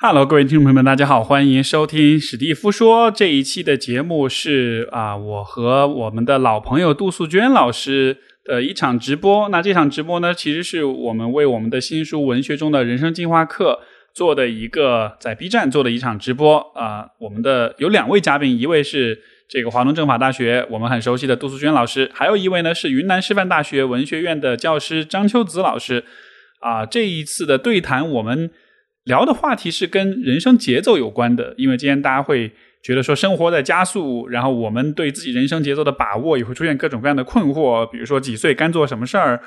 [0.00, 9.48] Hello，各位听众朋友们，大家好，欢迎收听史蒂夫说这一期的节目是啊，我和我们的老朋友杜素娟老师的一场直播。
[9.48, 13.80] 那这场直播呢，其实是我们为我们的新书《文学中的人生进化课》
[14.16, 17.08] 做的一个在 B 站做的一场直播啊。
[17.18, 26.04] 我们的有两位嘉宾，一位是这个华东政法大学我们很熟悉的杜素娟老师，还有一位呢是云南师范大学文学院的教师张秋子老师。
[26.60, 28.48] 啊，这一次的对谈我们。
[29.08, 32.52] 聊的话题是跟人生节奏有关的，因为今天大家会
[32.82, 39.40] 觉得说生活在加速，然后我们对自己人生节奏的把握也会出现各种各样的困惑，比如说几岁该做什么事儿，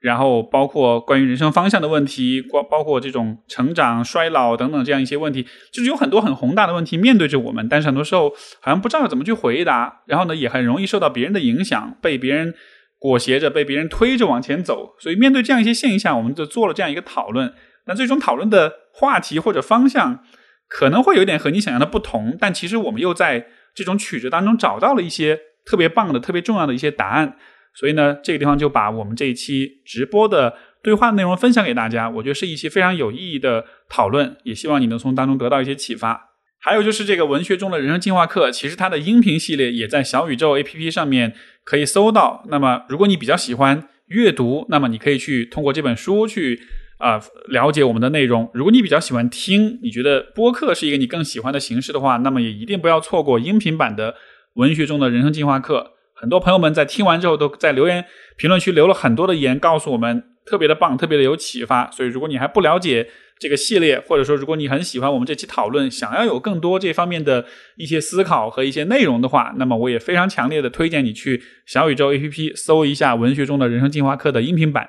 [0.00, 12.54] 然后包括关于人生方向的问题，包包括这种成长、衰老等等这样一些问题，就是有很多很宏大的问题面对着我们，但是很多时候好像不知道怎么去回答，然后呢也很容易受到别人的影响，被别人
[13.00, 17.52] 裹挟着，被别人推着往前走，所以面对这样一些现象，我们就做了这样一个讨论。
[17.88, 20.22] 那最终讨论的话题或者方向
[20.68, 27.36] 可能会有点和你想象的不同，但其实我们又在这种曲折当中找到了一些特别棒的、特别重要的一些答案。
[27.74, 32.10] 所以呢，这个地方就把我们这一期直播的对话内容分享给大家。
[32.10, 36.34] 我觉得是一期非常有意义的讨论，也希望你能从当中得到一些启发。
[36.60, 42.44] 还有就是这个文学中的人生进化课，其实它的音频系列也在小宇宙 APP 上面可以搜到。
[42.48, 46.60] 那么，如果你比较喜欢阅读，那么你可以去通过这本书去。
[46.98, 48.50] 啊，了解我们的内容。
[48.52, 54.16] 如果你比较喜欢听，你觉得播客是一个你更喜欢的形式的话，那么也一定不要错过音频版的
[54.54, 55.92] 文学中的人生进化课。
[56.14, 58.04] 很多朋友们在听完之后，都在留言
[58.36, 61.88] 评论区留了很多的言，告诉我们特别的棒，特别的有启发。
[61.92, 74.88] 所以，如果你还不了解这个系列，或者说如果你很喜欢我们这期讨论，想要有更多这方面的一些思考和一些内容的话，那么我也非常强烈的推荐你去小宇宙 APP 搜一下文学中的人生进化课的音频版。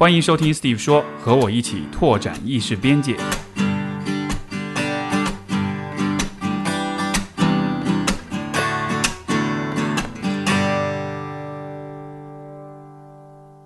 [0.00, 3.14] 欢迎收听 Steve 说，和我一起拓展意识边界。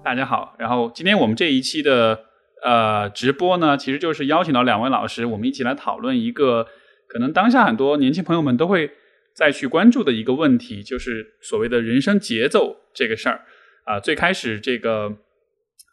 [0.02, 2.24] 大家好，然后今天我们这一期的
[2.64, 6.66] 呃直播呢，其实就是邀请到两位老师，我们一起来讨论一个
[7.06, 8.90] 可能当下很多年轻朋友们都会
[9.32, 13.42] 再去关注的一个问题，就是所谓的人生节奏这个事儿
[13.84, 14.00] 啊。
[14.00, 15.18] 最开始这个。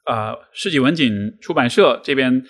[0.05, 2.43] 啊，世纪文景出版社这边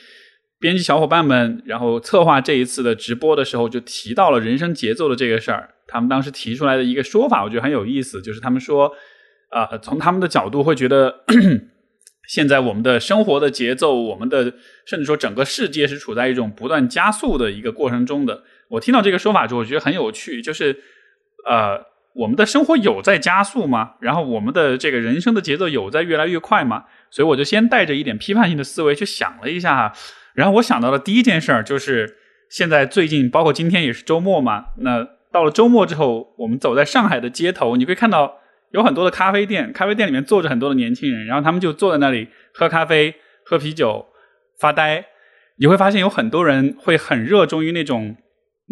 [0.60, 5.70] 编辑小伙伴们，然后策划这一次的直播的时候，就提到了人生节奏的这个事儿。
[5.88, 8.94] 他们当时提出来的一个说法，我觉得很有意思，就是他们说，
[9.50, 11.26] 啊，从他们的角度会觉得，
[12.30, 14.54] 现在我们的生活的节奏，我们的
[14.86, 18.44] 甚至说整个世界是处在一种不断加速的一个过程中的。
[18.70, 20.80] 我听到这个说法之后，我觉得很有趣，就是
[21.46, 21.78] 呃，
[22.14, 23.94] 我们的生活有在加速吗？
[24.02, 26.86] 然后我们的这个人生的节奏有在越来越快吗？
[27.10, 29.94] 所以我就先带着一点批判性的思维去想了一下，
[30.34, 32.18] 然后我想到了第一件事儿就是，
[32.50, 38.40] 现在最近包括今天也是周末嘛，那到了周末之后，我们走在上海的街头，你会看到
[38.72, 44.08] 有很多的咖啡店，咖啡店里面坐着很多的年轻人，然后他们就坐在那里喝咖啡、喝啤酒、
[44.60, 45.06] 发呆。
[45.58, 48.18] 你会发现有很多人会很热衷于那种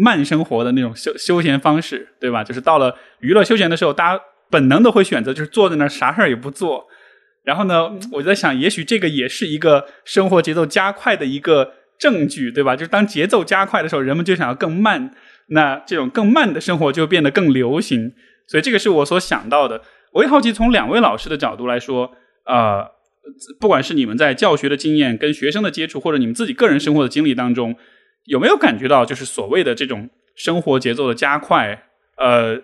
[0.02, 2.42] 慢生活的那种休休闲方式，对吧？
[2.42, 6.88] 就是到了娱乐休闲的时候，大家本能的会选择就是坐在那儿啥事儿也不做。
[7.44, 12.76] 然后呢，我就在想，也许这个也是一个生活节奏加快的一个证据，对吧？
[12.76, 15.12] 就是当节奏加快的时候，人们就想要更慢，
[15.48, 18.14] 那这种更慢的生活就变得更流行。
[18.48, 19.82] 所以这个是我所想到的。
[20.14, 22.12] 我也好奇，从两位老师的角度来说，
[22.46, 22.84] 呃，
[23.59, 27.76] 不管是你们在教学的经验、跟学生的接触，或者你们自己个人生活的经历当中，
[28.29, 31.85] 有没有感觉到就是所谓的这种生活节奏的加快？
[32.16, 32.62] 呃，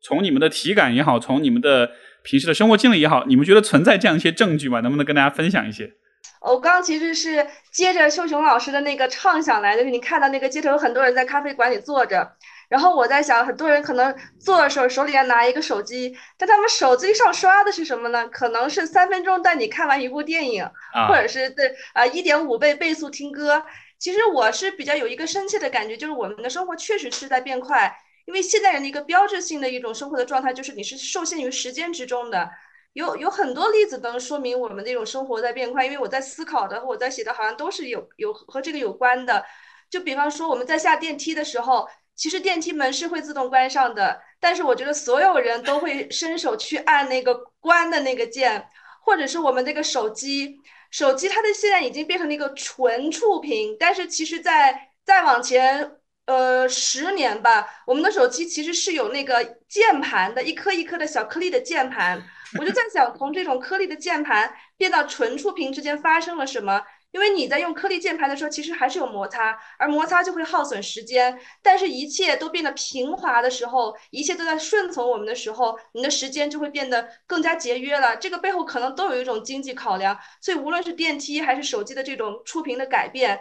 [0.00, 1.90] 从你们的体感也好，从你们的
[2.22, 4.78] 平时的生活经历也好，你们觉得存在这样一些证据吗？
[4.80, 5.92] 能不能跟大家分享一些？
[6.40, 12.30] 我刚刚其实是接着秀雄老师的那个畅想来，就是你看到那个街头有很多人在咖啡馆里坐着，
[12.68, 18.28] 然后我在想，很多人可能坐的时候手里要拿一个手机，但他们手机上刷的是什么呢？
[18.28, 20.64] 可能是三分钟带你看完一部电影，
[21.08, 23.64] 或者是对啊一点五倍倍速听歌。
[24.00, 27.94] 其实我是比较有一个深切的感觉，就是我们的生活确实是在变快。
[28.26, 32.50] 因为现代人的一个标志性的一种生活的状态，就是你是受限于时间之中的。
[32.94, 35.84] 有有很多例子能说明我们那种生活在变快。
[35.84, 39.44] 因为我在思考的和我在写的，好像都是有有和这个有关的。
[39.90, 48.68] 就比方说，我们在下电梯的时候，其实电梯门是会自动关上的，但是我觉得所有人都会伸手去按那个关的那个键，
[49.02, 50.56] 或者是我们那个手机，
[50.90, 55.96] 手机它的现在已经变成了一个纯触屏，但是其实在再往前。
[56.26, 62.22] 呃，十年吧，我们的手机其实是有那个键盘的，一颗一颗的小颗粒的键盘。
[62.56, 66.80] 我就在想，从这种颗粒的键盘变到纯触屏之间发生了什么？
[67.12, 71.38] 因为你在用颗粒键盘的时候，其实还是有摩擦，而摩擦就会耗损时间。
[71.60, 78.16] 但是，一切都变得平滑的时候，一切都在顺从我们的时候，你的时间就会变得更加节约了。
[78.16, 80.16] 这个背后可能都有一种经济考量。
[80.40, 83.40] 所以，无论是电梯还是手机的这种触屏的改变，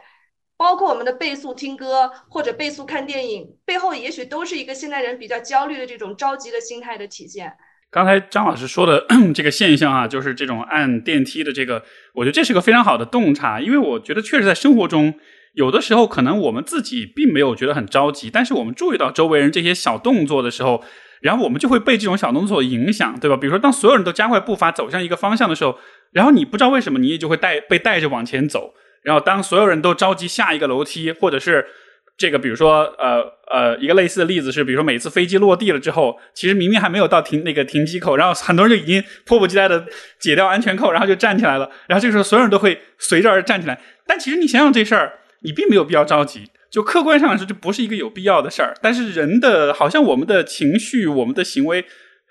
[0.57, 7.55] 包括我们的倍速听歌或者倍速看电影，背后也许都是一个现代人比较焦虑的这种着急的心态的体现。
[7.91, 11.83] 刚才张老师说的 这个现象啊，就是这种按电梯的这个，
[12.13, 15.15] 我觉得这是个非常好的洞察，因为我觉得确实在生活中，
[15.55, 20.83] 有的时候可能我们自己并没有觉得很着急，但是我们注意到周围人这些小动作的时候，
[21.21, 23.35] 然后我们就会被这种小动作影响，对吧？
[23.35, 25.79] 比如说，当所有人都加快步伐走向一个方向的时候，
[26.11, 28.75] 然后你不知道为什么，你也就会带被带着往前走。
[29.01, 31.65] 然后当所有人都着急下一个楼梯，或者是。
[32.19, 39.85] 这个，比如说，呃呃，一个类似的例子是，比如说每次飞机落地了之后，其实明明还没有到停那个停机口，然后很多人就已经迫不及待的
[40.19, 43.79] 解掉安全扣，然后就站起来了，然后这个时候所有人都会随着而站起来。
[44.05, 45.13] 但其实你想想这事儿，
[45.43, 48.75] 你并没有必要着急，就客观上来说，这不是一个有必要的事儿。
[48.81, 51.85] 但是人的，好像我们的情绪，我们的行为。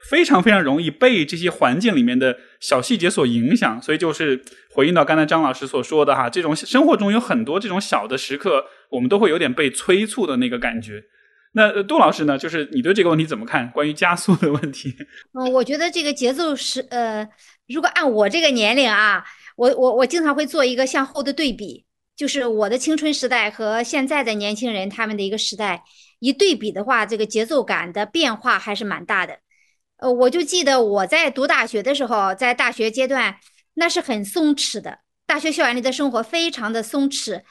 [0.08, 11.02] 非常非常容易被这些环境里面的小细节所影响，所以就是回应到刚才张老师所说的哈，这种生活中有很多这种小的时刻，我们都会有点被催促的那个感觉。
[11.52, 13.70] 那杜老师呢，就是你对这个问题怎么看？
[13.70, 14.94] 关于加速的问题？
[15.32, 17.26] 嗯，我觉得这个节奏是呃，
[17.66, 19.24] 如果按我这个年龄啊，
[19.56, 25.82] 我我我经常会做一个向后的对比，就是我的青春时代和现在的年轻人他们的一个时代
[26.20, 29.38] 一对比的话，这个节奏感的变化还是蛮大的。
[29.96, 33.36] 呃，我就记得我在读大学的时候，在大学阶段，
[33.74, 34.98] 那是很松弛的。
[35.26, 37.42] 大学校园里的生活非常的松弛，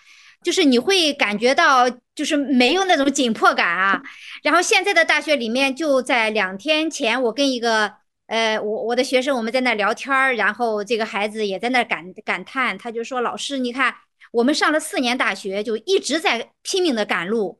[0.43, 4.01] 就是你会感觉到，就是没有那种紧迫感啊。
[4.43, 7.91] 然后现在的大学里面，就在两天前，我跟一个
[8.27, 13.95] 呃，我我的学生，我们在那聊天，然后这个孩子也在那感感叹，他就说：“老师，你看，
[14.31, 17.59] 我们上了四年大学，就一直在拼命的赶路。”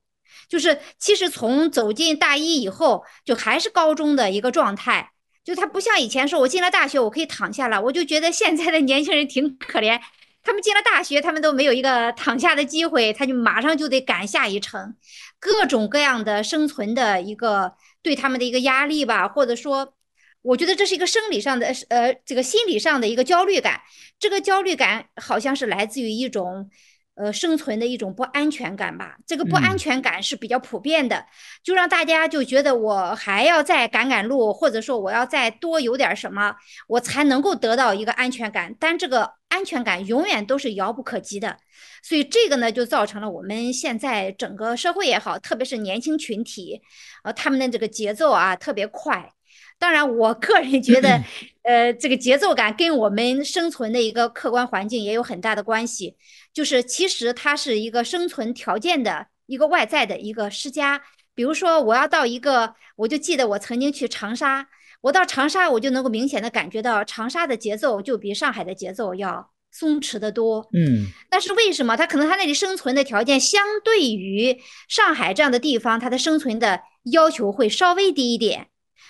[0.49, 5.11] 就是其实从走进大一以后，就还是高中的一个状态。
[5.43, 7.81] 就他不像以前说，我进了大学我可以躺下了。
[7.81, 9.99] 我就觉得现在的年轻人挺可怜，
[10.47, 14.95] 他们进了大学，他们都没有一个躺下的机会，他就马上就得赶下一程，
[15.41, 19.93] 各种各样的生存的一个对他们的一个压力吧，或者说，
[20.41, 23.81] 我觉得这是一个生理上的呃这个心理上的一个焦虑感。
[24.17, 26.69] 这个焦虑感好像是来自于一种。
[27.17, 31.25] 呃，生存的一种不安全感吧，这个不安全感是比较普遍的，
[31.63, 36.55] 就让大家就觉得我还要再赶赶路，或者说我要再多有点什么，
[36.87, 38.75] 我才能够得到一个安全感。
[38.79, 41.57] 但这个安全感永远都是遥不可及的，
[42.03, 46.79] 所以这个呢，就造成了我们现在整个社会也好，特别是年轻群体，
[47.23, 49.33] 呃，他们的这个节奏啊特别快。
[49.79, 51.23] 当然，我个人觉得，
[51.61, 56.15] 呃，这个节奏感跟我们生存的一个客观环境也有很大的关系。
[56.51, 61.01] 就是其实它是一个生存条件的一个外在的一个施加。
[61.35, 64.67] 比如说，我要到一个，我就记得我曾经去长沙，
[65.01, 70.67] 我到长沙，我就能够明显的感觉到长沙的节奏就比上海的节奏要松弛的多。
[70.73, 71.95] 嗯，但是为什么？
[71.95, 76.81] 它可能它那里生存的条件相对于上海这样的地方，它的生存的
[77.11, 78.69] 要求会稍微低一点。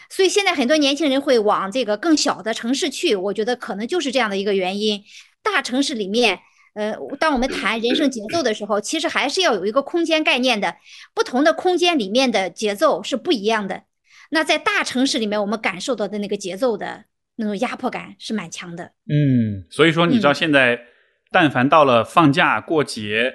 [0.09, 5.04] 所以现在很多年轻人会往这个更小的城市去，我觉得可能就是这样的一个原因。
[5.44, 6.39] 大城市里面，
[6.74, 10.76] 呃，当我们谈人生节奏的时候，其实还是要有一个空间概念的。
[11.14, 13.83] 不同的空间里面的节奏是不一样的。
[14.31, 18.92] 那在大城市里面，我们感受到的那个节奏的那种压迫感是蛮强的。
[19.09, 20.80] 嗯，所以说你知道现在，
[21.31, 23.33] 但凡到了放假过节，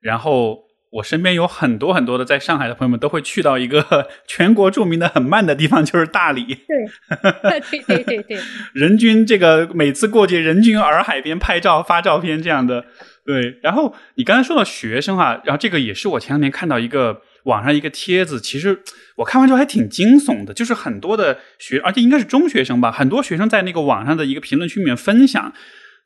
[0.00, 0.69] 然后。
[0.90, 6.44] 我身边有很多很多的在上海的朋友们都会去到一个 全国著名的很慢的地方，就是大理。
[6.66, 8.38] 对，对对对对。
[8.74, 12.84] 人均这个每次过节，人均洱海边拍照发照片这样的。
[13.24, 18.82] 对，然后你刚才说到学生哈，然后这个也是我前两天看到一个网上一个帖子，其实
[19.18, 25.52] 我看完之后还挺惊悚的，就是很多的学，而且应该是中学生吧，很多学生在那个网上的一个评论区里面分享，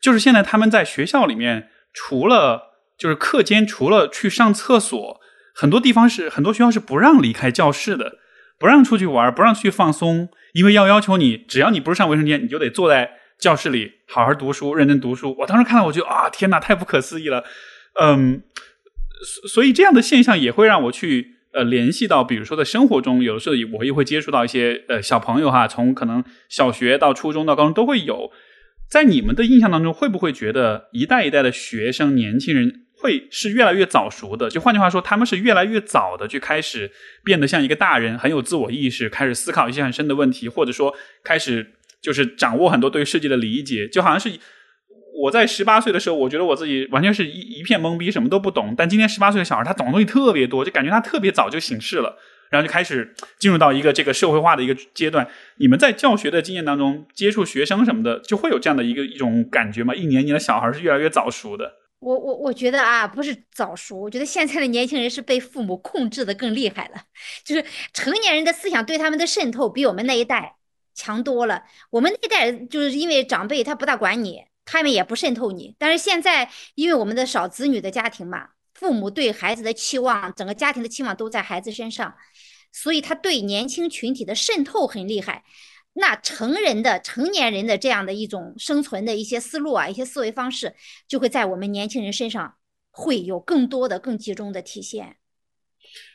[0.02, 2.73] 就是现在他们在学校里面除了。
[2.96, 5.20] 就是课间除了去上厕所，
[5.54, 8.18] 很多地方是很多学校是不让离开教室的，
[8.58, 15.36] 不让出去玩，不让去放松，因为要要求你，只要你不是上卫生间，你就得坐在教室里好好读书，认真读书。
[15.40, 17.44] 我当时看到，我就啊，天哪，太不可思议了。
[18.00, 18.42] 嗯，
[19.48, 28.30] 所以这样的现象也会让我去呃联系到，比如说在生活中，有的时候我也会接触到一些呃小朋友哈，从可能小学到初中到高中都会有。
[28.88, 32.83] 在你们的印象当中，会不会觉得一代一代的学生年轻人？
[33.04, 36.90] 会是越来越早熟的，就换句话说，他们是越来越早的去开始
[37.22, 43.86] 变得像一个大人，很有自我意识，开始思考一些很深的问题，或者说开始就是掌握很多对世界的理解。
[43.86, 44.30] 就好像是
[45.22, 48.74] 我在十八岁的时候，我觉得我自己完全是一一片懵逼，什么都不懂。
[48.74, 52.16] 但今天十八岁的小孩，他懂的东西特别多，就感觉他特别早就醒世了，
[52.48, 55.28] 然后就开始进入到一个这个社会化的一个阶段。
[55.58, 59.94] 你们在教学的经验当中接触学生什么的，就会有这样的一个一种感觉吗？
[59.94, 61.74] 一年年的小孩是越来越早熟的。
[62.04, 67.02] 我我我觉得啊，不是早熟，我觉得现在的年轻人是被父母控制的更厉害了，
[67.42, 70.56] 就是成年人的思想对他们的渗透比我们那一代
[70.94, 71.64] 强多了。
[71.88, 75.74] 我们那一代就是因为长辈他不大管你，他们也不渗透你。
[75.78, 82.14] 但是现在因为我们的少子女的家庭嘛，父母对孩子的期望，整个家庭的期望都在孩子身上，
[82.70, 85.42] 所以他对年轻群体的渗透很厉害。
[85.96, 90.74] 那成人的成年人的这样的一种生存的一些思路啊，一些思维方式，
[91.06, 92.54] 就会在我们年轻人身上
[92.90, 95.16] 会有更多的、更集中的体现。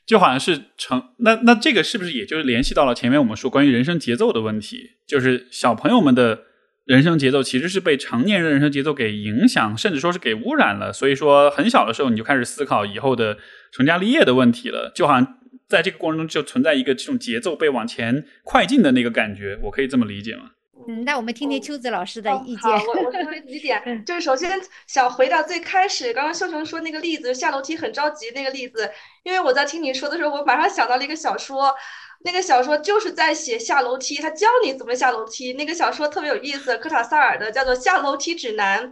[0.06, 4.98] 就好像是成那那这个是不是也就是联系到了前面我们说关于人生节奏的问题？
[5.08, 6.42] 就是小朋友们的
[6.84, 10.92] 人生节奏其实是被成年人人生节奏给影响，甚至说是给污染了。
[10.92, 13.38] 所以说很小的时候你就开始思考以后的
[13.72, 15.39] 成家立业的问题了，就好像。
[15.70, 20.50] 在这个过程中，就存在一个这种节奏被往前快进的那个感觉，我可以这么理解吗？
[20.88, 22.62] 嗯，那我们听听秋子老师的意见。
[22.62, 28.90] 好，我我说几点，就是首先想回到最开始，刚刚秀琼说那个例子，下楼梯很着急那个例子，
[29.24, 31.76] 因为我在听你说的时候，我马上想到了一个小说，
[32.24, 38.92] 那个小说就是在写下楼梯，他教你怎么下楼梯，那个小说特别有意思，科塔萨尔的，叫做《下楼梯指南》。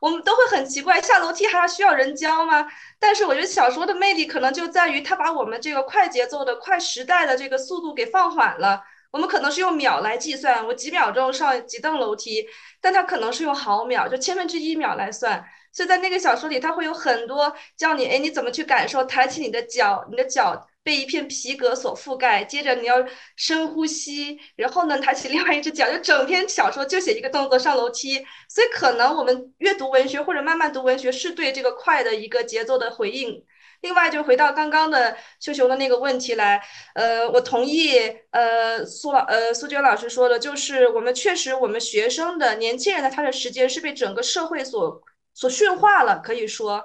[0.00, 2.66] 我们都会很奇怪，下楼梯还要需要人教吗？
[2.98, 8.82] 但是我觉得小说的魅力可能就在于它把我们这个快节奏的快时代的这个速度给放缓了。
[9.10, 12.46] 我们可能是用秒来计算，我几秒钟上几层楼梯，
[12.80, 15.42] 但它可能是用毫秒，就千分之一秒来算。
[15.72, 20.66] 所以在那个小说里，它会有很多教你，哎，你怎么去感受，抬起你的脚，你的脚。
[20.88, 22.96] 被一片皮革所覆盖，接着你要
[23.36, 28.24] 深呼吸，然后呢，抬起另外一只脚，就整篇小说就写一个动作上楼梯。
[28.48, 33.44] 所以可能我们阅读文学或者慢慢读文学是对这个快的一个节奏的回应。
[33.82, 36.58] 另外，就回到刚刚的秀秀的那个问题来，
[36.94, 37.98] 呃，我同意，
[38.30, 45.02] 呃，苏老，呃，苏娟老师说的，就是我们确实我们学生的年轻人的他的时间是被整个社会所
[45.34, 46.82] 所驯化了，可以说。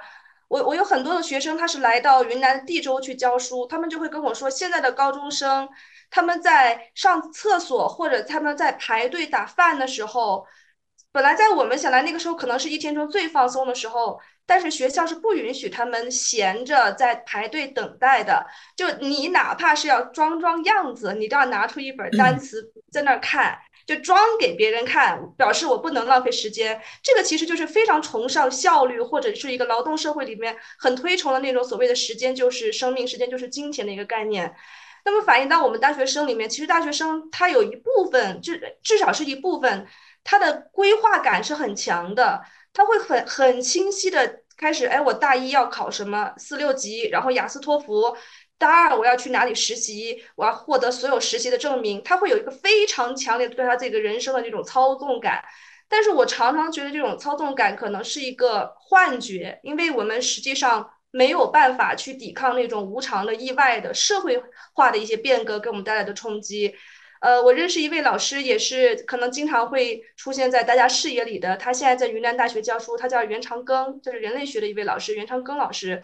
[0.54, 5.68] 我我有很多的学生，他是来到云南地州去教书，他们就会跟我说，现在的高中生，
[6.12, 10.46] 他们在上厕所或者他们在排队打饭的时候，
[11.12, 18.46] 本来在我们想来那个时候可能是一天中最放松的时候，但是学校是不允许他们闲着在排队等待的，
[18.76, 23.58] 就你哪怕是要装装样子，你都要拿出一本单词在那儿看。
[23.86, 26.82] 就装给别人看，表示我不能浪费时间。
[27.02, 34.56] 这个其实就是非常崇尚效率，或者是一个劳动社会里面很推崇的那种所谓的时间就是生命，时间就是金钱的一个概念。
[35.06, 39.86] 那么反映到我们大学生里面，其实大学生他有一部分，至至少是一部分，
[40.24, 48.16] 他的规划感是很强的，他会很很清晰的开始，哎，我大一要考什么四六级，然后雅思托福。
[48.64, 50.24] 大二我要去哪里实习？
[50.36, 52.02] 我要获得所有实习的证明。
[52.02, 55.44] 他会有一个非常强烈对他这个人生的这种操纵感，
[55.90, 64.42] 但是我常常觉得这种操纵感可能是一个幻觉，因为我们实际上没有办法去抵抗那种无常的意外的社会
[64.72, 66.74] 化的一些变革给我们带来的冲击。
[67.20, 76.02] 呃，我认识一位老师，也是可能经常会出现在大家视野里的，他现在在云南大学教书，他叫袁长庚，就是人类学的一位老师，袁长庚老师。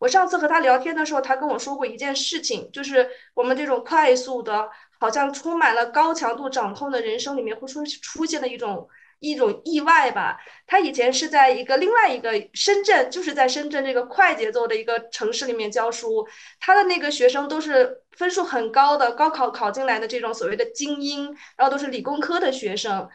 [0.00, 8.88] 我上次和他聊天的时候，他跟我说过一件事情，就是我们这种快速的，好像充满了高强度掌控的人生里面，会出出现的一种
[9.18, 10.38] 一种意外吧。
[10.66, 16.26] 他以前是在一个另外一个深圳，就是在深圳这个快节奏的一个城市里面教书，
[16.58, 21.26] 他的那个学生都是分数很高的，高考考进来的这种所谓的精英，
[21.56, 23.06] 然后都是理工科的学生。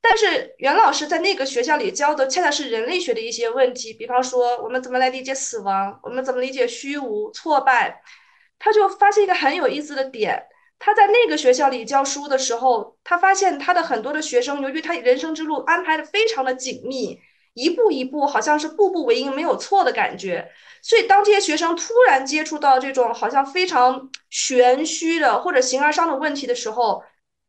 [0.00, 8.02] 但是袁老师在那个学校里教的恰恰是人类学的一些问题，比方说我们怎么来理解死亡，我们怎么理解虚无、挫败。
[8.58, 10.46] 他就发现一个很有意思的点，
[10.78, 17.20] 他在那个学校里教书的时候，他发现他的很多的学生，由于他人生之路安排的非常的紧密，
[17.54, 20.50] 一步一步好像是步步为营，没有错的感觉。
[20.82, 27.02] 所以当这些学生突然接触到这种好像非常玄虚的或者形而上的问题的时候，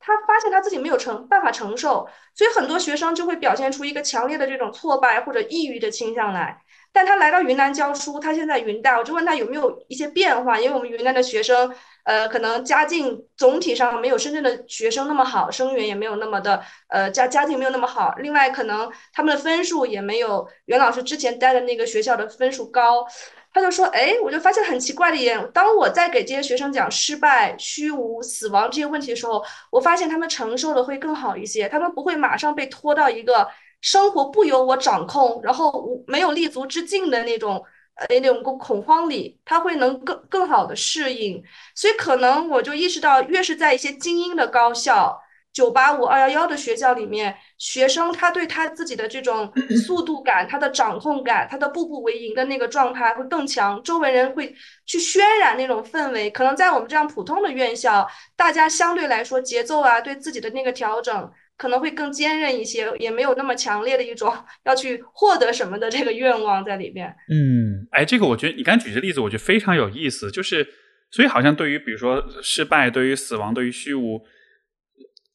[0.10, 6.62] 他发现他自己没有承办法承受，所以很多学生就会表现出一个强烈的这种挫败或者抑郁的倾向来。
[6.92, 11.72] 但他来到云南教书，他现在云大，我就问他有没有一些变化，因为我们云南的学生，
[12.04, 18.16] 呃，可能家境总体上没有深圳的学生那么好，生源也没有那么的，呃，家家境没有那么好。
[18.18, 23.06] 另外，可能他们的分数也没有袁老师之前待的那个学校的分数高。
[23.52, 33.48] 他就说：“哎，我就发现很奇怪的一点，当我在给这些学生讲失败、虚无、死亡这些问题的时候，我发现他们承受的会更好一些，他们不会马上被拖到一个
[33.82, 37.64] 生活不由我掌控，然后无没有立足之境的那种
[37.96, 41.44] 呃那种恐恐慌里，他会能更更好的适应。
[41.74, 45.20] 所以可能我就意识到，越是在一些精英的高校。
[45.52, 49.52] 九八五、二幺幺的学校里面，学生他对他自己的这种
[49.86, 56.30] 速度感、他的掌控感、他的步步为营的那个状态会更强，周围人会去渲染那种氛围。
[56.30, 64.32] 可能在我们这样普通的院校，大家相对来说节奏啊，对自己的那个调整可能会更坚韧一些，也没有那么强烈的一种
[64.66, 67.08] 要去获得什么的这个愿望在里边。
[67.30, 70.30] 嗯，哎，这个我觉得你刚举的例子，我觉得非常有意思。
[70.32, 70.66] 就是
[71.12, 74.22] 所以好像对于比如说失败、对于死亡、对于虚无。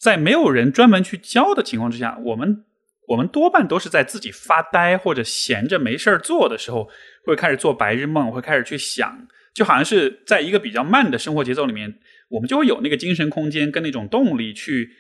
[0.04, 2.62] 在没有人专门去教的情况之下，我们
[3.08, 6.90] 我们多半都是在自己发呆或者闲着没事儿做的时候，
[7.25, 11.94] 会开始做白日梦，会开始去想，就好像是在一个比较慢的生活节奏里面，
[12.28, 14.90] 我们就会有那个精神空间跟那种动力去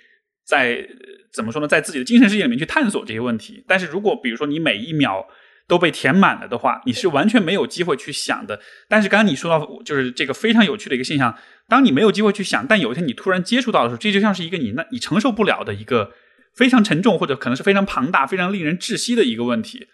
[0.46, 0.88] 在
[1.30, 3.62] 怎么说呢，在自己的精神世界里面去探索这些问题。
[3.68, 5.28] 但是如果比如说你每一秒
[5.66, 8.60] 都被填满了的话，你是完全没有机会去想的。
[8.88, 11.34] 但是刚刚你说到，就是这个非常有趣的一个现象。
[11.68, 16.12] 当你没有机会去想，但有一天你突然接触到的时候，这就像是一个你那你承受不了的一个
[16.54, 19.86] 非常沉重或者可能是非常庞大、非常令人窒息的一个问题。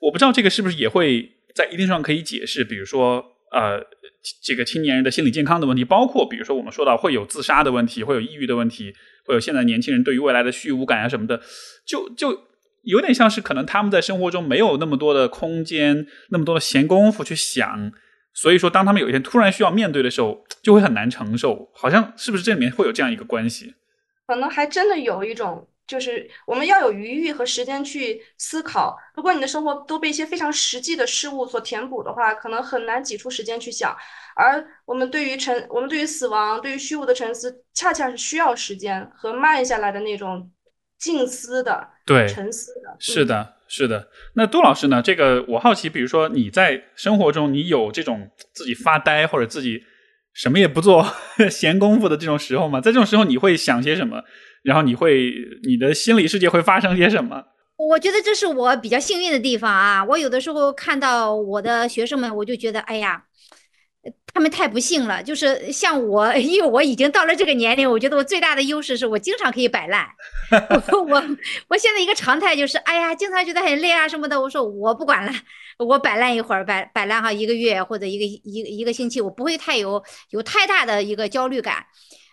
[0.00, 3.80] 我不知道这个是不是也会在一定上可以解释，比如说呃，
[4.42, 8.92] 这个青年人的心理健康的问题，包括比如说我们说到会有自杀的问题，会有抑郁的问题，
[9.24, 11.40] 会有现在年轻人对于未来的虚无感啊什么的，
[11.86, 12.48] 就就
[12.84, 17.92] 有点像是可能他们在生活中没有那么多的空间，那么多的闲工夫去想。
[18.32, 21.70] 所以说，当他们有一天突然需要面对的时候，就会很难承受。
[21.72, 23.74] 好像是不是这里面会有这样一个关系？
[24.26, 28.96] 可能还真的有一种，就是我们要有余裕和时间去思考。
[29.14, 33.96] 如果你的生活都被一些非常实际的事物所填补的话，可能很难挤出时间去想。
[34.34, 40.50] 而我们对于沉，我们对于死亡，对于虚无的沉思，恰恰是需要时间和慢下来的那种
[40.98, 42.96] 静思的、对沉思的。
[42.98, 43.54] 是的。
[43.66, 45.02] 是的，那杜老师呢？
[45.02, 49.82] 这个我好奇，比如说你在生活中，你有这种自己发呆或者自己
[50.32, 51.04] 什么也不做
[51.50, 52.80] 闲工夫的这种时候吗？
[52.80, 54.22] 在这种时候，你会想些什么？
[54.62, 55.32] 然后你会
[55.64, 57.42] 你的心理世界会发生些什么？
[57.76, 60.04] 我觉得这是我比较幸运的地方啊！
[60.04, 63.24] 我有的时候看到我的学生们，我就觉得，哎呀。
[64.34, 70.06] 他们太不幸了，就是像我， 因为我已经到了这个年龄，我觉得我最大的优势是我经常可以摆烂。
[71.08, 71.24] 我
[71.68, 75.32] 我现在一个常态就是，哎呀，经常觉得很累啊什么的，我说我不管了，
[75.78, 81.86] 我摆烂一会儿，摆摆烂哈一个月或者一个一一个星期，我不会太有有太大的一个焦虑感。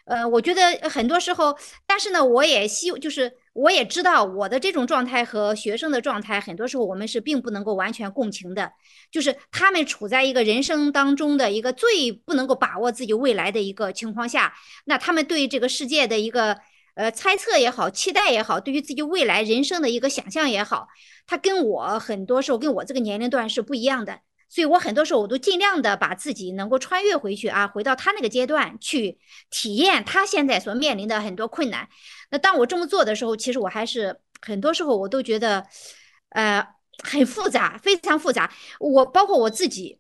[0.05, 3.31] 呃，我觉得很多时候，但是呢，我也希就是。
[3.53, 8.71] 我也知道我的这种状态和学生的状态，很多时候我们是并不能够完全共情的。
[9.11, 14.53] 就是他们处在一个人生当中的一个最不能够把握自己未来的一个情况下，
[14.85, 16.57] 那他们对这个世界的一个
[16.95, 20.87] 呃猜测也好，期待也好，对于自己未来人生的一个想象也好，
[21.27, 24.19] 他跟我很多时候跟我这个年龄段是不一样的。
[24.53, 29.17] 所以我很多时候我都尽量的把自己能够穿越回去啊，回到他那个阶段去
[29.49, 31.87] 体验他现在所面临的很多困难。
[32.31, 35.65] 那当我这么做的时候，其实我还是很多时候我都觉得，
[36.31, 36.67] 呃，
[37.01, 38.53] 很复杂，非常复杂。
[38.79, 39.99] 我包括我自己，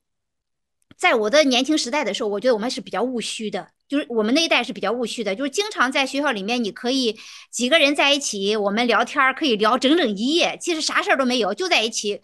[0.97, 7.17] 在我的年轻时代的时候，我觉得我们是比较务虚的，就是我们那一代是比较务虚的，就是经常在学校里面，你可以
[7.49, 12.21] 几个人在一起，我们聊天可以聊整整一夜，其实啥事儿都没有，就在一起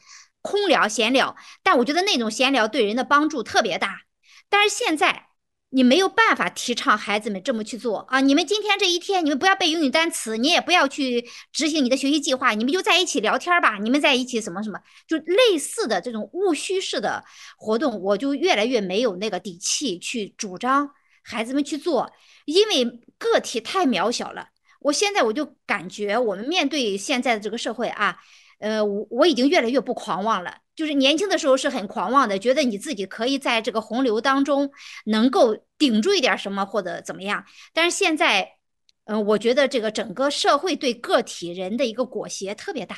[0.48, 1.36] 空聊闲聊。
[1.64, 4.04] 但我觉得那种闲聊对人的帮助特别大。
[4.50, 5.26] 但是现在。
[5.70, 8.22] 你没有办法提倡孩子们这么去做啊！
[8.22, 13.78] 你们今天这一天，你们不要背英语单词，你也不要去执行你的学习计划，你们就在一起聊天吧。
[13.78, 17.22] 你们在一起什么什么，就类似的这种务虚式的
[17.58, 20.90] 活动，我就越来越没有那个底气去主张
[21.22, 22.14] 孩子们去做，
[22.46, 22.86] 因为
[23.18, 24.48] 个体太渺小了。
[24.80, 28.18] 我现在我就感觉，我们面对现在的这个社会啊，
[28.60, 30.58] 呃，我我已经越来越不狂妄了。
[30.76, 34.72] 就是年轻的时候是很狂妄的，觉得你自己可以在这个洪流当中
[35.06, 37.44] 能够顶住一点什么或者怎么样。
[37.74, 38.58] 但是现在，
[39.06, 42.96] 嗯，我觉得这个整个社会对个体人的一个裹挟特别大。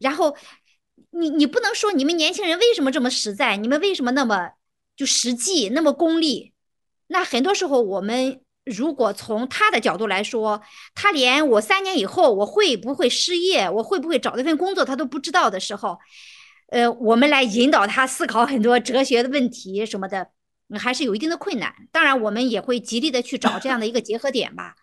[0.00, 0.36] 然后，
[1.10, 4.50] 你你不能说你们年轻人为什么这么实在，你们为什么那么
[4.96, 6.52] 就实际那么功利？
[7.06, 8.40] 那很多时候我们
[8.70, 10.62] 如果从他的角度来说，
[10.94, 15.98] 他连我三年以后我会不会失业，我会不会找到份工作他都不知道的时候。
[16.68, 20.28] 呃，我们来引导他思考很多哲学的问题什么的，
[20.78, 21.74] 还是有一定的困难。
[21.90, 24.76] 当然，我们也会极力的去找这样的一个结合点吧。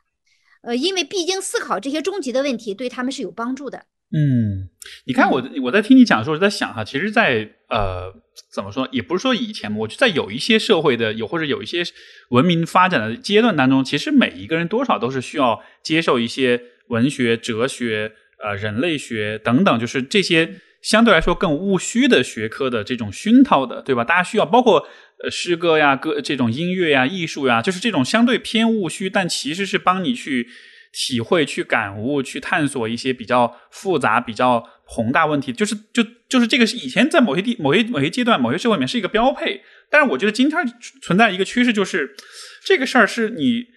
[0.64, 3.86] 呃，因为毕竟思考这些终极的问题对他们是有帮助的。
[4.12, 4.70] 嗯，
[5.06, 8.14] 你看我我在听你讲的时候，我在想哈，其实，在呃
[8.52, 11.84] 怎么说，也不是说以前，我就在有一些社会的有或者有一些
[12.30, 18.14] 文明发展的阶段当中，其实每一个人多少都是需要接受一些文学、哲学。
[18.40, 24.04] 呃人类学等等，就是这些相对来说更务虚的学科的这种熏陶的，对吧？
[24.04, 24.88] 大家需要包括
[25.24, 30.48] 呃诗歌呀、歌这种音乐呀、艺术呀，就是这种相对偏务虚，但其实是帮你去
[30.92, 35.52] 体会、去感悟、去探索一些比较复杂、比较宏大问题。
[35.54, 40.60] 就是就就是这个是以前在某些地、某些某些阶段、某些社会里面是一个标配，但是我觉得今天
[41.02, 42.16] 存在一个趋势，就是
[42.64, 43.76] 这个事儿是你。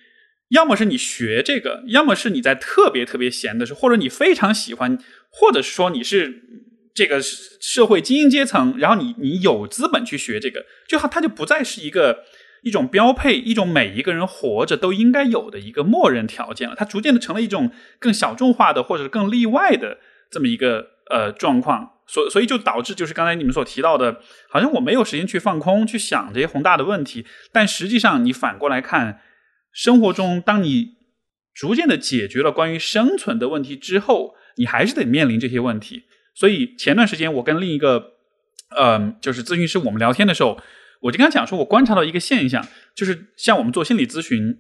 [0.51, 4.99] 要么是你学这个，要么是你在特别特别闲的时候，或者你非常喜欢，
[5.31, 6.43] 或者说你是
[6.93, 12.25] 这个社会精英阶层，然后你你有资本去学这个，就它它就不再是一个
[12.63, 19.99] 一种标配，一种每一个人活着都应该有的一个默认条件了，它逐渐的成了一种更小众化的或者更例外的
[20.31, 29.21] 这么一个呃状况，所所以就导致就是刚才你们所提到的，好像我没有时间去放空去想这些宏大的问题，但实际上你反过来看。
[29.73, 30.97] 生活中，当你
[31.55, 36.03] 逐渐的解决了关于生存的问题之后，你还是得面临这些问题。
[36.35, 38.15] 所以前段时间我跟另一个，
[38.77, 40.59] 呃，就是咨询师我们聊天的时候，
[41.01, 44.57] 我就跟他讲说，我观察到一个现象，就是像我们做心理咨询，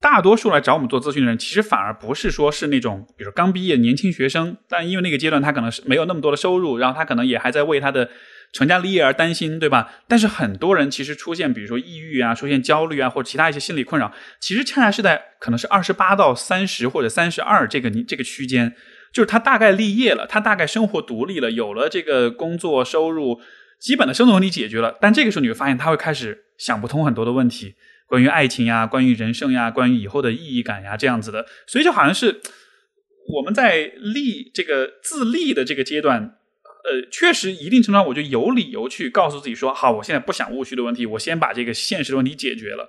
[0.00, 8.10] 大多数来找我们做咨询的人，其实反而不是说是那种，比如刚毕业年轻学生，但因为那个阶段他可能是没有那么多的收入，然后他可能也还在为他的。
[8.52, 9.92] 成家立业而担心，对吧？
[10.08, 18.74] 但是很多人其实出现，比如说抑郁啊，出现焦虑啊，或者其他一些心理困扰，其实恰恰是在可能是二十八到三十或者三十二这个这个区间，
[19.12, 23.40] 就是他大概立业了，他大概生活独立了，有了这个工作收入，
[23.80, 24.96] 基本的生存问题解决了。
[25.00, 27.74] 但这个时候你会发现，他会开始想不通很多的问题，
[28.06, 31.46] 关于爱情呀，关于人生呀，关于以后的意义感呀，这样子的。
[31.66, 32.40] 所以就好像是
[33.34, 36.36] 我们在立这个自立的这个阶段。
[36.82, 42.88] 呃，确实，一定程度上，我就有理由去告诉自己说，好，我现在不想务虚的问题，我先把这个现实的问题解决了。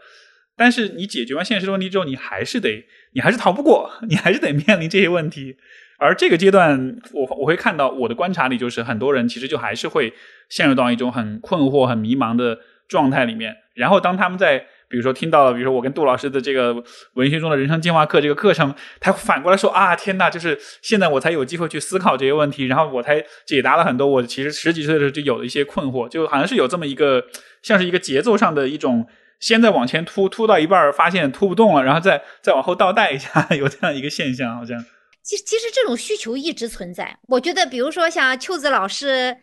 [0.56, 5.58] 但是，你解决完现实的问题之后，你还是得，你还是逃不过，你还是得面临这些问题。
[6.02, 10.12] 而这个阶段，我我会看到我的观察里，就是很多人其实就还是会
[10.50, 13.56] 陷入到一种很困惑、很迷茫的状态里面。
[13.76, 14.58] 然后，当他们在
[14.90, 16.84] 比如说听到，比如说我跟杜老师的这个
[17.14, 27.24] 文学中的人生进化课这个课程，他反过来说啊，天哪，就是现在我才有机会去思考这些问题，然后我才解答了很多我其实十几岁的时候就有的一些困惑，就好像是有这么一个
[27.62, 29.08] 像是一个节奏上的一种，
[29.40, 34.84] 先在往前突，突到一半发现突不动了，然后再再往后倒带一下， 有这样一个现象，好像。
[35.24, 39.38] 其其实这种需求一直存在，我觉得比如说像秋子老师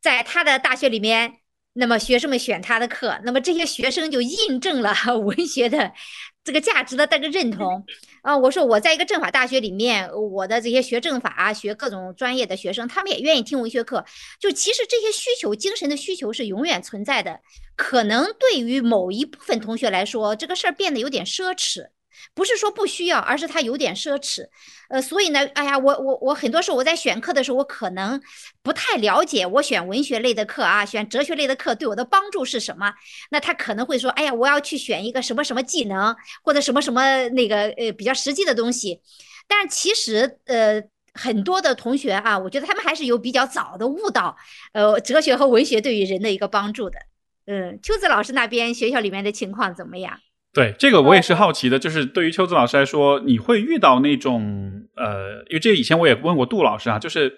[0.00, 1.40] 在他的大学里面。
[1.76, 5.92] 那么学生们选他的课，那么这些学生就印证了 文学的
[6.44, 7.84] 这个价值的这个认同
[8.22, 8.38] 啊。
[8.38, 14.04] 我说我在一个政法大学里面，我的这些学政法、啊学各种专业的学生，他们也愿意听文学课。
[14.38, 17.40] 就其实这些需求、精神的需求是永远存在的。
[17.74, 21.88] 可能对于某一部分同学来说，这个事儿变得有点奢侈。
[22.34, 24.46] 不是说不需要，而是它有点奢侈，
[24.88, 28.20] 呃，所以呢，哎呀，我我我很多时候我在选课的时候，我可能
[28.62, 32.92] 不太了解，我选文学类的课啊，选哲学类的课对我的帮助是什么？
[33.30, 39.00] 那他可能会说，哎呀，我要去选一个什么什么技能，或者什么什么那个呃比较实际的东西。
[39.46, 44.36] 但是其实呃很多的同学啊，我觉得他们还是有比较早的悟到，
[44.72, 46.98] 呃，哲学和文学对于人的一个帮助的。
[47.46, 50.18] 嗯，秋子老师那边学校里面的情况怎么样？
[50.54, 57.36] 对这个我也是好奇的，就是对于秋子老师来说，你会遇到那种呃，因为这以前我也问过杜老师啊，就是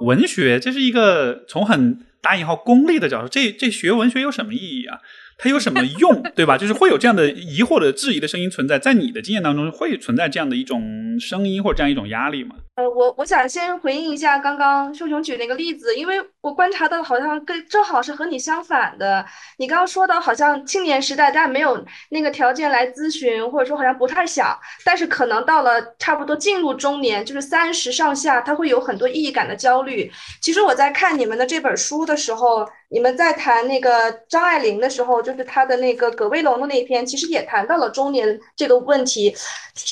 [0.00, 4.98] 文学这是一个从很打引号功利的角度，这这学文学有什么意义啊？
[5.38, 6.58] 它有什么用， 对吧？
[6.58, 12.56] 就是会有这样的疑惑的质疑的声音存在，在你的经验当中会存在这样的一种声音或者这样一种压力吗？
[12.76, 19.24] 呃，我我想先回应一下刚刚秀雄举那个例子，因为我观察到好像跟正好是和你相反的。
[19.56, 30.12] 你刚刚说到好像青年时代大家没有那个条件来咨询，或者说好像不太想，但是可能到了差不多进入中年，就是三十上下，他会有很多意义感的焦虑。
[30.42, 32.68] 其实我在看你们的这本书的时候。
[32.88, 39.36] 你们在谈那个张爱玲的时候，就是她的那个葛威龙的那篇，其实也谈到了中年这个问题。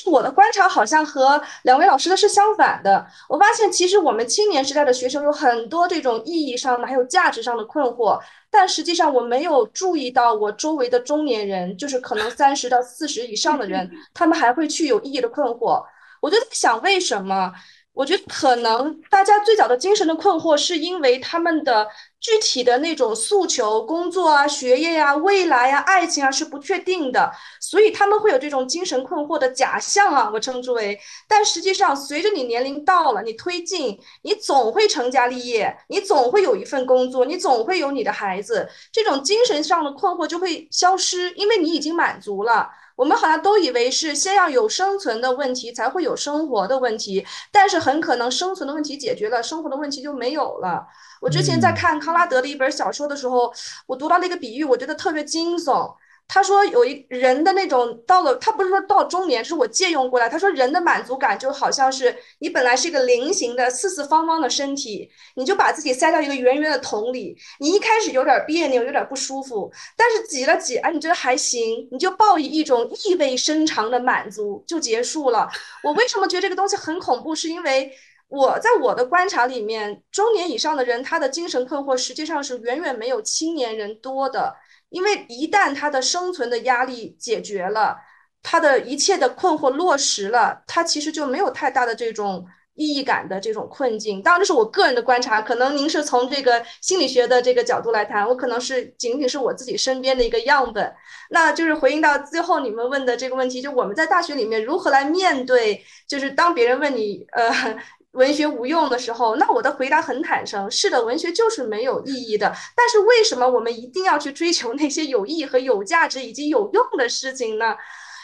[0.05, 3.05] 我的观察好像和两位老师的是相反的。
[3.29, 15.83] 我发现，其实我们青年时代的学生有很多这种意义上的，还有价值上的困惑，但实际上我没有注意到我周围的中年人，就是可能三十到四十以上的人， 他们还会去有意义的困惑。
[16.21, 17.51] 我就在想，为什么？
[17.95, 21.87] 我觉得可能大家最早的精神的困惑，是因为他们的
[22.19, 27.31] 具体的那种诉求、工作啊、学业呀、未来呀、爱情啊是不确定的，
[27.61, 30.99] 所以他们会有这种精神困惑的假象啊，我称之为。
[31.25, 42.69] 但实际上，随着你年龄到了，你推进，你总会成家立业，你总会有一份工作，你总会有你的孩子，这种精神上的困惑就会消失，因为你已经满足了。
[42.95, 50.87] 我们好像都以为是先要有生存的问题，才会有生活的问题，但是很可能生存的问题解决了，生活的问题就没有了。
[51.21, 53.53] 我之前在看康拉德的一本小说的时候，
[53.87, 55.93] 我读到那个比喻，我觉得特别惊悚。
[56.27, 60.27] 他说有一人的那种到了，他不是说到中年，是我借用过来。
[60.27, 67.37] 他说人的满足感就好像是你本来是一个菱形的四四方方的身体，你就把自己塞到一个圆圆的桶里。
[67.59, 75.47] 你一开始有点别扭，有点不舒服，但是挤了挤，哎，你觉得还行，你就抱以一种意味深长的满足就结束了。
[75.83, 77.35] 我为什么觉得这个东西很恐怖？
[77.35, 77.91] 是因为
[78.27, 84.55] 我在我的观察里面，中年以上的人他的精神困惑实际上是远远没有青年人多的。
[84.89, 87.97] 因为一旦他的生存的压力解决了，
[88.41, 92.45] 他的一切的困惑落实了，他其实就没有太大的这种
[92.75, 94.21] 意义感的这种困境。
[94.21, 100.93] 当然，这是我个人的观察，可能您是从这个心理学的这个角度来谈，我可能是仅仅是我自己身边的一个样本。
[101.31, 107.77] 那就是回应到最后你们问的这个问题，就我们在大学里面如何来面对，就是当别人问你，呃。
[108.15, 112.51] 文学无用的时候，那我的回答很坦诚：是的，文学就是没有意义的。
[112.75, 117.75] 但是为什么我们一定要去追求那些有意义和有价值以及有用的事情呢？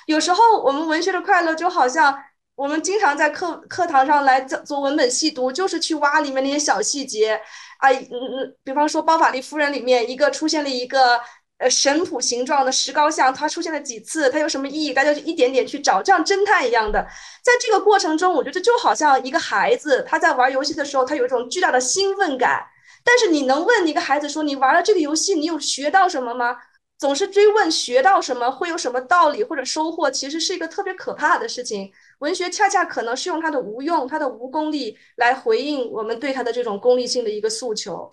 [0.07, 2.17] 有时候我们文学的快乐就好像
[2.55, 7.39] 我们经常在课课堂上来做做文本细读，就是去挖里面那些小细节
[7.79, 11.19] 啊，嗯嗯，比方说《包法利夫人》里面一个出现了一个。
[11.61, 14.27] 呃，神谱形状的石膏像，它出现了几次？
[14.31, 14.91] 它有什么意义？
[14.91, 16.99] 大家就一点点去找，像侦探一样的。
[17.43, 22.65] 在这个过程中，我觉得就好像一个孩子，他在玩游戏的时候，他有一种巨大的兴奋感。
[23.03, 26.57] 但是你能问一个孩子说：“你玩了这个游戏，你有学到什么吗？”
[26.97, 31.91] 总是追问学到什么，会有什么道理或者收获，其实是一个特别可怕的事情。
[32.19, 38.11] 文学恰恰可能是用它的无用、它的无功力来回应我们对它的这种功利性的一个诉求。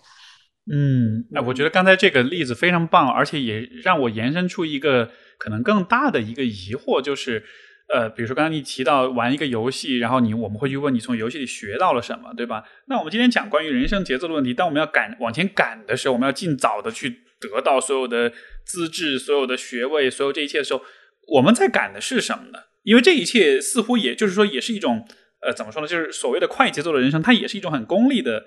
[0.71, 7.43] 嗯，那我觉得刚才这个例子非常棒，而且也让我延伸出一个可能更大的一个疑惑，就是，
[7.91, 12.63] 呃，比如说刚刚你提到玩一个游戏，然后你我们会去问你从游戏里学到了什么，对吧？
[12.87, 18.31] 那我们今天讲关于人生节奏的问题，当我们要赶往前赶的时候，我们要尽早的去得到所有的
[18.63, 20.83] 资质、所有的学位、所有这一切的时候，
[21.33, 22.59] 我们在赶的是什么呢？
[22.83, 25.03] 因为这一切似乎也就是说也是一种，
[25.41, 25.87] 呃，怎么说呢？
[25.87, 28.45] 就是所谓的快节奏的人生，它也是一种很功利的。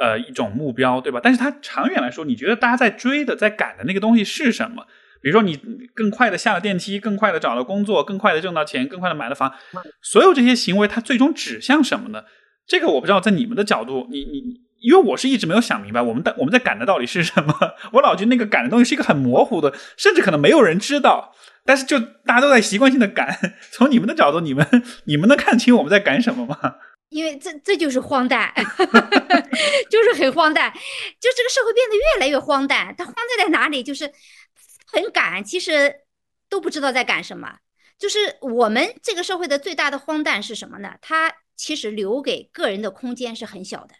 [0.00, 1.20] 呃，一种目标，对吧？
[1.22, 4.86] 但是它长远来说，你觉得大家在追的、在赶的那个东西是什么？
[5.22, 5.56] 比如说，你
[5.94, 9.52] 更快的下了电梯，更快的找到工作，更快的挣到钱，更快的买了房，
[10.02, 12.24] 所有这些行为，它最终指向什么呢？
[12.66, 14.42] 这个我不知道，在你们的角度，你你，
[14.80, 17.54] 因为我是一直没有想明白，我们的我们在赶的到底是什么？
[17.92, 21.32] 我老觉得那个赶的东西是一个很模糊的，甚至可能没有人知道，
[21.64, 23.38] 但是就大家都在习惯性的赶。
[23.70, 24.66] 从你们的角度，你们
[25.04, 26.56] 你们能看清我们在赶什么吗？
[27.12, 28.52] 因为这这就是荒诞，
[29.90, 32.94] 就是很荒诞，就这个社会变得越来越荒诞。
[32.96, 33.82] 它荒诞在哪里？
[33.82, 34.10] 就是
[34.86, 36.00] 很赶，其实
[36.48, 37.58] 都不知道在赶什么。
[37.98, 40.96] 就是我们这个社会的最大的荒诞是什么呢？
[41.02, 43.94] 它其实留给个人的空间是很小的。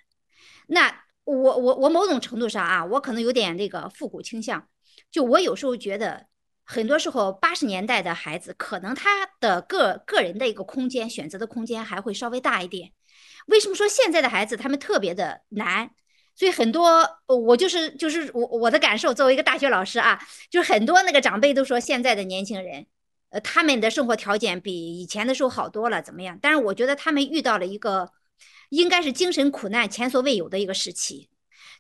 [0.68, 4.68] 那我我我某种程度上啊，我可能有点那个复古倾向。
[5.10, 6.26] 就我有时候觉得。
[6.64, 12.92] 很多时候，八十年代的孩子可能他的个个人的一个空间选择的空间还会稍微大一点。
[13.46, 15.90] 为什么说现在的孩子他们特别的难？
[16.34, 20.18] 所以很多我就是就是我我的感受，作为一个大学老师啊，
[20.50, 22.86] 就是很多那个长辈都说现在的年轻人，
[23.28, 26.38] 呃，他们的生活条件比以前的时候好多了，怎么样？
[26.40, 28.12] 但是我觉得他们遇到了一个
[28.70, 31.28] 应该是精神苦难前所未有的一个时期。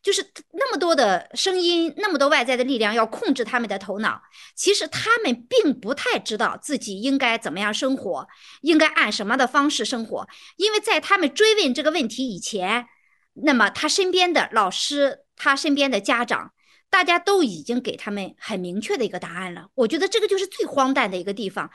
[0.02, 4.20] 就是那么多的声音，那么多外在的力量要控制他们的头脑。
[4.56, 8.26] 其实他们并不太知道自己应该怎么样生活，
[8.62, 10.28] 应该按什么的方式生活。
[10.56, 12.86] 因为在他们追问这个问题以前，
[13.34, 16.52] 那么他身边的老师，他身边的家长，
[16.90, 19.68] 大家都已经给他们很明确的一个答案了。
[19.74, 21.70] 我觉得这个就是最荒诞的一个地方。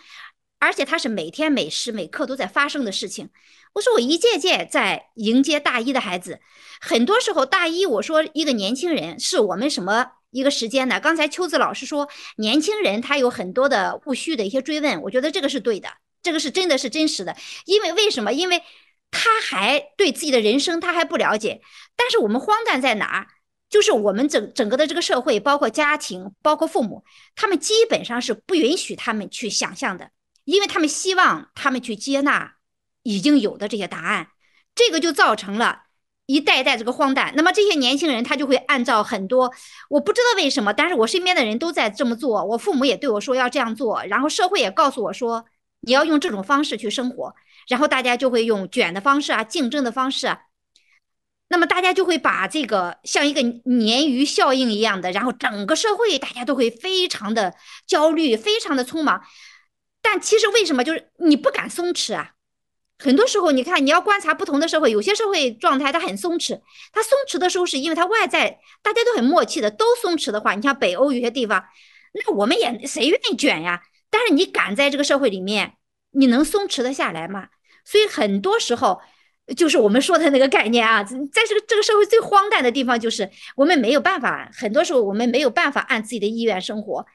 [0.60, 3.30] 而且他是每天每时每刻都在发生的事情。
[3.74, 6.40] 我说我一届届在迎接大一的孩子，
[6.82, 11.00] 很多时候大一我说一个年轻人是我们什么一个时间呢？
[11.00, 15.90] 刚才秋子老师说年轻人他有很多的务虚的一些追问，我觉得这个是对的，
[16.24, 17.36] 这个是真的是真实的。
[17.66, 18.34] 因为为什么？
[18.34, 18.64] 因为
[19.12, 21.62] 他还对自己的人生他还不了解。
[21.96, 23.28] 但是我们荒诞在哪儿？
[23.70, 27.04] 就是我们整整个的这个社会，包括家庭，包括父母，
[27.36, 30.10] 他们基本上是不允许他们去想象的。
[30.48, 32.54] 因为他们希望他们去接纳
[33.04, 34.30] 已经有的这些答案，
[34.74, 35.84] 这个就造成了
[36.26, 37.34] 一代代这个荒诞。
[37.36, 39.54] 那么这些年轻人他就会按照很多
[39.90, 45.44] 我不知道为什么，但是我身边的人都在这么做，我父母也对我说要这样做，然后社会也告诉我说
[45.82, 47.36] 你要用这种方式去生活，
[47.68, 50.44] 然后大家就会用卷的方式啊，竞争的方式啊，
[51.50, 57.54] 那么大家就会把这个像一个鲶鱼效应一样的，然后整个社会大家都会非常的
[57.86, 59.22] 焦虑，非常的匆忙。
[60.10, 62.32] 但其实为什么就是你不敢松弛啊？
[62.98, 66.62] 很多时候，你看你要观察不同的社会，有些社会状态它很松弛，
[66.94, 71.62] 它松弛的时候是因为它外在大家都很默契的，都松弛的话，你像北欧有些地方，
[72.14, 73.82] 那我们也谁愿意卷呀？
[74.10, 75.74] 但是你敢在这个社会里面，
[76.12, 77.50] 你能松弛的下来吗？
[77.84, 79.02] 所以很多时候，
[79.58, 87.06] 就是我们说的那个概念啊，在这个这个社会最荒诞的地方就是我们没有办法，很多时候我们没有办法按自己的意愿生活。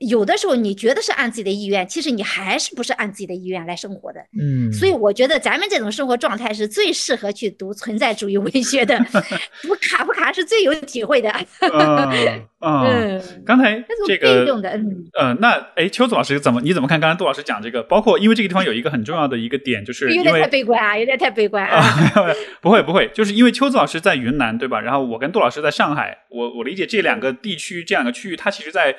[0.00, 4.20] 有的时候你觉得是按自己的意愿，其实你还是不是按自己的意愿来生活的。
[4.40, 8.98] 嗯，所以我觉得咱们这种生活状态是最适合去读存在主义文学的，
[9.62, 11.30] 读卡夫卡是最有体会的。
[11.60, 17.00] 嗯 嗯，刚才这个嗯呃，那哎，邱子老师怎么你怎么看？
[17.00, 21.82] 刚才杜老师讲这个，包括因为这个地方有一个很重要的一个点，就是有点太悲观啊，有点太悲观啊。
[22.60, 24.80] 不会不会，就是因为邱子老师在云南对吧？
[24.80, 28.96] 然后我跟杜老师在上海，我我理解这两个地区这两个区域，它其实在。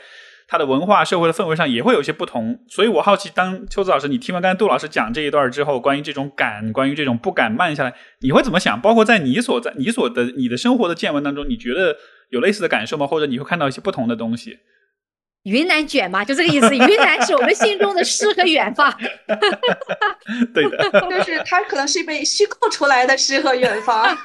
[0.52, 8.82] 它的文化、社会的氛围上也会有一些不同，所以我好奇，当秋子老师，你听完刚才杜老师讲这一段之后，关于这种敢，关于这种不敢慢下来，你会怎么想？
[8.82, 11.96] 包括在你所在、你所的、你的生活的见闻当中，你觉得
[12.32, 13.08] 有类似的感受吗？
[13.08, 14.58] 或者你会看到一些不同的东西？
[15.43, 16.75] 云南卷嘛，就这个意思。
[16.75, 18.95] 云南是我们心中的诗和远方。
[20.54, 24.15] 对的， 就是它可能是被虚构出来的诗和远方。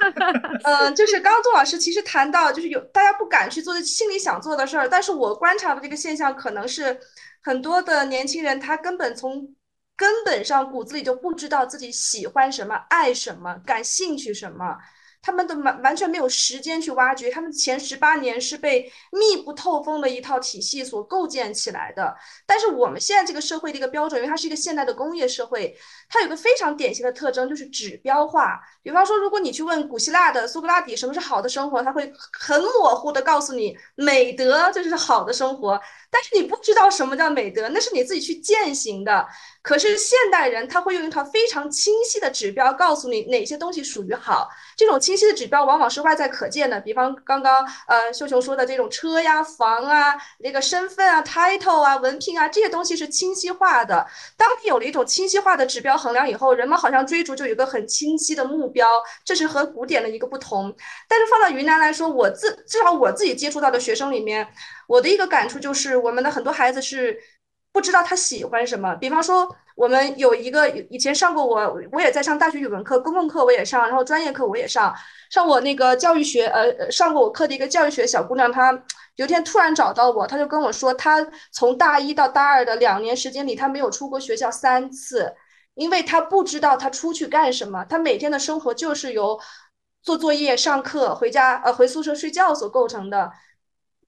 [0.63, 6.99] 嗯， 就是刚刚杜老师其实谈到，就是有大家不敢去做的心里想做的事儿，但是我观察的这个现象，可能是
[7.41, 9.55] 很多的年轻人他根本从
[9.95, 14.77] 根本上骨子里就不知道自己喜欢什么、爱什么、感兴趣什么。
[15.27, 22.15] 他们都完完全没有时间去挖掘，他们前十八年是被密不透风的一套体系所构建起来的。
[22.45, 28.57] 但是我们现在这个社会的一个标准，因为它是一个现代的工业社会，它有个非常典型的特征，就是指标化。
[28.81, 32.09] 比方说，如果你去问古希腊的苏格拉底什么是好的生活，他会
[32.39, 35.77] 很模糊的告诉你，美德就是好的生活。
[36.09, 39.27] 但是你不知道什么叫美德，那是你自己去践行的。
[39.67, 44.47] 可是现代人他会用一套非常清晰的指标告诉你哪些东西属于好。
[44.77, 54.07] 这种清晰的指标往往是外在可见的，比方刚刚呃秀雄说的这种车呀、房啊、那个身份啊、title 啊、文凭啊这些东西是清晰化的。
[54.37, 58.87] 当你有了一种清晰化的指标衡量以后，人们好像追逐就有一个很清晰的目标，
[59.25, 60.73] 这是和古典的一个不同。
[61.09, 64.47] 但是放到云南来说，我自至少我自己接触到的学生里面，
[64.87, 67.19] 我的一个感触就是，我们的很多孩子是。
[67.77, 74.91] 不知道他喜欢什么，比方说，我们有一个以前上过我，我也在上大学语文课，公共课我也上，然后专业课我也上。
[75.29, 78.71] 上我那个教育学，呃，上过我课的一个教育学小姑娘，她
[79.17, 85.35] 有一天突然找到我，她就跟我说，她从大一到大二的两年时间里，她没有出过学校三次，
[85.75, 89.39] 因为她不知道她出去干什么，她每天的生活就是由
[90.01, 93.31] 做作业、上课、回家，呃，回宿舍睡觉所构成的。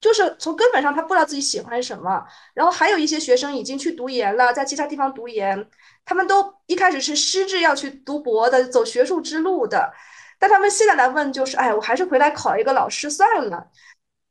[0.00, 2.24] 就是从根本上，他不知道自己喜欢什么。
[2.54, 5.68] 然后还有一些学生已经去读研了，在其他地方读研，
[6.06, 9.92] 他们都一开始是师志要去读博的，走学术之路的。
[10.38, 13.68] 但他们现在来问，就是哎，我还是回来考一个老师算了。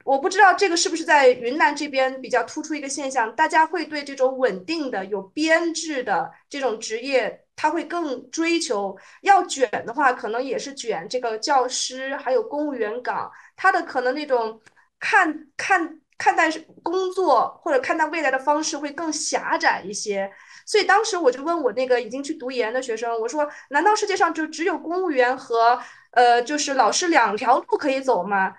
[0.04, 8.98] 我不知道这个是不是在云南这边比较突出一个现象，大家会对这种稳定的、有编制的这种职业，他会更追求。
[9.22, 14.60] 要卷的话，可能也是卷这个教师，还有公务员岗，他的可能那种。
[15.00, 16.52] 看看看待
[16.84, 20.32] 工作或者看待未来的方式会更狭窄一些，
[20.66, 25.80] 所以当时我就问我那个已经去读研的学生，我说：难道世界上就只有公务员和
[26.12, 28.54] 呃就是老师两条路可以走吗？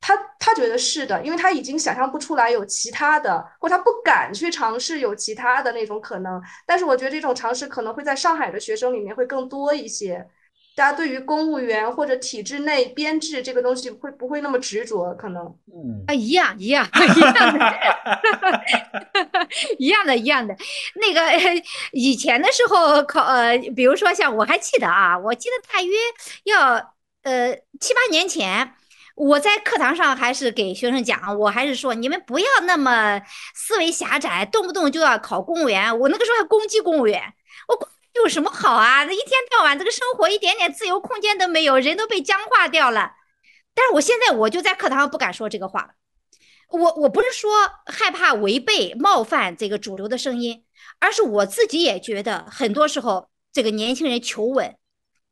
[0.00, 6.40] 他他觉得是的，因为他已经想象不出来有其他的，或他不敢去尝试有其他的那种可能。
[6.66, 10.28] 但是我觉得这种尝试可能会在上海的学生里面会更多一些。
[10.76, 15.14] 大家对于公务员或者体制内编制这个东西会不会那么执着？
[15.14, 16.86] 可能，嗯，啊，一样一样
[17.16, 17.80] 一样的，
[19.80, 20.54] 一样的，一样的。
[20.96, 21.20] 那个
[21.92, 25.94] 以前的时候考，呃，比如说像我还记得啊，我记得大约
[26.44, 26.74] 要
[27.22, 28.74] 呃七八年前，
[29.14, 33.18] 我在课堂上还是给学生讲，我还是说你们不要那么
[33.54, 35.98] 思维狭窄，动不动就要考公务员。
[35.98, 37.22] 我那个时候还攻击公务员，
[37.68, 37.88] 我。
[38.16, 39.04] 有什么好啊？
[39.04, 43.12] 那一天到晚这个生活一点点自由空间都没有，人都被僵化掉了。
[43.74, 45.96] 但是我现在我就在课堂上不敢说这个话。
[46.68, 47.50] 我我不是说
[47.86, 50.64] 害怕违背冒犯这个主流的声音，
[50.98, 54.76] 而是我自己也觉得很多时候这个年轻人求稳，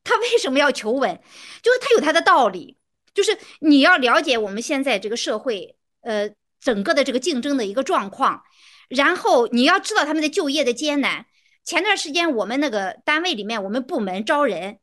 [0.05, 1.21] 他为什么要求稳？
[1.63, 2.79] 就是他有他的道理。
[3.13, 6.31] 就是你要了解我们现在这个社会，呃，
[6.61, 8.43] 整个的这个竞争的一个状况，
[8.89, 11.27] 然后你要知道他们的就业的艰难。
[11.65, 14.79] 前段时间我们那个单位里面，我们部门招人，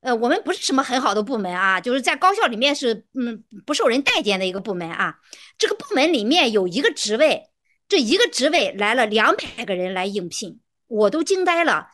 [0.00, 5.16] 呃，我们不是什么很好的部门啊，就是在高校里面是嗯不受人待见的一个部门啊。
[5.56, 7.48] 这个部门里面有一个职位，
[7.88, 11.88] 这一个职位来了两百个人来应聘，我都惊呆了。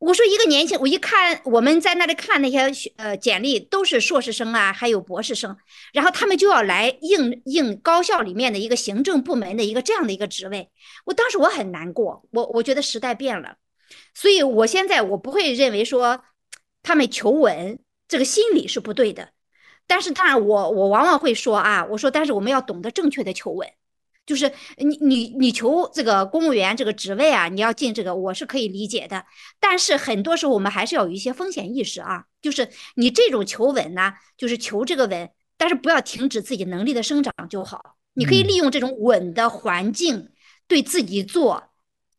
[0.00, 5.56] 我说一个年轻，我一看我们在那里看那些呃简历，都是硕士生啊，还有博士生，
[5.92, 10.70] 然后他们就要来应应高校里面的一个行政部门的一个这样的一个职位。
[11.04, 13.56] 我当时我很难过，我我觉得时代变了，
[14.14, 16.22] 所以我现在我不会认为说
[16.82, 19.30] 他们求稳这个心理是不对的，
[19.86, 23.68] 但是当然我我往往会说啊，我说但是我们要懂得正确的求稳。
[24.26, 29.24] 就是你你你求这个公务员这个职位啊，你要进这个，我是可以理解的。
[29.58, 32.26] 但是很多时候我们还是要有一些风险意识啊。
[32.42, 37.96] 就是你这种求稳呢，就是求这个稳，但是不要停止自己能力的生长就好。
[38.12, 40.28] 你可以利用这种稳的环境，
[40.66, 41.70] 对自己做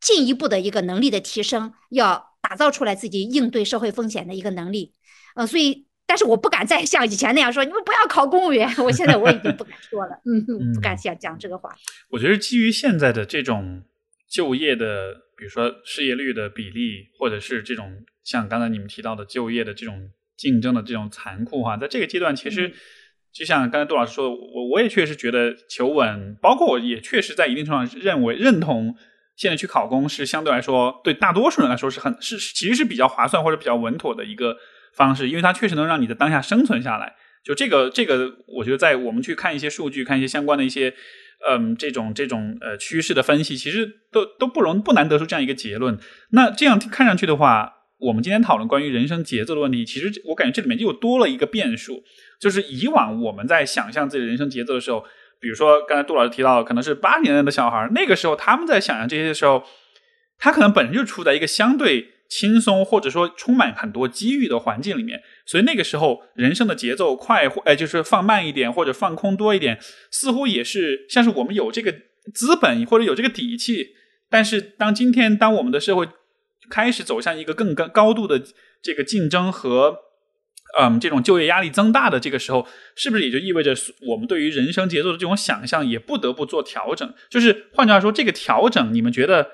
[0.02, 4.94] 进一步的一个能力的提升，要打造出来自己应对社会风险的一个能力。
[5.36, 5.88] 呃，所以。
[6.10, 8.68] 但是我不敢再像以前那样说，你们不要考公务员。
[8.80, 11.70] 我现在我已经不敢说了，嗯，不敢想讲这个话。
[12.10, 13.84] 我觉得基于现在的这种
[14.28, 22.74] 就业的，比如说失业率的比例，或者是这种像刚才你们提到的就业的这种竞争的这种残酷哈，在这个阶段，其实
[23.32, 28.96] 就像刚才杜老师说，我我也确实觉得求稳，包括我也确实在一定程度上认为认同，
[29.40, 34.56] 现在去考公是相对来说对大多数人来说是很是其实是比较划算或者比较稳妥的一个。
[34.92, 37.14] 方式，因为它确实能让你在当下生存下来。
[37.46, 40.94] 就这个，这个，我觉得在我们去看一些数据、看一些相关的一些，
[41.48, 45.98] 嗯，这种这种呃趋势的分析，其实都都不容不难得出这样一个结论。
[46.32, 52.04] 那这样看上去的话，我们今天讨论关于人生节奏的问题，其实我感觉这里面又多了一个变数，
[52.42, 55.06] 就是以往我们在想象自己的人生节奏的时候，
[55.40, 59.64] 比如说刚才杜老师提到，可能是八年代的小孩，那个时候他们在想象这些的时候，
[60.38, 62.14] 他可能本身就处在一个相对。
[62.32, 69.80] 轻松或者说充满很多机遇的环境里面，所以那个时候人生的节奏快，或就是放慢一点或者放空多一点，
[70.12, 71.92] 似乎也是像是我们有这个
[72.32, 73.96] 资本或者有这个底气。
[74.30, 76.08] 但是当今天当我们的社会
[76.70, 78.40] 开始走向一个更高高度的
[78.84, 79.98] 这个竞争和
[80.78, 83.74] 嗯这种就业压力增大的这个时候，是不是也就意味着
[84.08, 87.14] 我们对于人生节奏的这种想象也不得不做调整？
[87.30, 89.52] 就是换句话说，这个调整你们觉得？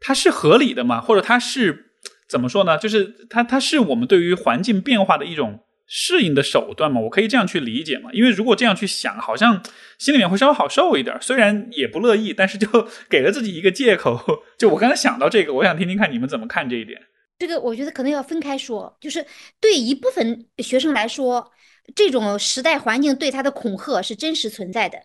[0.00, 1.00] 它是合理的吗？
[1.00, 1.92] 或者它是
[2.28, 2.76] 怎么说呢？
[2.76, 7.00] 就是它它是我们对于环境变化的一种适应的手段吗？
[7.00, 8.10] 我可以这样去理解吗？
[8.12, 9.62] 因为如果这样去想，好像
[9.96, 11.16] 心里面会稍微好受一点。
[11.22, 12.68] 虽然也不乐意，但是就
[13.08, 14.42] 给了自己一个借口。
[14.58, 17.00] 就我刚才想到这个，我想听听看你们怎么看这一点。
[17.46, 18.96] 这个我觉得可能要分开说。
[19.00, 19.26] 就是
[19.60, 21.50] 对一部分学生来说，
[21.94, 24.98] 这种时代环境对他的恐吓是真实存在的。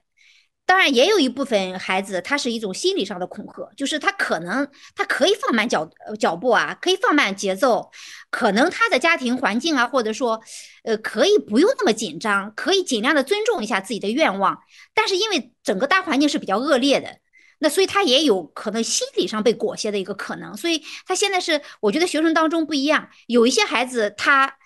[0.66, 7.90] 当然，也有一部分孩子，他是一种心理上的恐吓，就是他可能他可以放慢脚脚步啊，可以放慢节奏，
[8.30, 10.40] 可能他的家庭环境啊，或者说，
[10.84, 14.60] 呃，可以不用那么紧张，可以尽量的尊重一下自己的愿望。
[14.94, 17.18] 但是因为整个大环境是比较恶劣的，
[17.60, 20.56] 那所以他也有可能心理上被裹挟的一个可能。
[20.58, 24.58] 所以他现在是，我觉得学生当中不一样，有一些孩子他，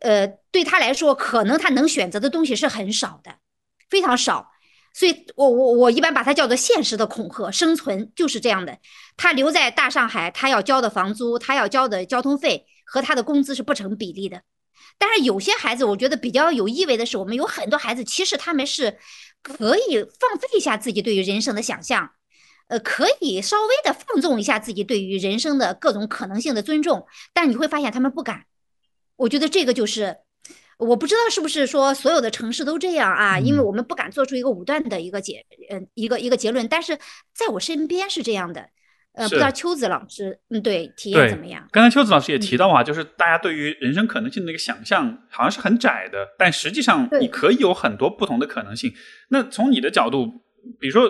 [0.00, 3.36] 呃，对他来说，可能他能选择的东西是很少的，
[3.90, 4.50] 非常少。
[4.96, 8.78] 所以，我我我一般把它叫做现实的恐吓，生存就是这样的。
[9.16, 14.42] 他留在大上海，他要交的房租，他要交的交通费和他的工资是不成比例的。
[14.96, 18.98] 但是有些孩子，我觉得比较有意味的是，我们有很多孩子，其实他们是
[19.42, 22.12] 可以放飞一下自己对于人生的想象，
[22.68, 27.06] 呃，可以稍微的放纵一下自己对于人生的各种可能性的尊重。
[27.32, 28.44] 但你会发现他们不敢。
[29.16, 30.18] 我觉得这个就是。
[30.76, 33.38] 我不知道是不是说所有的城市都这样啊？
[33.38, 36.66] 因为我们不敢做出一个武断的一个结，嗯，一个一个结论。
[36.66, 36.98] 但是
[37.32, 38.68] 在我身边是这样的，
[39.12, 41.68] 呃，不知道秋子老师，嗯，对，体验怎么样？
[41.70, 48.92] 刚才秋子老师也提到啊，就是大家对于人生可能性的一个想象好像是很窄的，但实际上你可以有很多不同的可能性。
[49.28, 50.26] 那从你的角度，
[50.80, 51.08] 比如说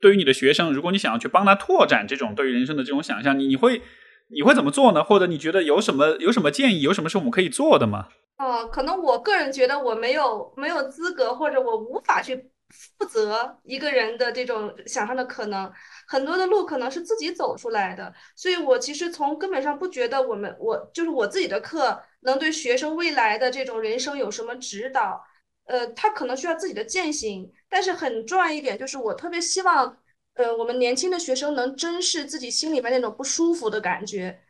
[0.00, 3.82] 对于你的学生，如果你想要去帮他拓展这种对于人生的这种想象，你你会
[4.28, 5.04] 你会怎么做呢？
[5.04, 6.80] 或者你觉得有什么有什么建议？
[6.80, 8.08] 有什么是我们可以做的吗？
[8.38, 12.50] 哦，可能我个人觉得我没有没有资格，或者我无法去
[12.98, 15.70] 负责一个人的这种想象的可能，
[16.06, 25.20] 很多的路可能是自己走出来的，所以我其实从根本上不觉得我们我就是我自己的课能对学生未来的这种人生有什么指导，
[25.70, 29.96] 呃，他可能需要自己的践行，但是很重要一点就是我特别希望，
[30.34, 34.40] 呃，我们年轻的学生能珍视自己心里面那种不舒服的感觉。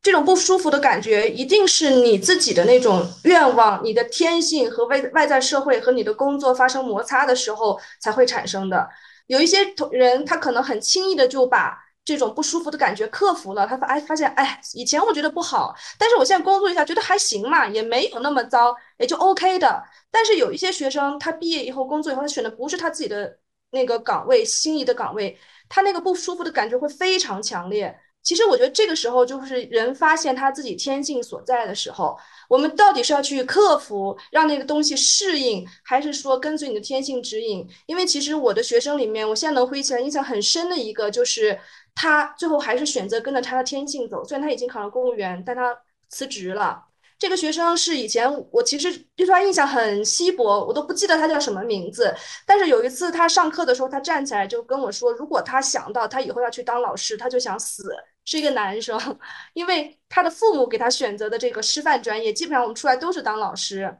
[0.00, 8.88] 这种不舒服的感觉，一定是你自己的那种愿望、你的天性和外外在社会和你的工作发生摩擦的时候才会产生的。
[9.28, 13.64] 有一些同人，他可能很轻易的就把这种不舒服的感觉克服了。
[13.64, 19.84] 他发哎发现哎，以前我觉得不好，但是我现在工作一下觉得还行嘛，也没有那么糟，也就 OK 的。
[20.12, 23.38] 但是有一些学生，他毕业以后工作以后，他选的不是他自己的
[23.70, 25.36] 那个岗位、心仪的岗位，
[25.68, 27.98] 他那个不舒服的感觉会非常强烈。
[28.22, 32.16] 其实我觉得这个时候就是人发现他自己天性所在的时候。
[32.48, 37.66] 我们到底是要去克服，让那个东西适应，还是说跟随你的天性指引？
[37.86, 41.58] 因为其实我的学生里面，我现在能回忆起来印象很深的一个，就是
[41.94, 44.22] 他最后还是选择跟着他的天性走。
[44.22, 45.76] 虽然他已经考上公务员，但他
[46.10, 46.91] 辞职了。
[47.22, 52.12] 这个学生是以前我其实对他印象很稀薄，我都不记得他叫什么名字。
[52.44, 57.94] 但是有一次他上课的时候，他站起来就跟我说，如果他想到他以后要去当老师，他就想死。
[58.24, 58.98] 是一个男生，
[59.54, 63.96] 因为他的父母给他选择的这个师范专业，基本上我们出来都是当老师。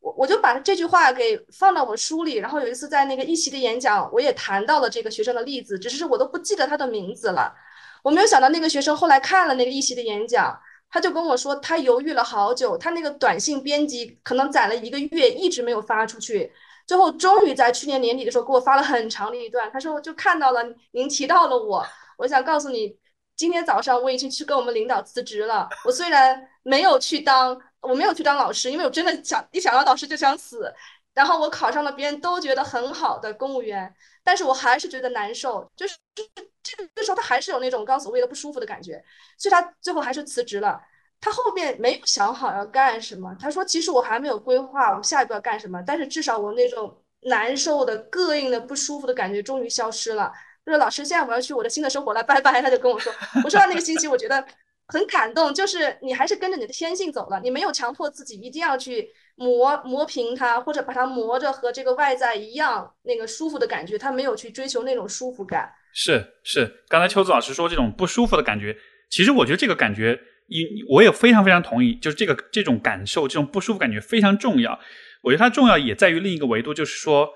[0.00, 7.54] 我我就把这句话给放到我书里，然后有一次在那个一席的演讲，我也谈到了这个学生的例子，只是我都不记得他的名字了。
[8.02, 10.60] 我没有想到那个学生后来看了那个一席的演讲，
[10.94, 16.52] 他就跟我说，他犹豫了好久，他那个短信编辑可能攒了一个月，一直没有发出去，
[16.86, 21.84] 最后终于在去年年底的时候给我发了很长的一段，他说就看到了您提到了我，
[22.18, 22.96] 我想告诉你。
[23.36, 25.68] 今天早上我已经去跟我们领导辞职了。
[25.84, 30.72] 我虽然没有去当，我没有去当老师，因为我真的想一想到老师就想死。
[31.12, 33.92] 然后我考上了别人都觉得很好的公务员，
[34.22, 39.04] 但是我还是觉得难受，就是就是这个时候他还是有那种刚所谓的不舒服的感觉，
[39.38, 40.80] 所以他最后还是辞职了。
[41.20, 50.32] 他后面没有想好要干什么，他说其实我还没有规划我下一步要干什么，但是至少我那种难受的、膈应的、不舒服的感觉终于消失了。
[50.66, 52.60] 就是老师，现在我要去我的新的生活了，拜拜。
[52.60, 53.12] 他就跟我说，
[53.44, 54.42] 我说到那个星期，我觉得
[54.88, 65.70] 很感动，就是你还是跟着你的天性走了，你没有强迫自己一定要去磨磨平它，或者把它磨着和这个外在一样那个舒服的感觉，他没有去追求那种舒服感。
[65.94, 68.76] 是是，刚才秋子老师说这种不舒服的感觉，
[69.08, 74.78] 其实我觉得这个感觉，一我也非常非常同意，就是这个这种感受，这种不舒服感觉非常重要。
[75.22, 77.30] 我觉得它重要也在于另一个维度，就是说。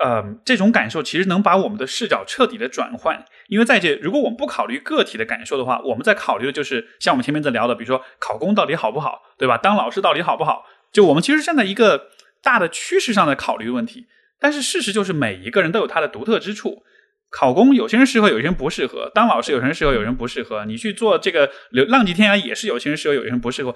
[0.00, 9.58] 呃，这种感受其实能把我们的视角彻底的转换，因为在这，如果我们不考虑个体的感受的话，我们在考虑的就是像我们前面在聊的，比如说考公到底好不好，对吧？
[9.58, 10.64] 当老师到底好不好？
[10.92, 12.10] 就我们其实站在一个
[12.40, 14.06] 大的趋势上在考虑问题，
[14.38, 16.84] 但是事实就是每一个人都有他的独特之处。
[17.30, 20.64] 考公有些人适合，有些人不适合；当老师有些人适合，有些人不适合。
[20.64, 23.74] 你去做这个流浪迹天涯也是有些人适合，有些人不适合。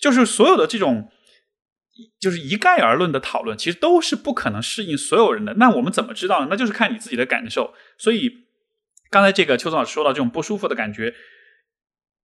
[0.00, 1.10] 就是所有的这种。
[2.20, 5.54] 就是一概而论的讨论，其实都是不可能适应所有人的。
[5.54, 6.48] 那我们怎么知道呢？
[6.50, 7.72] 那就是看你自己的感受。
[7.98, 8.32] 所以
[9.10, 11.14] 刚才这个邱总老师说到这种不舒服的感觉，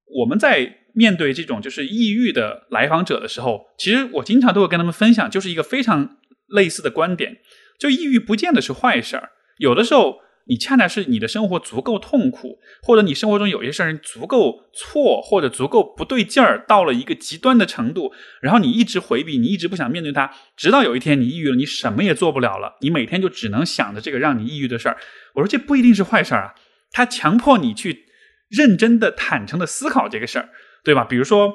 [0.06, 6.16] 我们在面对这种就是抑郁的来访者的时候，其实我经常都会跟他们分享，就是一个非常
[6.48, 7.36] 类似的观点：
[7.78, 10.16] 就抑郁不见得是坏事儿，有的时候。
[10.46, 24.96] 你恰恰是你的生活足够痛苦，或者你生活中有些事儿足够错，或者足够不对劲儿，到了一个极端的程度，然后你一直回避，你一直不想面对它，直到有一天你抑郁了，你什么也做不了了，你每天就只能想着这个让你抑郁的事儿。
[25.34, 26.54] 我说这不一定是坏事儿啊，
[26.90, 28.06] 他强迫你去
[28.48, 30.48] 认真的、坦诚的思考这个事儿，
[30.82, 31.04] 对吧？
[31.04, 31.52] 比如说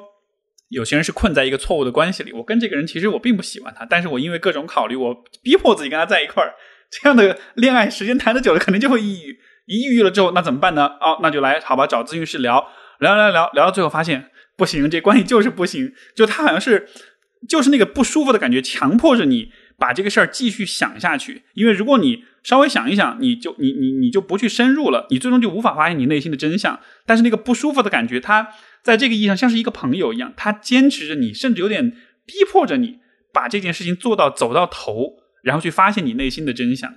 [0.70, 6.54] 有些人是困在一个错误的关系里，我跟这个人其实我并不喜欢他，但是我因为各种考虑，我逼迫自己跟他在一块儿。
[6.90, 9.38] 这样的恋爱时间谈的久了，肯定就会抑郁。
[9.66, 10.86] 一抑郁了之后，那怎么办呢？
[11.00, 12.68] 哦，那就来好吧，找咨询师聊
[13.00, 15.92] 聊聊聊，聊到最后发现不行，这关系就是不行。
[16.14, 16.88] 就他好像是，
[17.48, 21.42] 就是那个不舒服的感觉，强迫着你把这个事儿继续想下去。
[21.54, 26.78] 因为如果你稍微想一想，你就你你你就不去深入了，你最终就无法发现你内心的真相。
[27.04, 28.48] 但是那个不舒服的感觉，他
[28.84, 31.90] 在这个意义上像是一个朋友一样，他坚持着你，甚至有点
[32.24, 33.00] 逼迫着你
[33.32, 35.25] 把这件事情做到走到头。
[35.46, 36.92] 然后去发现你内心的真相。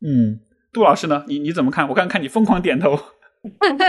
[0.00, 0.40] 嗯，
[0.72, 1.26] 杜老师呢？
[1.28, 1.86] 你你怎么看？
[1.90, 2.98] 我刚看你疯狂点头。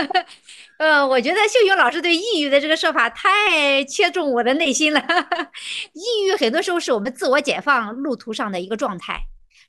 [0.76, 5.00] 呃，我觉得秀秀老师对抑郁的这个说法太切中我的内心了。
[5.94, 9.22] 抑郁很多时候是我们自我解放路途上的一个状态，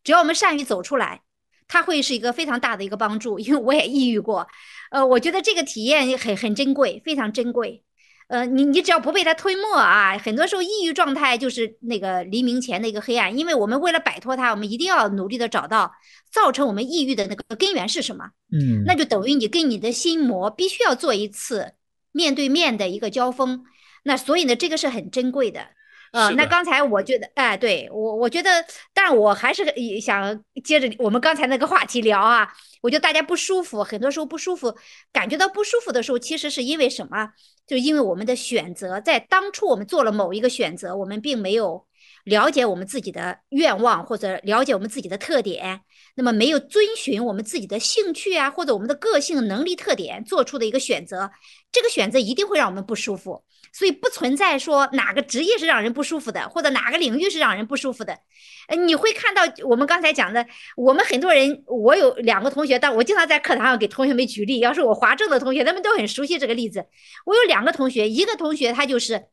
[0.03, 1.21] 只要我们善于走出来，
[1.69, 3.39] 它会是一个非常大的一个帮助。
[3.39, 4.45] 因为我也抑郁过，
[4.91, 7.85] 呃，我觉得这个体验很很珍贵，非常珍贵。
[8.27, 15.91] 呃，你你只要不被它吞没啊，很多时候抑郁状态就是那个黎明前的一个黑暗，因为我们为了摆脱它，我们一定要努力的找到
[16.31, 18.25] 造成我们抑郁的那个根源是什么。
[18.51, 21.73] 嗯，那就等于你跟你的心魔必须要做一次
[22.11, 23.63] 面对面的一个交锋。
[24.03, 25.67] 那所以呢，这个是很珍贵的。
[26.13, 29.65] 呃，那刚才我觉得，哎，对我，我觉得，但我还是
[29.99, 32.47] 想接着我们刚才那个话题聊啊。
[32.83, 34.75] 我觉得大家不舒服，很多时候不舒服，
[35.11, 37.29] 感觉到不舒服的时候，其实是因为什么？
[37.65, 41.83] 就因为我们的选择，在当初我们做了某一个选择，我们并没有
[42.25, 45.79] 了解我们自己的愿望，或者了解我们自己的特点，
[46.15, 51.31] 那么没有遵循我们自己的兴趣啊，或者我们的个性能力特点做出的一个选择，
[51.71, 53.43] 这个选择一定会让我们不舒服。
[53.73, 58.19] 所以不存在说哪个职业是让人不舒服的，或者哪个领域是让人不舒服的。
[58.67, 60.45] 呃，你会看到我们刚才讲的，
[60.77, 64.59] 我们很多人，我有两个同学，但我经常在课堂上给同学们举例。
[64.59, 66.85] 要是我华政的同学，他们都很熟悉这个例子。
[67.25, 69.25] 我有两个同学，一个同学他就是，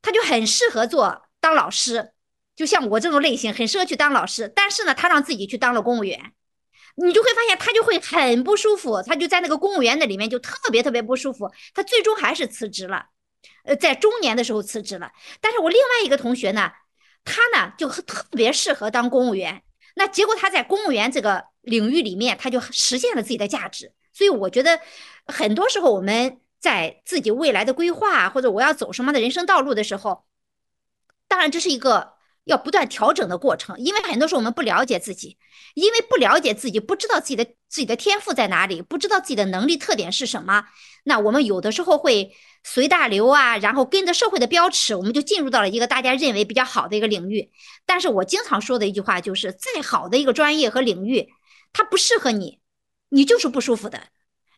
[0.00, 2.12] 他就很适合做当老师，
[2.56, 4.50] 就像我这种类型，很适合去当老师。
[4.56, 6.32] 但是呢，他让自己去当了公务员，
[6.96, 11.50] 你就会发现他就会很不舒服，他就在那个公务员的里面就特别特别不舒服。
[11.74, 13.06] 他最终还是辞职了，
[13.62, 15.12] 呃，在中年的时候辞职了。
[15.40, 16.72] 但是我另外一个同学呢？
[17.24, 19.62] 他呢就特别适合当公务员，
[19.94, 23.92] 那结果他在公务员这个领域里面，他就实现了自己的价值。
[24.12, 24.80] 所以我觉得，
[25.26, 30.24] 很多时候我们在自己未来的规划或者我要走什么的人生道路的时候，
[31.28, 32.14] 当然这是一个
[32.44, 33.78] 要不断调整的过程。
[33.78, 35.36] 因为很多时候我们不了解自己，
[35.74, 40.64] 因为不了解自己，不知道自己的自己的天赋在哪里，不知道自己的能力特点是什么，
[41.04, 42.34] 那我们有的时候会。
[42.64, 47.50] 随大流啊，然后跟着社会的标尺，我们就进入到了一个大家认为比较好的一个领域。
[47.84, 51.28] 但是我经常说的一句话就是：再好的一个专业和领域，
[51.72, 52.60] 它不适合你，
[53.08, 54.04] 你就是不舒服的。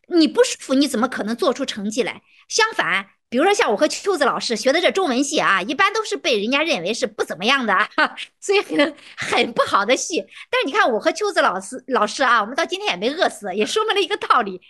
[0.07, 2.21] 你不舒服，你怎么可能做出成绩来？
[2.47, 7.75] 相反，比如说像我和秋子老师学的这中文系啊，一般都是被人家认为是不怎么样的，
[8.39, 10.25] 所以很很不好的系。
[10.49, 14.61] 但是你看我和秋子老师老师啊，我们到今天也没饿死，也说明了一个道理：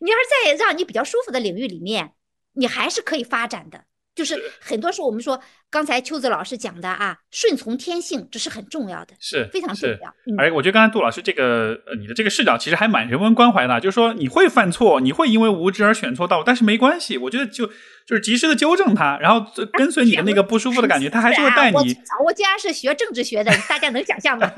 [0.00, 2.14] 你要是在让你比较舒服的领域里面。
[2.54, 3.84] 你还是可以发展的，
[4.16, 5.40] 就是很多时候我们说，
[5.70, 10.14] 刚才秋子老师讲的啊，顺从天性，这是很重要的，是非常重要。
[10.38, 17.70] 而我觉得刚才杜老师这个呃，你的这个视角其实还蛮人文关怀的，就是说你会犯错，你会因为无知而选错道，但是没关系，我觉得就。
[18.08, 21.76] 就是及时的纠正他，然后跟随你的那个不舒服的感觉，他还是会带你。
[22.24, 24.50] 我竟然是学政治学的，大家能想象吗？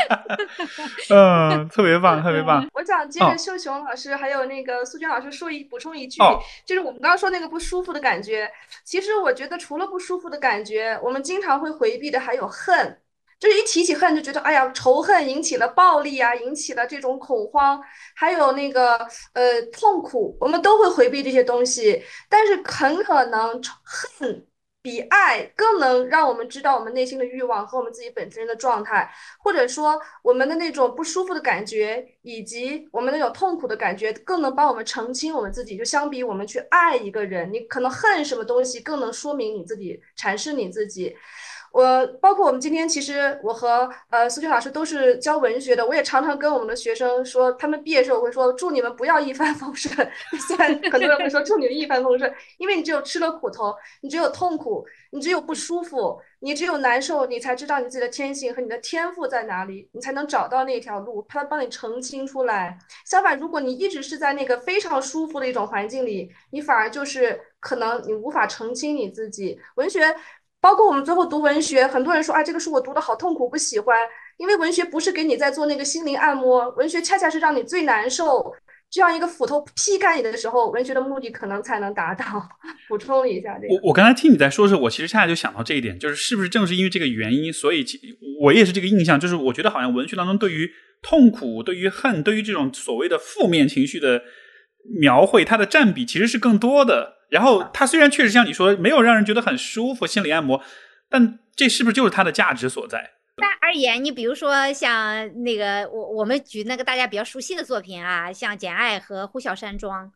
[1.12, 2.66] 嗯，特别棒，特别棒。
[2.72, 6.22] 我想接着秀雄老师还有那个苏娟老师说一补充一句，
[6.64, 8.50] 就是我们刚刚说那个不舒服的感觉，
[8.82, 12.96] 其实我觉得除了不舒服的感觉，我们经常会回避的还有恨。
[13.38, 17.80] 就是一提起恨，就觉得哎呀，仇恨引起了暴力啊，引起了这种恐慌，
[18.14, 18.98] 还有那个
[19.32, 22.04] 呃痛苦，我们都会回避这些东西。
[22.28, 24.46] 但是很可能恨
[24.82, 35.76] 比爱更能让我们知道我们内心的欲望和我们自己本身的状态，或者说我们的那种不舒服的感觉，以及我们那种痛苦的感觉，更能帮我们澄清我们自己。
[35.76, 41.14] 就相比我们去爱一个人，你可能恨什么东西，更能说明你自己，阐释你自己。
[41.72, 49.94] 我包括我们今天，其实我和呃苏军老师都是教文学的，我也常常跟我们的学生说，他们毕业时候我会说，祝你们不要一帆风顺。
[50.48, 62.76] 虽然很多人会说祝你们一帆风顺，因为你只有吃了苦头，你只有痛苦，你只有不舒服，你只有难受，你才知道你自己的天性和你的天赋在哪里，你才能找到那条路，他帮你澄清出来。
[63.06, 69.58] 相反，如果你一直是在那个非常舒服的一种环境里，你反而就是可能你无法澄清你自己。
[69.76, 70.00] 文学。
[70.60, 73.96] 包括我们最后读文学，很多人说啊，这个书我读的好痛苦，不喜欢。
[74.36, 78.52] 因为文学不是给你在做那个心灵按摩，文学恰恰是让你最难受，
[78.90, 82.24] 这样一个斧头劈开你的时候，文学的目的可能才能达到。
[82.88, 83.74] 补充一下这个。
[83.74, 87.84] 我我刚才听你在说的时候，我其实恰恰就想到这一点，就是是不是正是因为这个原因，所以
[88.40, 90.70] 我也是这个印象，就是我觉得好像文学当中对于
[91.02, 94.22] 痛苦、对于恨、对于这种所谓的负面情绪的
[95.00, 97.18] 描绘，它的占比其实是更多的。
[97.28, 100.62] 然后，它虽然确实像你说，没有让人觉得很舒服，心理按摩，
[101.08, 103.12] 但这是不是就是它的价值所在？
[103.36, 110.06] 但而言，你比如说像那个，我我们举那个大家比较熟悉的作品啊，像《简爱》和《呼啸山庄》。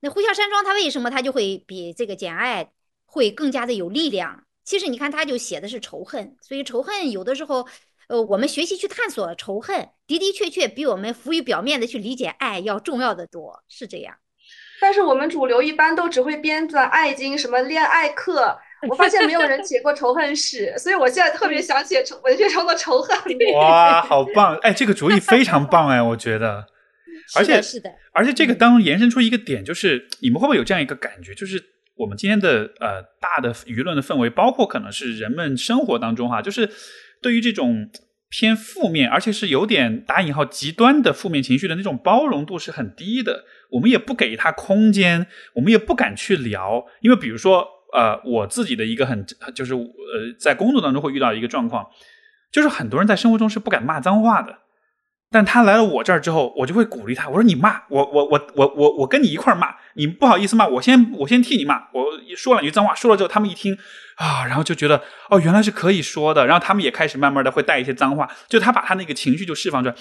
[0.00, 2.64] 那《呼啸山庄》它为什么它就会比这个《简爱》
[3.04, 4.44] 会更加的有力量？
[4.64, 7.66] 其实你看，它就写的是仇恨，所以仇恨有的时候，
[8.08, 14.14] 呃，我们学习去探索仇恨，的的确确比我们浮于表面的去理解爱要重要的多，是这样。
[14.80, 23.16] 但是我们主流一般都只会编纂爱经，什么恋爱课，我发现没有人写过仇恨史，所以我现在特别想写文学中的仇恨。
[23.54, 24.56] 哇，好棒！
[24.56, 26.66] 哎，这个主意非常棒哎，我觉得。
[27.36, 31.62] 而且是的，而且这个当中延伸出一个点，就是你们会不会有这样一个感觉，就是
[31.94, 36.68] 我们今天的呃大的舆论的氛围，包括可能是人们生活当中哈，就是
[37.22, 37.88] 对于这种
[38.28, 43.44] 偏负面，而且是有点打引号极端的负面情绪的那种包容度是很低的。
[43.70, 49.88] 我们也不给他空间，我们也不敢去聊，因为比如说，呃，我自己的一个很就是呃，
[50.38, 51.86] 在工作当中会遇到一个状况，
[52.50, 54.58] 就是很多人在生活中是不敢骂脏话的，
[55.32, 62.04] 但他来了我这儿之后，我就会鼓励他，我说你骂我，我我我我我跟你一块骂，你不好意思骂，我先我先替你骂，我
[62.36, 63.76] 说两句脏话，说了之后他们一听
[64.16, 69.94] 啊，然后就觉得哦原来是可以说的，然后他们也开始慢慢的会带一些脏话，就他把他那个情绪就释放出来，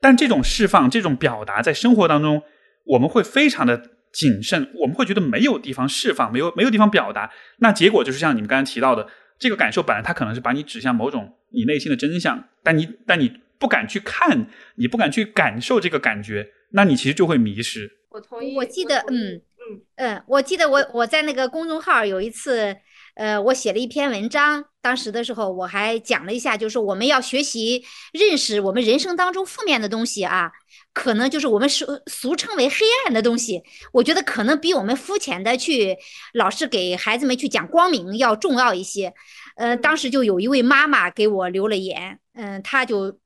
[0.00, 2.42] 但这种释放这种表达在生活当中。
[2.86, 9.06] 我们会非常的谨慎，我们会觉得没有地方释放，没有没有地方表达，那结果就是像你们刚才提到的，
[9.38, 13.30] 这个感受本来它可能是把你指向某种你内心的真相，但你但你
[13.60, 17.88] 不敢去看，你不敢去感受这个感觉，那你其实就会迷失。
[18.10, 18.56] 我同意。
[18.56, 22.74] 我记得，嗯嗯嗯，我记得我我在那个公众号有一次，
[23.14, 30.50] 呃，我写了一篇文章，当时的时候我还讲了一下，就是我们要学习认识我们人生当中负面的东西啊，
[30.94, 35.96] 可能就是我们俗俗称为黑暗的东西，我觉得可能比我们肤浅的去
[36.32, 39.12] 老是给孩子们去讲光明要重要一些。
[39.56, 43.18] 呃，当时就有一位妈妈给我留了言，嗯、她就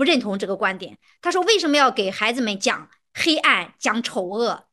[0.00, 4.64] 不认同这个观点，他说为什么要给孩子们讲黑暗、讲丑恶？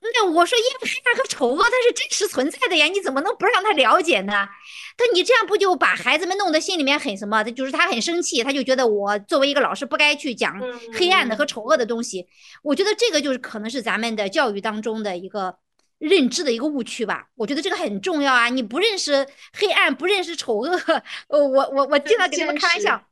[0.00, 4.48] 那我说，因为黑暗和丑恶它是真实存在的呀，你怎么能不让他了解呢？
[4.96, 7.44] 他你这样不就把孩子们弄得心里面很什么？
[7.44, 12.26] 就是他很生气，他就觉得我作为一个老师不该去讲嗯黑暗的和丑恶的东西。
[12.62, 15.58] 我觉得这个就是可能是咱们的教育当中的一个
[15.98, 17.26] 认知的一个误区吧。
[17.34, 18.48] 我觉得这个很重要啊！
[18.48, 20.70] 你不认识黑暗，不认识丑恶，
[21.28, 23.04] 呃 我我我经常跟他们开玩笑。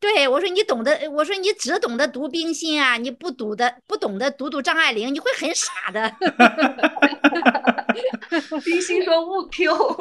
[0.00, 6.10] 对我说，你懂得，我说你只懂得读冰心啊，你不读的不懂得读读张爱玲，你会很傻的。
[8.64, 9.72] 冰心说勿 Q。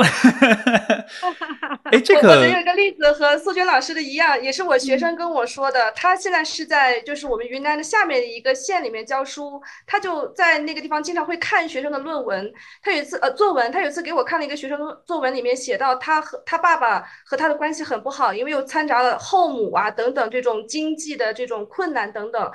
[1.92, 5.92] 哎，这我我有一个例子和素娟老师的一样，也是我学生跟我说的。
[5.94, 12.52] 他现在是在就是我们云南的下面的一个县里面教书，他就在那个地方经常会看学生的论文。
[12.82, 22.52] 他有一次呃作文，他有一次给我看了一个学生的作文，里面写到他和他爸爸和他的关系很不好，因为又掺杂了后母啊等等这种经济的这种困难等等。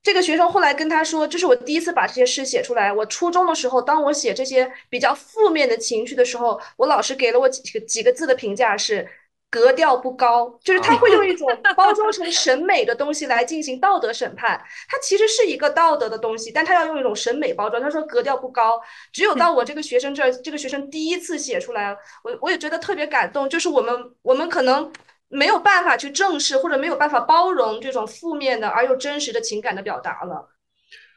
[0.00, 2.90] 这个学生后来跟他说，这是我第一次把这些事写出来。
[2.90, 9.06] 我初中的时候，当我写这些比较负面的情绪的时候，我老师给了我几个几个字的评价是
[9.50, 11.46] 格调不高，就是他会用一种
[11.76, 14.58] 包装成审美的东西来进行道德审判。
[14.88, 17.82] 它其实是一个道德的东西，但他要用一种审美包装。
[17.82, 18.80] 他说格调不高，
[19.12, 23.46] 只有到我这个学生这儿，这个学生第一次写出来，我我也觉得特别感动。
[23.46, 24.90] 就是我们我们可能。
[25.28, 30.48] 没有办法去正视，或者没有办法包容这种负面的而又真实的情感的表达了。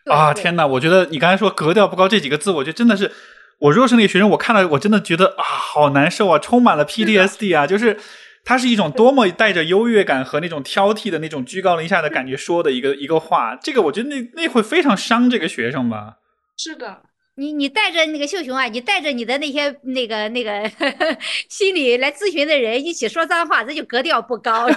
[0.05, 0.66] 啊，天哪！
[0.66, 3.12] 我觉得你刚才说格调不高这几个字，我觉得真的是，
[3.59, 7.99] 我如果是那个学生，我看了我真的觉得啊，好难受啊，充满了 PTSD 啊，就是
[8.43, 16.16] 它是一种多么带着优越感和那种挑剔的那种居高临下的感觉说的一个一个话，这个我觉得那那会非常伤这个学生吧。
[16.57, 17.03] 是的，
[17.41, 20.69] 你你带着那个秀雄啊，你带着你的那些那个那个
[21.49, 24.67] 心理来咨询的人一起说脏话，这就格调不高。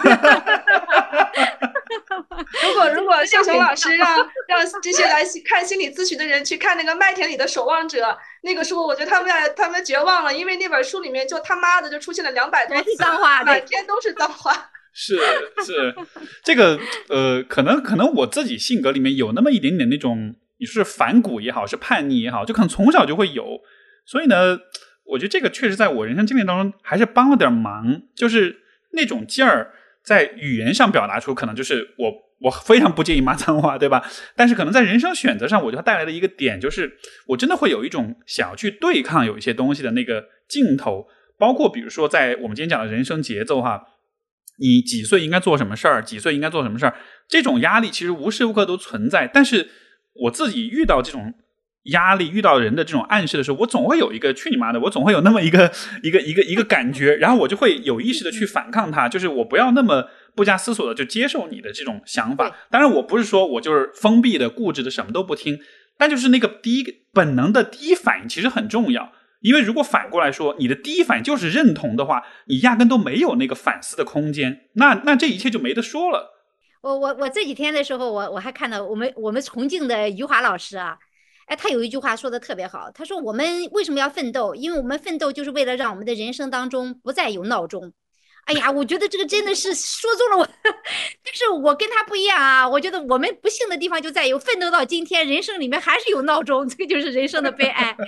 [2.62, 4.16] 如果如果秀雄老师让
[4.48, 8.02] 让这些来看心理咨询的人去看那个《麦田里的守望者》
[8.42, 14.70] 那个书，我觉得他们要他们绝望了，因为那本书里面就他妈的就出现了两百多全次脏话，满天都是脏话。
[14.96, 15.18] 是
[15.66, 15.94] 是，
[16.42, 23.60] 这个呃，可能可能我自己性格里面有那么一点点那种，是反骨也好，是叛逆也好，就可能从小就会有。
[24.04, 24.58] 所以呢，
[25.04, 28.60] 我觉得这个确实在我人生经历当中还是帮了点忙，就是
[28.92, 34.04] 那种劲儿在语言上表达出，可能就是我我非常不介意骂脏话，对吧？
[34.36, 36.98] 但是可能在人生选择上，我觉得带来的一个点就是，
[37.28, 41.06] 我真的会有一种想要去对抗有一些东西的那个劲头，
[41.38, 43.88] 包括比如说在我们今天讲的人生节奏哈。
[44.56, 46.94] 你几岁应该做什么事儿，几岁应该做什么事儿，
[47.26, 49.26] 这种压力其实无时无刻都存在。
[49.26, 49.68] 但是
[50.14, 51.34] 我自己遇到这种
[51.84, 55.70] 压力，遇到人的这种暗示的时候，我总会有一个去你妈的，我总会有那么一个
[56.02, 62.56] 一个一个一个感觉，然后我就会有意识的去反抗它，就是我不要那么不加思索的就接受你的这种想法。
[62.70, 65.58] 当然，我不是说我就是封闭的、固执的，什么都不听，
[65.98, 69.12] 但就是那个第一个本能的第一反应其实很重要。
[69.42, 76.33] 因为如果反过来说，你的第一反应就是认同的话，你压根都没有那个反思的空间，那那这一切就没得说了。
[76.84, 80.98] 我我我这几天的时候，我我还看到我们我们重庆的余华老师啊，
[81.46, 84.54] 哎，他有一句话说的特别好，他说我们为什么要奋斗？
[84.54, 87.94] 因为我们奋斗就是为了让我们的人生当中不再有闹钟。
[88.46, 90.48] 哎呀，我觉得这个真的是说中了我，
[91.24, 92.68] 但是我跟他不一样啊。
[92.68, 97.96] 我觉得我们不幸的地方就在于奋斗到今天，人生里面还是有闹钟，这个就是人生的悲哀。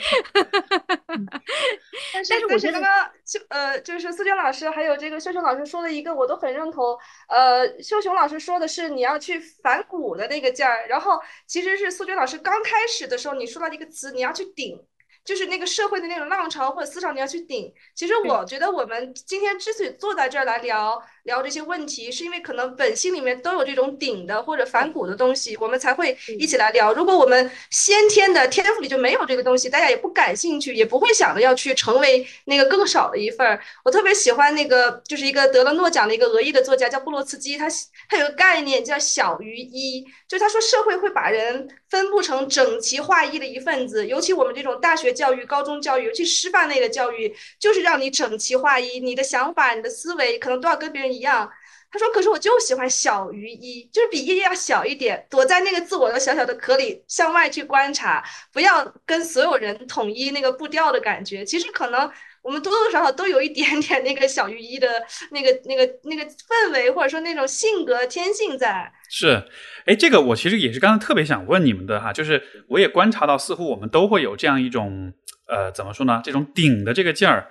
[2.12, 6.96] 但是但是我觉得但是刚刚秀呃，就是苏娟老师还有这个秀雄老师说的一个，我都很认同。
[7.28, 14.78] 呃，秀雄老师说的是你要去反骨的那个劲儿，然后其实是苏娟老师刚开始的时候你说到一个词，你要去顶。
[15.26, 17.74] 就是那个社会的那种浪潮或者思潮，你要去顶。
[17.94, 26.94] 其实我觉得我们今天之所以坐在这儿来聊聊这些问题，是因为可能本性里面都有这种顶的或者反骨的东西，我们才会一起来聊。
[26.94, 33.60] 如果我们先天的天赋里就没有这个东西，大家也不感兴趣，也不会想着要去成为那个更少的一份儿。
[33.84, 37.68] 我特别喜欢那个，就是一个得了诺奖的一个俄裔的作家叫布洛茨基，他
[38.08, 51.50] 他有个概念叫小于一，就他说社会会把人分布成整齐划一的一份子，尤其我们这种大学教育、高中教育，尤其师范类的教育，就是让你整齐划一，你的想法、你的思维可能都要跟别人一样。
[51.88, 61.44] 他说：“可是我就喜欢小于一，就是比一要小一点，躲在那个自我的小小的壳里，向外去观察，不要跟所有人统一那个步调的感觉。
[61.44, 62.10] 其实可能
[62.42, 64.88] 我们多多少少都有一点点那个小于一的
[65.30, 68.92] 那个、那个、那个氛围，或者说那种性格天性在。
[69.08, 69.44] 是，
[69.86, 75.14] 哎，这个我其实也是刚才特别想问你们的哈，就是我也观察到，似乎我们都会有这样一种
[75.48, 76.20] 呃，怎么说呢？
[76.22, 77.48] 这种顶的这个劲儿。”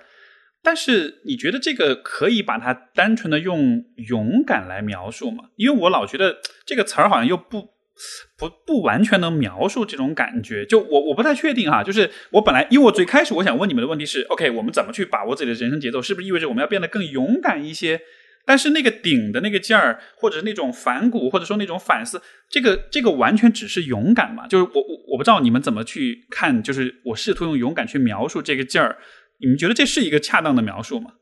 [0.66, 5.44] 但是你觉得这个可以把它单纯的用勇敢来描述吗？
[5.54, 7.62] 因为我老觉得这个词儿好像又不
[8.36, 10.66] 不不完全能描述这种感觉。
[10.66, 11.84] 就我我不太确定哈。
[11.84, 16.02] 就是我本来因为我最开始我想问你们的问题是：OK，我们怎么去把握自己的人生节奏？
[16.02, 18.00] 是不是意味着我们要变得更勇敢一些？
[18.44, 24.48] 但是那个顶的那个劲儿，或者是那种反骨，或者说那种反思，这个这个完全只是勇敢嘛？
[24.48, 28.98] 就是我我我不知道你们怎么去看，就是我试图用勇敢去描述这个劲儿。
[29.38, 31.12] 你们觉得这是一个恰当的描述吗？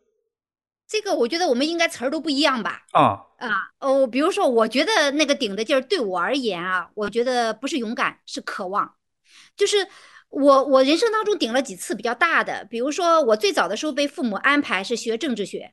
[0.86, 2.82] 这个我觉得我们应该词儿都不一样吧。
[2.92, 8.94] 啊啊哦，比如说，我觉得那个顶的劲儿对我而言啊，我觉得不是勇敢，是渴望。
[9.56, 9.88] 就是
[10.28, 15.72] 我我人生当中顶了几次比较大的，比如说我最早的时候被父母安排是学政治学。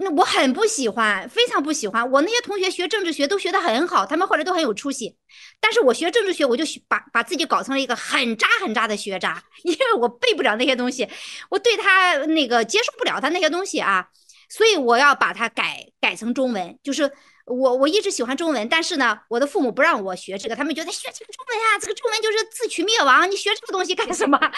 [0.00, 2.08] 那我很不喜欢，非常不喜欢。
[2.08, 5.16] 我那些同学学政治学都学得很好，他们后来都很有出息。
[5.60, 11.08] 但是我学政治学，我就把把自己搞成了一个很渣很渣的学渣，因为我背不了那些东西，
[11.50, 14.06] 我对他那个接受不了他那些东西啊，
[14.48, 16.78] 所以我要把它改改成中文。
[16.80, 17.10] 就是
[17.48, 24.38] 我我一直喜欢中文，但是呢，我的父母不让我学这个，他们觉得学这个中文啊，这个中文就是自取灭亡，你学这个东西干什么？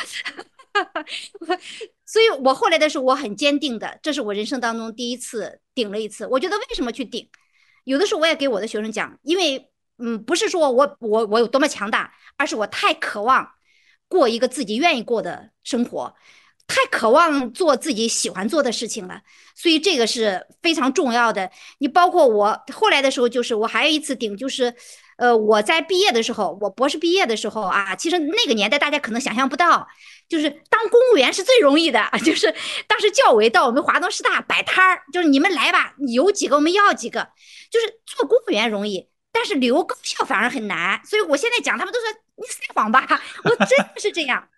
[2.06, 6.26] 所以，我后来的时候，我很坚定的，这是我人生当中第一次顶了一次。
[6.26, 7.28] 我觉得为什么去顶？
[7.84, 13.52] 有的时候我也给我的学生讲，因为，嗯，不是说我我我有多么强大，而是我太渴望
[14.08, 16.14] 过一个自己愿意过的生活，
[16.70, 19.20] 太渴望做自己喜欢做的事情了。
[19.54, 21.50] 所以这个是非常重要的。
[21.80, 24.74] 你包括我后来的时候，就是我还有一次顶，就是。
[25.20, 29.86] 呃，我在毕业的时候，我博士毕业的时候啊，其实那个年代大家可能想象不到，
[30.30, 32.54] 就是当公务员是最容易的， 就是
[32.86, 37.28] 当时教委到我们华东师大摆摊儿，就是你们来吧，有几个我们要几个，
[37.70, 40.98] 就是做公务员容易，但是留高校反而很难。
[41.04, 43.06] 所以我现在讲，他们都说你撒谎吧，
[43.44, 44.48] 我真的是这样，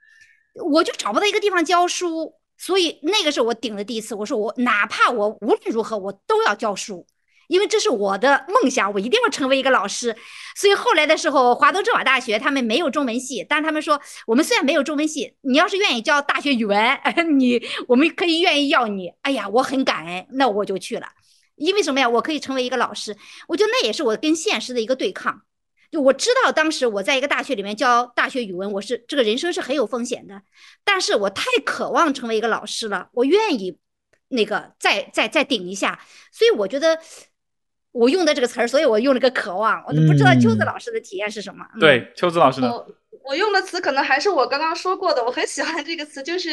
[0.55, 7.07] 我就找不到一个地方教书，所以那个是我顶的第一次，我说我哪怕我无论如何我都要教书。
[7.49, 10.17] 因为这是我的梦想，我一定要成为一个老师。
[10.57, 16.99] 所以后来的时候，华东政法大学他们没有中文系，但他们说，我们虽然没有中文系，你要是愿意教大学语文，
[17.39, 19.13] 你我们可以愿意要你。
[19.21, 21.07] 哎呀，我很感恩，那我就去了。
[21.57, 22.09] 因为什么呀？
[22.09, 23.15] 我可以成为一个老师。
[23.49, 25.43] 我觉得那也是我跟现实的一个对抗。
[25.93, 30.43] 就我知道当时我在一个大学里面教大学语文，我是这个人生是很有风险的，
[30.83, 33.79] 但是我太渴望成为一个老师了，我愿意
[34.29, 36.01] 那个再再再顶一下。
[36.33, 36.99] 所以我觉得。
[37.95, 41.63] 我用的这个词儿，所以我用了个渴望，我都不知道秋子老师的体验是什么。
[41.79, 42.73] 对，秋子老师呢？
[43.23, 46.53] 我用的词可能还是我刚刚说过的，我很喜欢这个词，就是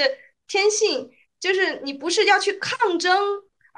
[0.49, 1.09] 天性，
[1.39, 3.17] 就是你不是要去抗争，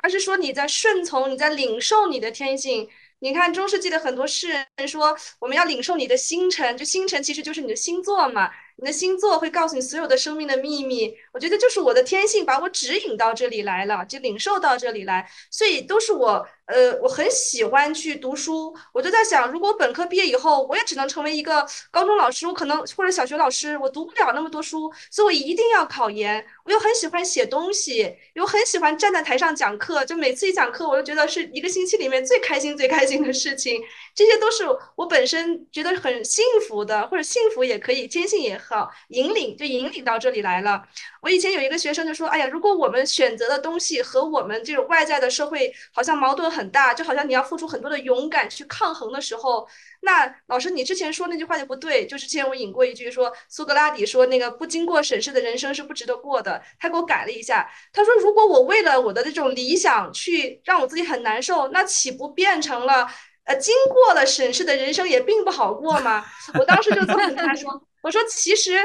[0.02, 2.90] 而是说你在顺从，你在领受你的天性。
[3.24, 8.50] 你看中世纪的很多诗人说，我们要领受你的星辰，就星辰其实就是你的星座嘛。
[8.78, 18.76] 你的星座会告诉你所有的生命的秘密，我觉得就是我的天性把我指引到这里来了，就领受到这里来，所以都是我，呃，我很喜欢去读书。
[18.94, 26.46] 我就在想，如果本科毕业以后，我也只能成为一个高中老师，我可能或者小学老师，我读不了那么多书，所以我一定要考研。
[26.64, 33.82] 我又很喜欢写东西，又很喜欢站在台上讲课，就每次一讲课，我就觉得是一个星期里面最开心、最开心的事情。
[34.14, 34.64] 这些都是
[34.96, 40.84] 我本身觉得很幸福的，或者幸福也可以，天性也好，引领就引领到这里来了。
[41.22, 49.68] 我以前有一个学生就说：“哎呀，如果我们选择的东西和我们这种外在的社会好像矛盾很大，就好像你要付出很多的勇敢去抗衡的时候，
[50.02, 52.08] 那老师你之前说那句话就不对。
[52.08, 63.08] 就是之前我引过一句说，苏格拉底说那个不经过审视的人生是不值得过的，他给我改了一下，他说如果我为了我的这种理想去让我自己很难受，那岂不变成了？”
[63.44, 66.24] 呃，经过了审视的人生也并不好过吗。
[66.60, 68.78] 我当时就这么跟他说：“我说，其实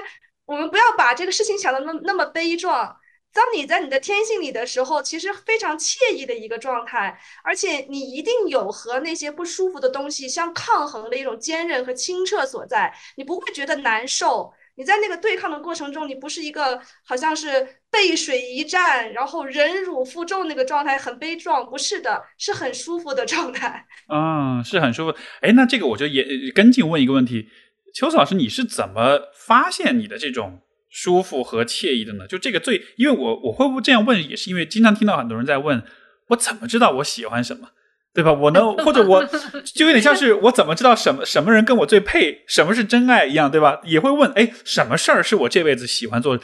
[0.47, 2.97] 我们不要把这个事情想的那那么悲壮。
[3.33, 14.51] 当你在你的天性里的时候，其实非常惬意的一个状态，而且你一定有和那些不舒服的东西相抗衡的一种坚韧和清澈所在，你不会觉得难受。
[14.79, 23.87] 你在那个对抗的过程中，你不是一个好像是背水一战，然后忍辱负重那个状态，很悲壮，不是的，是很舒服的状态。
[24.11, 25.17] 嗯，是很舒服。
[25.43, 26.25] 哎，那这个我就也
[26.55, 27.49] 跟进问一个问题，
[27.97, 32.27] 秋子老师，你是怎么发现你的这种舒服和惬意的呢？
[32.27, 35.83] 就这个最，因为我我会不会这样问，也是因为经常听到很多人在问，
[36.29, 37.69] 我怎么知道我喜欢什么？
[38.13, 38.35] 对吧？
[38.35, 39.25] 我能或者我
[39.75, 43.81] 就有点像是我怎么知道什么什么人跟我最配，什么是真爱一样，对吧？
[43.85, 46.39] 也会问，哎，什么事儿是我这辈子喜欢做？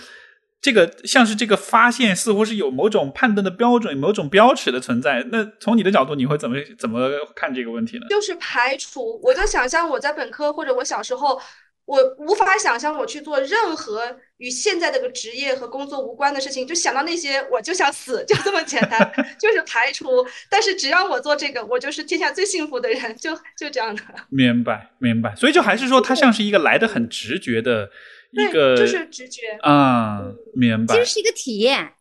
[0.62, 5.26] 这个像是这个发现，似乎是有某种判断的标准，某种标尺的存在。
[5.30, 8.06] 那从你的角度，你会怎么怎么看这个问题呢？
[8.08, 11.38] 就是排除，我就想象我在本科或者我小时候。
[11.84, 14.04] 我无法想象我去做任何
[14.36, 20.24] 与现在这个职业和工作无关的事情，就想到那些我就想死，就这么简单，就是排除。
[20.48, 24.02] 但是只要我做这个，我就是天下最幸福的人，就就这样的。
[24.30, 25.34] 明白，明白。
[25.34, 27.90] 所以就还是说，它像是一个来的很直觉的
[28.32, 30.22] 一个，就是直觉啊，
[30.54, 30.94] 明白。
[30.94, 31.92] 其实是一个体验，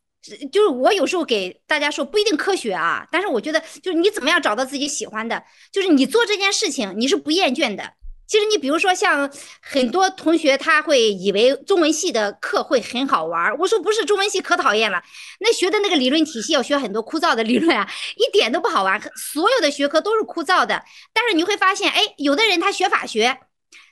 [0.52, 7.94] 就是我有时候给大家说不一定科学啊，但是我觉得就是你怎么样找到自己喜欢的，就是你做这件事情你是不厌倦的。
[8.28, 9.30] 其实你比如说，像
[9.62, 15.04] 很多同学他会以为中文系的课会很好玩我说不是，中文系可讨厌了。
[15.42, 19.02] 那学的那个理论体系要学很多枯燥的理论啊，一点都不好玩。
[19.18, 20.82] 所有的学科都是枯燥的。
[21.12, 23.38] 但是你会发现，哎，有的人他学法学，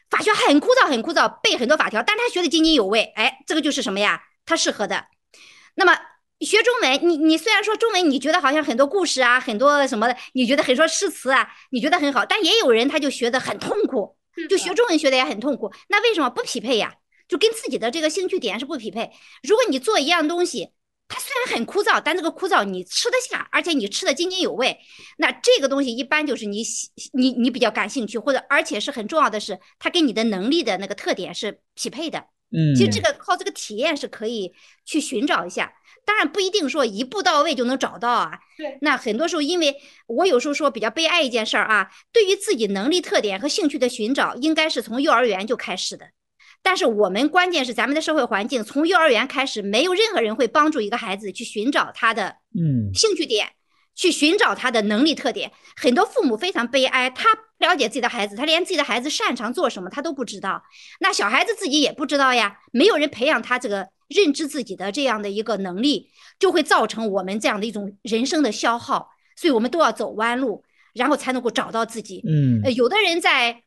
[0.10, 3.04] 法学很枯燥，很枯燥，背很多法条，但他学的津津有味。
[3.16, 4.24] 哎，这个就是什么呀？
[4.46, 5.06] 他适合的。
[5.76, 5.98] 那么
[6.40, 14.16] 学中文，你你虽然说中文，你觉得好像很多故事啊，很多什么的，你觉得很多诗词啊，你觉得很好，但也有人他就学的很痛苦。
[14.50, 16.94] 就学中文学的也很痛苦，那为什么不匹配呀？
[17.28, 19.12] 就跟自己的这个兴趣点是不匹配。
[19.44, 20.70] 如果你做一样东西，
[21.10, 24.78] 它虽然很枯燥，但这个枯燥你吃得下，而且你吃得津津有味，
[25.18, 32.20] 那这个东西一般就是你喜你你比较感兴趣，或者而且是很重要的是，它跟你的能力的那个特点是匹配的。
[32.52, 34.54] 嗯，其实这个靠这个体验是可以
[34.86, 35.74] 去寻找一下。
[36.06, 38.32] 当然不一定说一步到位就能找到啊。
[38.58, 39.76] 对，那很多时候，因为
[40.08, 46.08] 我有时候说比较悲哀一件事儿啊，对于自己能力特点和兴趣的寻找，应该是从幼儿园就开始的。
[46.62, 53.48] 但是我们关键是咱们的社会环境，从幼儿园开始，没有任何人会帮助一个孩子去寻找他的嗯兴趣点，
[53.96, 55.52] 去寻找他的能力特点。
[55.76, 60.64] 很多父母非常悲哀，他不了解自己的孩子，他连自己的孩子擅长做什么他都不知道。
[61.00, 63.88] 那小孩子自己也不知道呀，没有人培养他这个。
[64.10, 70.64] 认知自己的这样的一个能力，就会造成我们这样的一种人生的消耗，所以我们都要走弯路，
[70.96, 72.24] 然后才能够找到自己。
[72.28, 73.62] 嗯，呃，有的人在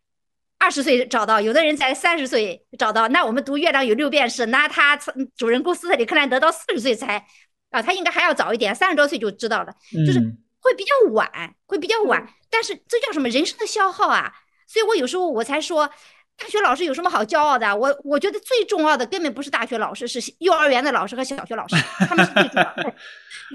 [0.62, 3.08] 二十岁找到，有的人才三十岁找到。
[3.08, 4.96] 那我们读《月亮与六便士》，那他
[5.36, 7.26] 主人公斯特里克兰德到四十岁才
[7.70, 9.74] 啊，他应该还要早一点，三十多岁就知道了，
[10.06, 10.20] 就是
[10.60, 11.28] 会比较晚，
[11.66, 12.24] 会比较晚。
[12.48, 13.28] 但是这叫什么？
[13.28, 14.32] 人生的消耗啊！
[14.68, 15.90] 所以我有时候我才说。
[16.38, 17.74] 大学老师有什么好骄傲的？
[17.76, 22.94] 我我觉得最重要的根本不是大学老师，是幼儿园的老师和小学老师，他们是最重要的。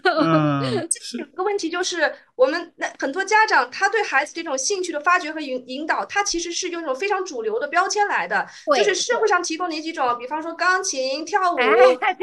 [0.06, 0.88] 嗯，
[1.20, 8.48] 有个问题就是，我们那很多家长他对孩子这种兴趣的发掘和引引导，他其实是用一种非常主流的标签来的，
[8.78, 11.58] 就是社会上提供哪几种，比方说钢琴、跳舞、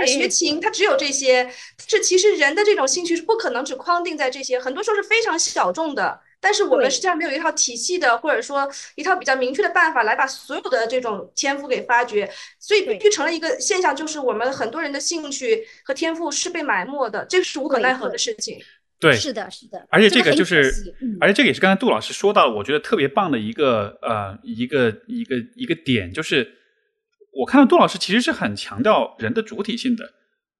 [0.07, 1.52] 学琴，他只有这些。
[1.86, 6.20] 是其实人的这种兴趣是不可能只框定在这些，很多时候是非常小众的。
[6.45, 18.59] 但是我们实际上没有一套体系的，或者说一套比较明确的办法来把所有的这种天赋给发掘，所以必须成了一个现象，就是我们很多人的兴趣和天赋是被埋没的，这个是无可奈何的事情。
[19.01, 19.86] 对，是的，是的。
[19.88, 26.47] 而且这个就是，而且这个也是刚才杜老师说到，我觉得特别棒的一个呃一个一个一个点，就是
[27.40, 30.12] 我看到杜老师其实是很强调人的主体性的，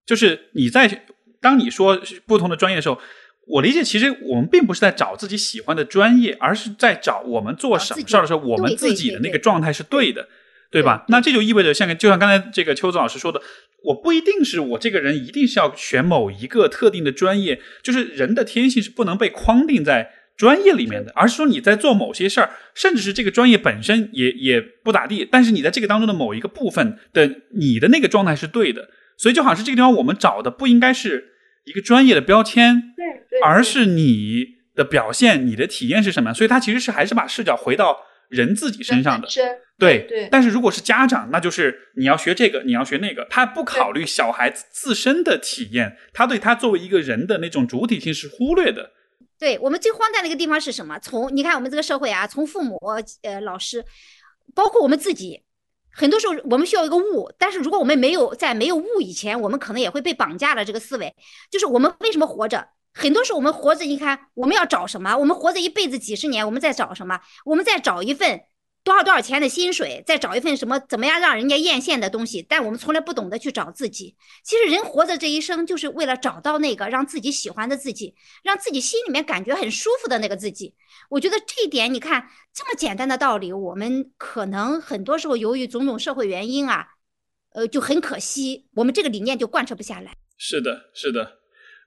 [0.07, 1.05] 就是你在
[1.43, 2.99] 当你说不同的专业的时候。
[3.47, 10.27] 我理解，其实我们并不是在找自己喜欢的专业，而是在找我们做什么事儿的时候，我们自己的那个状态是对的，
[10.71, 11.05] 对吧？
[11.09, 13.43] 那这就意味着，像就像刚才这个邱子老师说的，
[13.83, 28.89] 我不一定是我这个人一定是要选某一个特定的专业，就是人的天性是不能被框定在专业里面的，而是说你在做某些事儿，甚至是这个专业本身也也不咋地，但是你在这个当中的某一个部分的你的那个状态是对的，
[29.19, 31.33] 所以就好像是这个地方我们找的不应该是。
[31.65, 34.45] 一个专业的标签，对，而是你
[34.75, 36.33] 的表现，你的体验是什么？
[36.35, 37.97] 所以它其实是还是把视角回到
[38.29, 39.27] 人自己身上的。
[39.79, 40.29] 对对。
[40.31, 48.91] 但是如果是家长，那就是你要学这个，你要学那个，他不考虑小孩子自身的体验，他对他作为一个人的那种主体性是忽略的。
[49.39, 50.99] 对我们最荒诞的一个地方是什么？
[50.99, 52.79] 从你看我们这个社会啊，从父母、
[53.23, 53.85] 呃老师，
[54.55, 55.44] 包括我们自己。
[55.95, 61.15] 很多时候我们需要一个物，但是如果我们没有在没有物以前，我们可能也会被绑架了这个思维。
[61.51, 62.69] 就是我们为什么活着？
[62.93, 65.17] 很多时候我们活着，你看我们要找什么？
[65.17, 67.21] 我们活着一辈子几十年，我们在找什么？
[67.45, 68.41] 我们在找一份。
[68.85, 74.15] 多少多少钱的薪水，再找一份什么怎么样让人家艳羡的东西，但我们从来不懂得去找自己。
[74.45, 80.75] 其实人活着这一生，就是为了找到那个让自己喜欢的自己，让自己心里面感觉很舒服的那个自己。
[81.09, 86.87] 我觉得这一点，你看这么简单的道理，我们可能很多时候由于种种社会原因啊，
[87.55, 90.15] 呃，就很可惜，我们这个理念就贯彻不下来。
[90.37, 91.44] 是的，是的。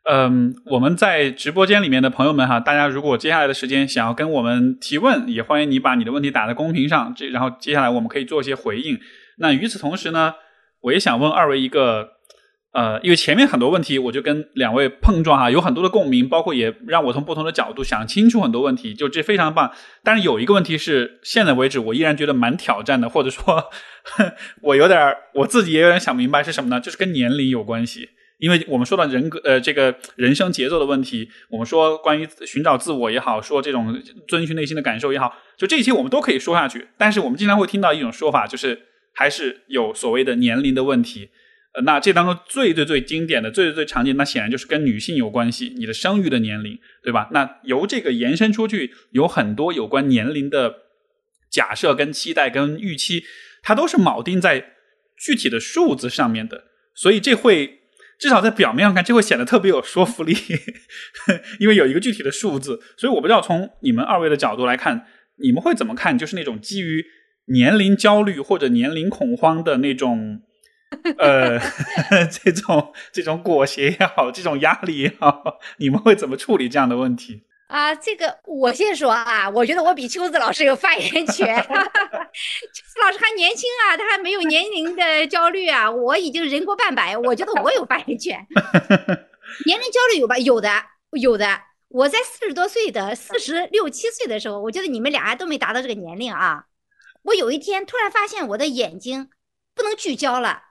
[0.10, 8.97] 嗯，我们在直播间里面的朋友们哈，大家如果接下来的时间想要跟我们提问，也欢迎你把你的问题打在公屏上，这然后接下来我们可以做一些回应。
[9.39, 10.36] 那与此同时呢，
[10.80, 12.12] 我也想问二位一个，
[12.72, 19.74] 呃，因为前面很多问题我就跟两位碰撞哈，有很多的共鸣，包括也让我从不同的角度想清楚很多问题，就这非常棒。
[20.05, 23.70] 但是有一个问题是，现在为止我依然觉得蛮挑战的，或者说，
[24.64, 26.80] 我有点我自己也有点想明白是什么呢？
[26.80, 28.12] 就是跟年龄有关系。
[28.40, 36.90] 因为我们说到人格，呃，这个人生节奏的问题，我们说关于寻找自我也好，说这种遵循内心的感受也好，就这些我们都可以说下去。
[37.00, 38.80] 但是我们经常会听到一种说法，就是
[39.14, 41.30] 还是有所谓的年龄的问题。
[41.84, 47.30] 那这当中最最最经典的、最最最常见，那显然就是跟女性有关系，你的生育的年龄，对吧？
[47.32, 50.76] 那由这个延伸出去，有很多有关年龄的
[51.50, 53.24] 假设、跟期待、跟预期，
[53.64, 54.74] 它都是铆定在
[55.18, 57.80] 具体的数字上面的，所以这会。
[58.20, 60.36] 至少在表面上看，这会显得特别有说服力，
[61.59, 62.80] 因为有一个具体的数字。
[62.97, 65.05] 所以我不知道从你们二位的角度来看，
[65.38, 66.18] 你们会怎么看？
[66.18, 67.05] 就是那种基于
[67.45, 70.41] 年龄焦虑或者年龄恐慌的那种，
[71.20, 71.59] 呃，
[72.43, 77.43] 这种这种裹挟也好，这种压力也好，你们会怎么处理这样的问题？
[77.68, 81.55] 啊，这个我先说啊，我觉得我比秋子老师有发言权。
[81.63, 85.91] 秋子老师还年轻啊，他还没有年龄的焦虑啊。
[85.91, 88.39] 我已经人过半百，我觉得我有发言权。
[89.65, 90.38] 年龄焦虑有吧？
[90.38, 90.70] 有的，
[91.11, 91.61] 有的。
[91.89, 96.65] 我在四十多岁的四十六七岁的时候，我觉得你们俩都没达到这个年龄啊。
[97.24, 99.30] 我有一天突然发现我的眼睛
[99.76, 100.63] 不能聚焦了，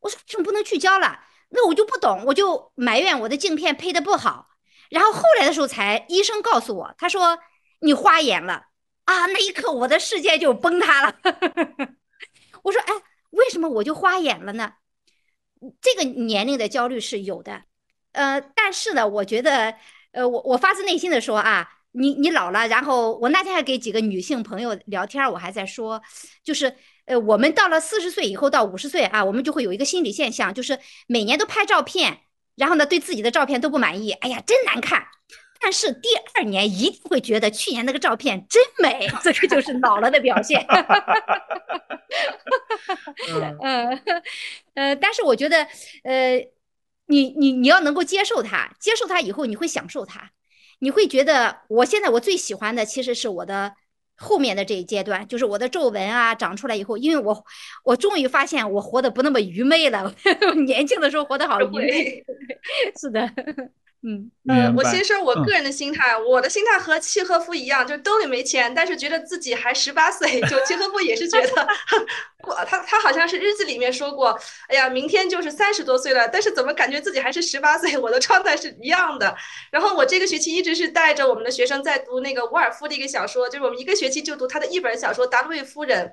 [0.00, 1.20] 我说为什么不能聚焦了？
[1.50, 4.48] 那我就不懂，我就埋怨我的镜片配的不好。
[4.90, 7.38] 然后后来的时候，才医生告诉我，他说
[7.80, 8.66] 你花眼了
[9.04, 9.26] 啊！
[9.26, 11.16] 那一刻，我的世界就崩塌了。
[12.62, 12.92] 我说，哎，
[13.30, 14.74] 为什么我就花眼了呢？
[15.80, 17.62] 这个年龄的焦虑是有的，
[18.12, 19.74] 呃，但是呢，我觉得，
[20.12, 26.02] 呃，我我发自内心的说啊，你你老了，然后我那天还给几个女性朋友聊天，我还在说，
[26.42, 26.76] 就是
[27.06, 32.23] 呃，我们到了四十岁以后到五十岁啊，我们就会有一个心理现象，就是每年都拍照片。
[32.56, 35.06] 然后呢，对自己的照片都不满意，哎呀，真难看。
[35.60, 40.64] 但是第二年一定会觉得去年那个照片真美，这个就是老了的表现。
[43.62, 44.02] 嗯，
[44.74, 45.66] 呃，但是我觉得，
[46.02, 46.36] 呃，
[47.06, 50.32] 你你你要能够接受它，接受它以后，你会享受它，
[50.80, 53.74] 你会觉得，我现在我最喜欢的其实是我的。
[54.16, 57.44] 后面的这一阶段，就是我的皱纹啊长出来以后，因为我
[57.84, 60.14] 我终于发现我活得不那么愚昧了。
[60.66, 62.24] 年轻的时候活得好愚昧，
[63.00, 63.28] 是的。
[64.06, 70.42] 嗯呃，我先说我个人的心态，我的心态和契诃夫一样，就兜里没钱，但是觉得自己还十八岁。
[70.42, 71.66] 就契诃夫也是觉得，
[72.42, 74.38] 过他他好像是日记里面说过，
[74.68, 77.96] 哎呀，明天就是三十多岁了，但是怎么感觉自己还是十八岁？
[77.96, 79.34] 我的状态是一样的。
[79.70, 86.06] 然后我这个学期一直是带着我们的学生在读那个伍尔夫的一个小说，就是我们一个学期就读他的一本小说《达洛维夫人》。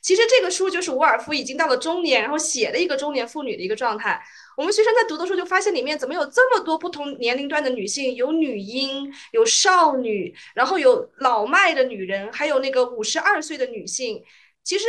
[0.00, 4.22] 其实这个书就是伍尔夫已经到了中年，然后写的一个中年妇女的一个状态。
[4.56, 14.22] 我们学生在读的时候就发现里面怎么有这么多不同年龄段的女性，有女婴，有少女，然后有老迈的女人，还有那个五十二岁的女性。
[14.62, 14.86] 其实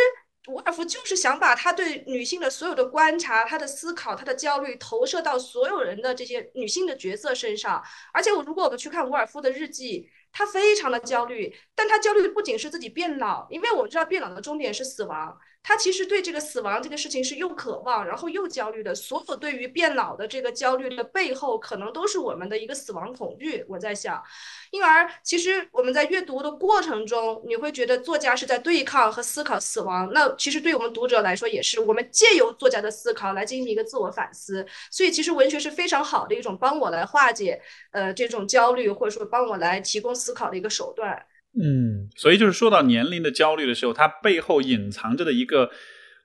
[0.48, 7.84] 伍尔夫就是想把他对女性的所有的观察、他的思考、他的焦虑投射到所有人的这些女性的角色身上。
[8.14, 10.10] 而且我如果我们去看伍尔夫的日记。
[10.38, 15.34] 他非常的焦虑，但他焦虑的不仅是自己变老，因为我们知道变老的终点是死亡。
[15.68, 18.94] 他其实对这个死亡这个事情是又渴望，然后又焦虑的。
[18.94, 23.66] 所有对于变老的这个焦虑的背后，可能都是我们的一个死亡恐惧。
[23.68, 24.24] 我在想，
[24.70, 30.12] 因而其实我们在阅读的过程中，你会觉得作家是在对抗和思考死亡。
[30.14, 34.64] 那其实对我们读者来说，也是我们借由作家的思考来进行一个自我反思。
[34.92, 37.60] 所以其实文学是非常好的一种帮我来化解
[37.90, 41.26] 呃这种焦虑，或者说帮我来提供思考的一个手段。
[41.62, 45.70] 嗯，所以就是说到年龄的焦虑的时候，它背后隐藏着的一个，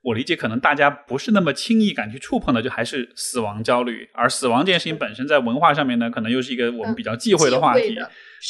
[0.03, 4.09] 我理解可能大家不是那么轻易敢去触碰的，就还是死亡焦虑。
[4.13, 7.97] 而死亡这件事情本身在文化上面呢，可能又是一个我们比较忌讳的话题。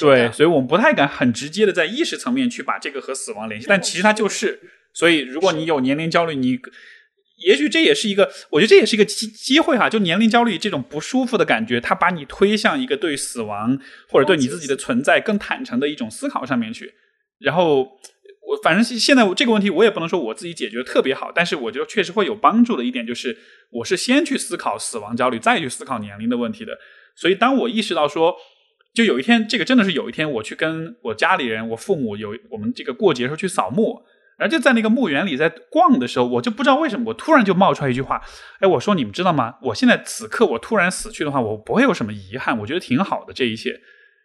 [0.01, 4.59] 对，所以我们不太敢很直接的在意识层面去把这个和死亡联系，但其实它就是
[4.93, 6.59] 所以，如果你有年龄焦虑，你
[7.41, 9.89] 也许这也是一个，我觉得这也是一个机机会哈。
[9.89, 16.95] 就年龄焦虑这种不舒服的感觉，它把你推向一个对死亡或者对你自己的存在更坦诚的一种思考上面去。
[17.39, 17.83] 然后，
[18.49, 23.37] 我反正现在这个问题我也不能说我自己解决的特别好，但是我觉得确实会有帮助的一点就是，
[23.71, 26.79] 我是先去思考死亡焦虑，再去思考年龄的问题的。
[27.17, 28.37] 所以，当我意识到说，
[28.93, 34.03] 就有一天，这个真的是有一天，我去跟我家里人、我父母有我们这个过节时候去扫墓，
[34.41, 38.23] 然后就在那个墓园里在逛的时候，我就不知道为什么，我突然就冒出来一句话，
[38.61, 39.57] 哎，我说你们知道吗？
[39.61, 43.79] 我现在此刻我突然死去的话，我不会有什么遗憾，我觉得挺好的这一切。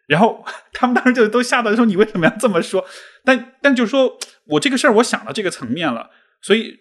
[0.08, 2.86] 然后 他们当时就都吓到说你为什么要这么说？
[3.26, 4.18] 但但就是说
[4.48, 6.10] 我这个事儿我想到这个层面了，
[6.42, 6.80] 所以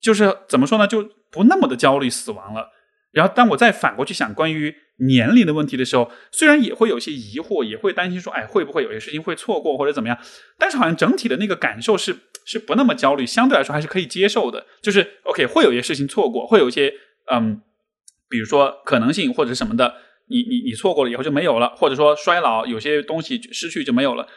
[0.00, 2.70] 就是怎么说呢，就不那么的焦虑死亡了。
[3.12, 4.74] 然后当我再反过去想关于。
[4.98, 10.16] 年龄的问题的时候，虽然也会有些疑惑，也会担心说，哎，会不会有些事情会错过或者怎么样？
[10.56, 12.14] 但是好像整体的那个感受是
[12.44, 14.64] 是不那么焦虑，相对来说还是可以接受的。
[14.80, 16.92] 就是 OK，会有些事情错过，会有一些
[17.32, 17.60] 嗯，
[18.28, 19.92] 比如说可能性或者什么的，
[20.28, 24.28] 你你你错过了以后就没有了，或者说衰老，有些东西失去就没有了，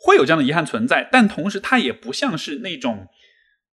[0.00, 1.08] 会有这样的遗憾存在。
[1.12, 3.06] 但同时，它也不像是那种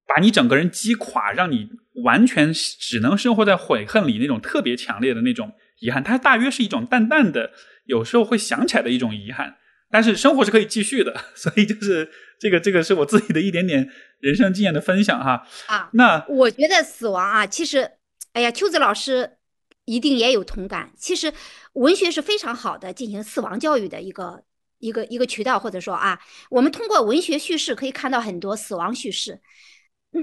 [0.07, 1.69] 把你整个人击垮，让你
[2.03, 5.53] 完全只能生活在悔恨里那种特别强烈的那种。
[5.79, 7.51] 遗憾，它大约是一种淡淡的，
[7.83, 9.57] 有时候会想起来的一种遗憾。
[9.91, 12.09] 但是生活是可以继续的， 所以就是
[12.39, 13.89] 这个，这个是我自己的一点点
[14.21, 15.45] 人生经验的分享哈。
[15.67, 17.91] 啊，那我觉得死亡啊，其实，
[18.31, 19.37] 哎呀，秋子老师
[19.83, 20.91] 一定也有同感。
[20.97, 21.33] 其实
[21.73, 24.43] 文学是非常好的进行死亡教育的一个
[24.79, 26.17] 一个一个渠道，或者说啊，
[26.49, 29.41] 我们通过文学叙事可以看到很多死亡叙事。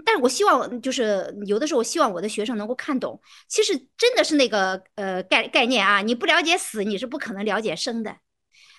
[0.04, 8.16] 但是我希望，就是有的时候，我希望我的学生能够看懂，其实真的是那个呃概概念啊，你不了解死，你是不可能了解生的。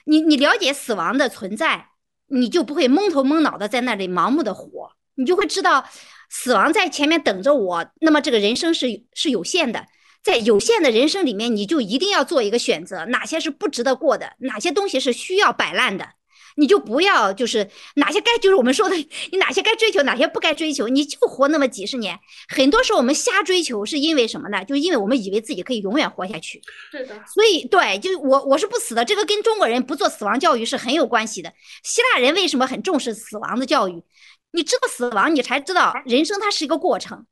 [0.06, 1.90] 你你了解死亡的存在，
[2.27, 5.88] 你就不会蒙头蒙脑的在那里盲目的活，你就会知道
[6.30, 7.85] 死亡在前面等着我。
[8.02, 9.85] 那么这个人生是是有限的，
[10.22, 16.10] 在有限的人生里面，你就一定要做一个选择，哪些是不值得过的，哪些东西是需要摆烂的。
[16.55, 18.95] 你就不要，就是哪些该，就是我们说的，
[19.31, 22.19] 你哪些该追求，哪些不该追求，你就活那么几十年。
[22.47, 24.63] 很多时候我们瞎追求，是因为什么呢？
[24.65, 26.61] 就因为我们以为自己可以永远活下去。
[26.91, 27.15] 是的。
[27.27, 31.51] 所以，对，就我我是不死的，这个跟中国人不做死亡教育是很有关系的。
[31.84, 34.03] 希腊人为什么很重视死亡的教育？
[34.51, 37.25] 你知道死亡，你才知道人生它是一个过程，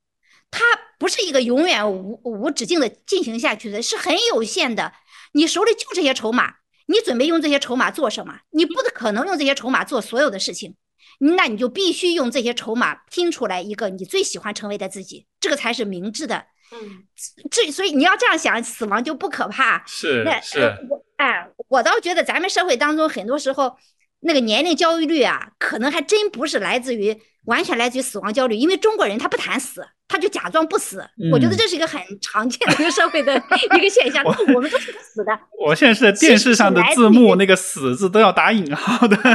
[0.50, 0.64] 它
[0.98, 4.94] 不是一个永远无无止境的进行下去的，是很有限的。
[5.34, 6.61] 你手里就这些筹码。
[6.92, 8.40] 你准备用这些筹码做什么？
[8.52, 10.76] 你不可能用这些筹码做所有的事情，
[11.20, 16.46] 那你就必须用这些筹码拼出来一个你最喜欢成为的自己，这个才是明智的。
[16.74, 17.04] 嗯，
[17.50, 19.84] 这所以你要这样想，死亡就不可怕。
[19.86, 20.60] 是，那是
[20.90, 23.78] 我哎，我倒觉得咱们社会当中很多时候
[24.22, 29.86] 那个年龄焦虑啊，可能还真不是来自于完全来自于死亡焦虑，因为中国人他不谈死。
[30.12, 31.02] 他就假装不死，
[31.32, 33.34] 我觉得这是一个很常见的一个社会的
[33.78, 34.22] 一个现象。
[34.26, 35.32] 我们都是不死的。
[35.66, 39.16] 我现在是在电视上的字幕，那个“死”字都要打引号的。
[39.16, 39.34] 对，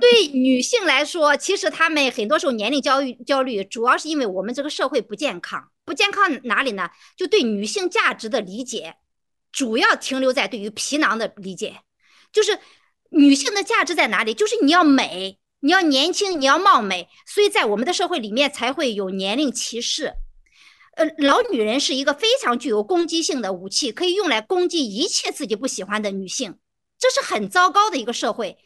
[0.00, 5.70] 对女性来说，其实她们很多时候年龄焦虑焦虑，主要是因为我们这个社会不健康。
[5.84, 6.88] 不健康哪里呢？
[7.16, 8.94] 就对女性价值的理解，
[9.50, 11.80] 主要停留在对于皮囊的理解，
[12.32, 12.56] 就是
[13.10, 14.32] 女性的价值在哪里？
[14.32, 15.40] 就是你要美。
[15.64, 20.12] 你要年轻，你要貌美，所以在我们的社会里面才会有年龄歧视。
[20.94, 26.58] 呃，老女人是一个非常具有攻击性的武器，可以用来攻击一切自己不喜欢的女性，
[26.98, 28.58] 这是很糟糕的一个社会。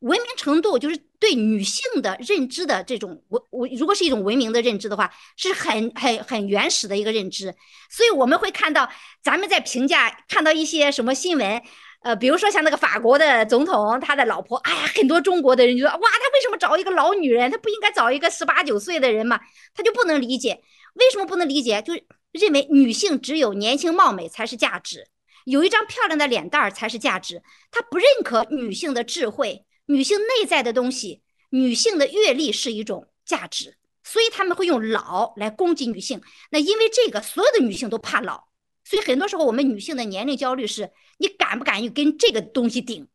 [0.00, 7.54] 文明程度就是对女性的认知的这种文，我如果是一种文明的认知的话，是很很很原始的一个认知。
[7.90, 8.90] 所以我们会看到，
[9.22, 11.62] 咱们在评价看到一些什么新闻。
[12.06, 17.50] 呃，比如说像那个法国的总统，他的老婆，哎呀，很多中国的人就说，哇，他为什么找一个老女人？
[17.50, 19.40] 他不应该找一个十八九岁的人吗？
[19.74, 20.62] 他就不能理解，
[20.94, 21.82] 为什么不能理解？
[21.82, 21.94] 就
[22.30, 25.08] 认为女性只有年轻貌美才是价值，
[25.46, 27.42] 有一张漂亮的脸蛋儿才是价值。
[27.72, 36.22] 他不认可女性的智慧、女性内在的东西、女性的阅历是一种价值，所以他们会用老来攻击女性。
[36.50, 38.45] 那因为这个，所有的女性都怕老。
[38.88, 43.08] 所以很多时候，我们女性的年龄焦虑是：你敢不敢于跟这个东西顶？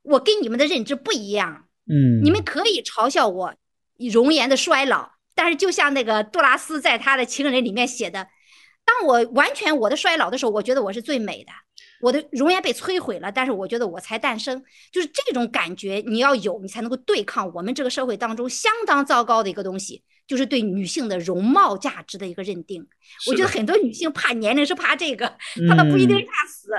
[0.00, 1.68] 我跟你们的认知不一样。
[1.86, 3.54] 嗯，你们可以嘲笑我
[4.10, 8.28] 容颜的衰老，但是就像那个杜拉斯在他的情人里面写的，
[8.84, 11.52] 当我完全我的衰老的时候，我觉得我是最美的。
[12.00, 22.86] 我的容颜被摧毁了，但是我觉得我才诞生，就是这种感觉你要有，你才能够对抗我们这个社会当中相当糟糕的一个东西，就是对女性的容貌价值的一个认定。
[23.28, 25.30] 我觉得很多女性怕年龄是怕这个，
[25.68, 26.70] 她倒不一定怕死。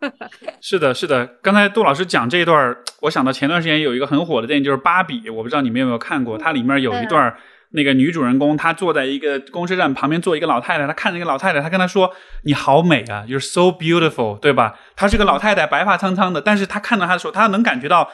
[0.60, 1.26] 是的，是的。
[1.42, 7.34] 刚才杜老师讲这一段，我想到前段时间有一个很火的电影，就是《芭比》，我不知道你们有没有看过，它里面有一段。
[7.70, 12.10] 那个女主人公，她坐在一个公车站旁边，坐一个老太太，她看那个老太太，她跟她说
[12.44, 18.10] ：“你好美啊，You're so beautiful，对吧？”她是个老太太，白发苍苍的，但是她看到她的时候，她能感觉到，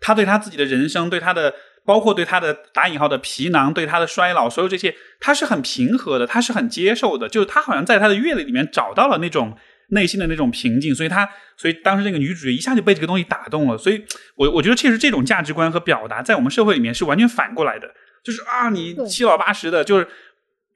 [0.00, 1.54] 她对她自己的人生，对她的，
[1.84, 9.56] 包括对她的打引号的皮囊，对她的衰老，所有这些，她是很平和的，她是很接受的，就是她好像在她的阅历里面找到了那种
[9.90, 14.04] 内心的那种平静，所以她，所以当时那个女主角一下就被这个东西打动了，所以
[14.34, 17.86] 我我觉得确实这种价值观和表达在我们社会里面是完全反过来的。
[18.26, 20.08] 就是啊，你七老八十的，就是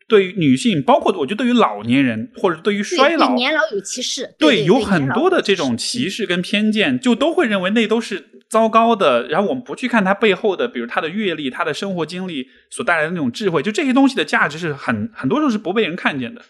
[0.06, 9.26] 对于女性，包括我觉得对于老年人或者对于衰老，年老有歧视，对，有很多的这种歧视跟偏见，就都会认为那都是糟糕的。
[9.26, 16.44] 然后我们不去看他背后的，比如他的阅历、他的生活经历所带来的那种智慧，就这些东西的价值是很很多时候是不被人看见的。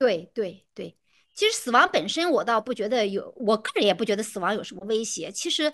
[0.00, 0.96] 对对对，
[1.32, 5.30] 其实死亡本身，我倒不觉得有，我个人也不觉得死亡有什么威胁。
[5.30, 5.72] 其实。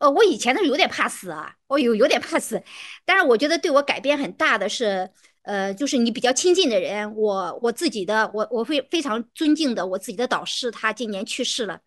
[0.00, 2.62] 呃，我以前呢有点怕死啊，我有有点怕死，
[3.04, 5.10] 但是我觉得对我改变很大的是，
[5.42, 11.80] 呃，就是你比较亲近的人，我我自己的，我我会非常尊敬的我自己的导师，他今年去世了，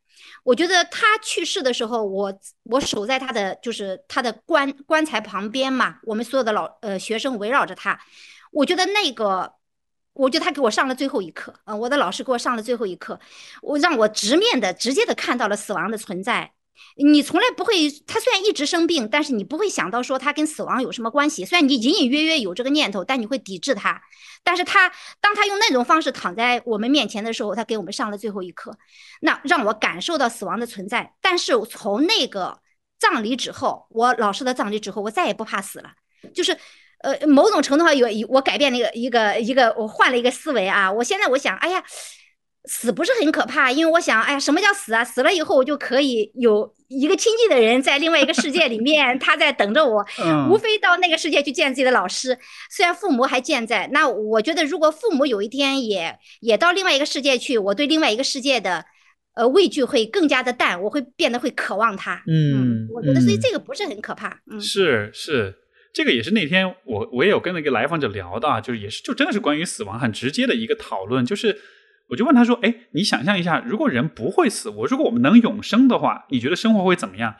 [0.43, 7.99] 我觉得他去世的时候，我我守在他的就是他的棺棺材旁边嘛，我们所有的老呃学生围绕着他，
[8.51, 9.53] 我觉得那个，
[10.13, 13.19] 我觉得他给我上了最后一课，嗯，我的老师给我上了最后一课，
[13.63, 16.52] 我让我直面的直接的看到了死亡的存在。
[16.95, 21.43] 你从来不会，他虽然一直生病，但是你不会想到说他跟死亡有什么关系。
[21.43, 24.01] 虽然你隐隐约约有这个念头，但你会抵制他。
[24.43, 24.91] 但是他
[25.21, 28.77] 当他用那种方式躺在我们面前的时候，他给我们上了最后一课，
[29.21, 31.13] 那让我感受到死亡的存在。
[31.21, 32.59] 但是从那个
[32.99, 35.91] 葬礼之后，我老师的葬礼之后，我再也不怕死了。
[36.33, 36.57] 就是，
[36.99, 40.91] 呃，某种程度上有我改变了一个一个一个，我换了一个思维啊。
[40.91, 41.83] 我现在我想，哎呀。
[42.65, 45.03] 死不是很可怕，因为我想，哎呀，什么叫死啊？
[45.03, 50.05] 死了以后我就可以有一个亲近的人在另外一个世界里面， 他在等着我，
[50.49, 52.37] 无非到那个世界去见自己的老师。
[52.71, 58.85] 虽然父母还健在，那我觉得如果父母有一天也也到另外一个世界去，我对另外一个世界的
[59.35, 62.23] 呃畏惧会更加的淡，我会变得会渴望他。
[62.27, 64.39] 嗯，我觉得所以这个不是很可怕。
[64.49, 65.53] 嗯，是是，
[65.93, 71.59] 这个也是那天我我也有跟那个来访者聊的，就是也是就真的是关于死亡很直接的一个讨论，就是。
[72.09, 77.35] 我就问他说：“哎，你想象一下，如果人不会死，我如果我们能永生的话，你觉得生活会怎么样？”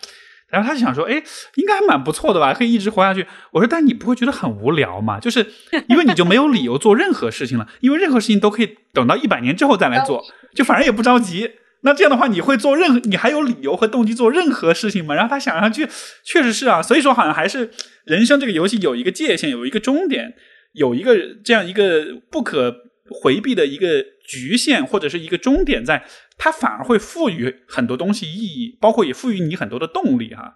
[0.50, 1.24] 然后他就想说：“哎，
[1.56, 5.20] 应该还蛮不错的吧，可以一直活下去。”我说：“但你不会觉得很无聊吗？
[5.20, 5.46] 就是
[5.90, 10.24] 因为你就没有理由做任何事情了，因为任何事情都可以等到一百年之后再来做，
[10.54, 11.50] 就反正也不着急。
[11.82, 15.88] 那这样的话，你会做任何，你还有理由和动机做任何事情吗？”然后他想上去，
[16.24, 16.82] 确实是啊。
[16.82, 17.72] 所以说，好像还是
[18.06, 20.34] 人生这个游戏有一个界限，有一个终点，
[20.74, 22.74] 有一个这样一个不可
[23.14, 24.04] 回避的一个。
[24.26, 26.08] 局限或者是一个终点，在
[26.38, 30.56] 它反而会赋予很多东西意义，包括也赋予你很多的动力哈。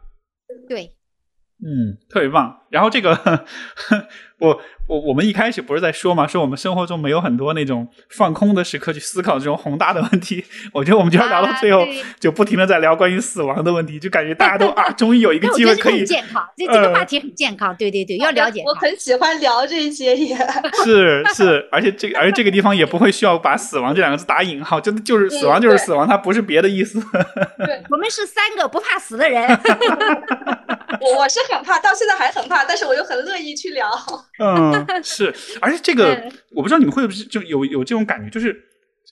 [0.69, 0.95] 对，
[1.61, 2.65] 嗯，特别棒。
[2.71, 3.45] 然后这个。
[4.39, 10.45] 我我我们一开始不是在说嘛，说我们生活中没有很多那种放空的时刻去思考这种宏大的问题。
[10.71, 11.85] 我觉得我们就要聊到最后，
[12.19, 16.47] 就不停的在聊关于死亡的问题，就感觉大家都 啊，终于有一个机会可以健康。
[16.55, 18.61] 这这个话题很健康，对对对，要了解。
[18.65, 20.37] 我很喜欢聊这些也。
[20.85, 26.99] 是是，而且这个而且这个地方也不会需要把死亡这两个字打引号，真的就是死亡就是死亡，它不是别的意思。
[27.65, 29.47] 对， 我们是三个不怕死的人。
[31.01, 33.87] 我我是很怕，到现在还很怕，但是我又很乐意去聊。
[34.39, 38.65] 嗯， 是，而且这个我不知道你们会不会就有有这种感觉，就是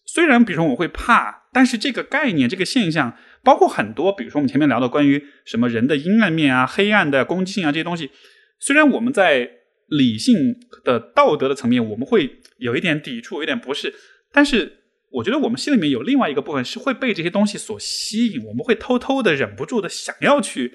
[0.06, 8.11] 虽然比如说我会怕，但是这个概念、这个现象，包括很多，比如说我们前面聊的关于什么人的阴暗面啊、黑暗的攻击性啊这些东西，
[8.60, 9.49] 虽然我们在
[9.88, 13.93] 理性的道德的层面我们会有一点抵触、有点不适，
[14.31, 14.80] 但是
[15.11, 20.73] 我觉得我们心里面有另外一个部分是会被这些东西所吸引，我们会偷偷的、忍不住的想要去。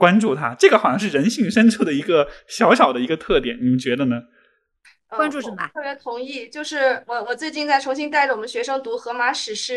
[0.00, 4.16] 关注他，这个好像是人性深处的一个小小的一个特点，你们觉得呢？
[5.10, 5.56] 关注什么？
[5.74, 6.48] 特别同意。
[6.48, 9.74] 就是我，我最近在重新带着我们学生读《荷马史诗》，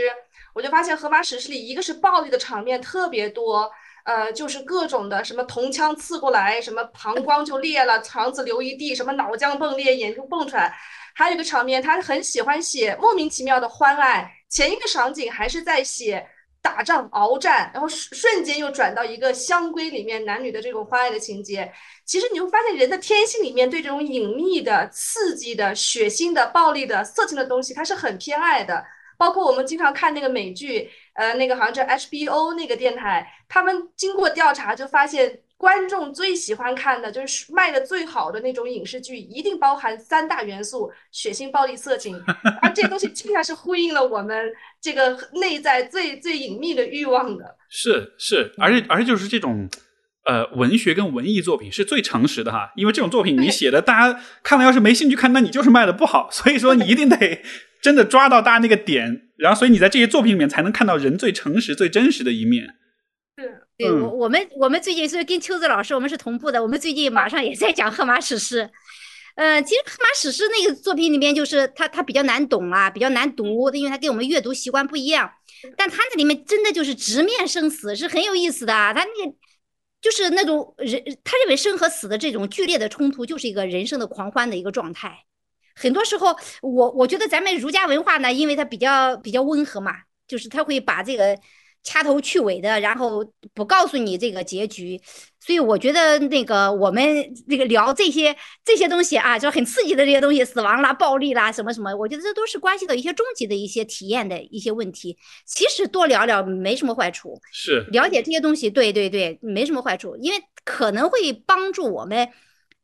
[0.53, 3.69] 我就发现《荷马史诗》里一个是暴力的场面特别多，
[4.05, 10.73] 呃，就是各种的什么铜枪刺过来，什么膀胱就裂了， 肠子流一地，什么脑浆迸裂，眼珠蹦出来。
[11.15, 16.25] 还有一个场面，他很喜欢写莫名其妙的欢爱，前一个场景还是在写。
[16.63, 21.71] 打仗鏖战，然后瞬间又转到一个香闺里面男女的这种欢爱的情节。
[22.05, 28.83] 其实你会发现，人的天性里面对这种隐秘的、刺激的、血腥的、暴力的、色情的东西，它是很偏爱的。
[29.15, 42.21] 包括我们经常看那个美剧，呃，那个好像叫 HBO 那个电台，他们经过调查就发现，观众最喜欢看的就是卖的最好的那种影视剧，一定包含三大元素：血腥、暴力、色情。
[42.61, 47.55] 而这些东西恰恰是呼应了我们这个内在最最隐秘的欲望的。
[47.69, 49.69] 是是，而且而且就是这种。
[50.25, 56.29] 呃，文学跟文艺作品是最诚实的哈，因为这种作品你写的，大家看了要是没兴趣看，那你就是卖的不好。
[56.31, 57.41] 所以说你一定得
[57.81, 62.75] 真的抓到大家那个点，然后所以你在这些作品里面才能看到人最诚实、最真实的一面。
[63.35, 68.63] 对，对我我们我们最近是跟秋子老师我们是同步的，我们最近马上也在讲《荷马史诗》。
[69.35, 75.31] 呃，其实《荷马史诗》那个作品里面，就是它它比较难懂啊，比较难读，因为它跟我们阅读习惯不一样。
[75.75, 78.73] 但它那里面真的就是直面生死，是很有意思的。
[78.73, 79.35] 它那个。
[79.99, 85.17] 就是那种人，他认为生和死的这种剧烈的冲突，就是一个人生的狂欢的一个状态。
[85.75, 89.93] 很多时候，我我觉得咱们儒家文化呢，因为它比较比较温和嘛，
[90.27, 91.39] 就是他会把这个。
[91.83, 94.99] 掐头去尾的，然后不告诉你这个结局，
[95.39, 97.03] 所以我觉得那个我们
[97.47, 105.17] 那个聊这些这些东西啊，就很刺激的这些东西，死亡啦、暴力啦，什么什么，我觉得这都是关系到一些终极的一些体验的一些问题。
[105.45, 112.29] 其实多聊聊没什么坏处，是了解这些东西，对对对，没什么坏处，因为可能会帮助我们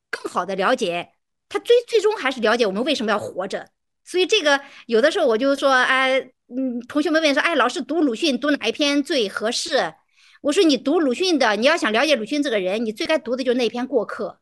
[0.09, 1.09] 更好的了解，
[1.47, 3.69] 他最最终还是了解我们为什么要活着。
[4.09, 6.31] 所以这个有的时候我就说，哎。
[6.51, 9.93] 嗯，同学们问说，哎，老师读鲁迅读哪一篇最合适？
[10.41, 14.39] 我说你读鲁迅的，你要想了解鲁迅这个人，你最该读的就是那篇《过客》。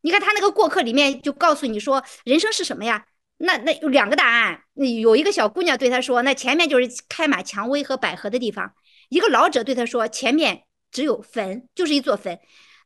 [0.00, 3.04] 你看他那个《过客》里面就告诉你说，人生是什么呀？
[3.36, 4.62] 那那有两个答案。
[5.02, 8.72] 有一个小姑娘对他说，那前面就是开满蔷薇和百合的地方。
[9.10, 12.38] 一个老者对他说，前面只有坟，就是一座坟。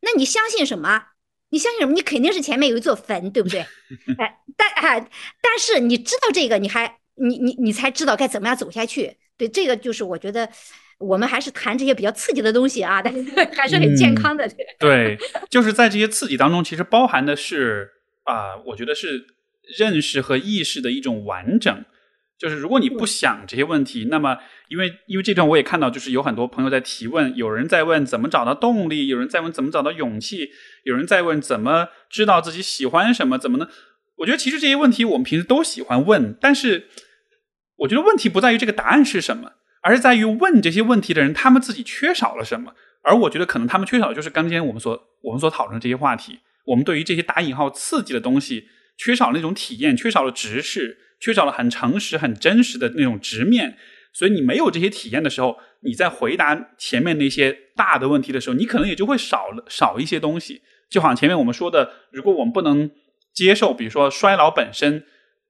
[0.02, 1.00] 那你相信什么？
[1.54, 1.92] 你相信什么？
[1.92, 3.60] 你肯定是前面有一座坟，对不对？
[4.18, 5.08] 哎，但哎，
[5.40, 6.98] 但是你知道这个，你还。
[7.16, 9.16] 你你你才知道该怎么样走下去。
[9.36, 10.48] 对，这个就是我觉得
[10.98, 13.22] 我们还是谈这些比较刺激的东西啊，但是
[13.54, 14.50] 还是很健康的。
[14.80, 15.16] 对，
[15.48, 17.88] 就是在这些刺激当中，其实包含的是
[18.24, 19.24] 啊，我觉得是
[19.78, 21.84] 认识和意识的一种完整。
[22.38, 24.38] 就是如果你不想这些问题，那么
[24.68, 30.50] 因为因为这段我也看到，就是有很多朋友在提问，有人在问怎么找到动力，有人在问怎么找到勇气，
[30.84, 33.68] 有人在问怎么知道自己喜欢什么，怎么能？
[34.18, 36.88] 我觉得其实这些问题我们平时都喜欢问，但是。
[37.78, 39.50] 我觉得问题不在于这个答案是什么，
[39.82, 42.72] 而是在于问这些问题的人他们自己缺少了什么。
[43.02, 46.38] 而我觉得可能他们缺少的就是刚才我们所我们所讨论这些话题。
[46.66, 53.78] 我们对于这些打引号刺激的东西，缺少那种体验，缺少了直视，缺少了很诚实、很真实的那种直面。
[54.12, 60.60] 所以你没有这些体验的时候，你在回答前面那些大的问题的时候，你可能也就会少了少一些东西。
[60.90, 62.90] 就好像前面我们说的，如果我们不能
[63.32, 65.04] 接受，比如说衰老本身。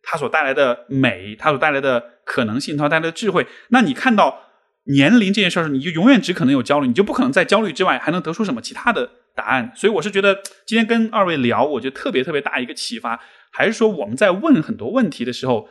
[0.07, 3.47] 它所带来的美，它所带来的可能性，它带来的智慧。
[3.69, 4.51] 那你看到
[4.89, 9.73] 年龄这件事儿，你就永远只可能有焦虑，你就不可能在焦虑之外还能得出什么其他的答案。
[9.75, 13.19] 所以我是觉得今天跟二位聊，我觉得特别特别大一个启发，
[13.57, 15.69] 还是说我们在问很多问题的时候，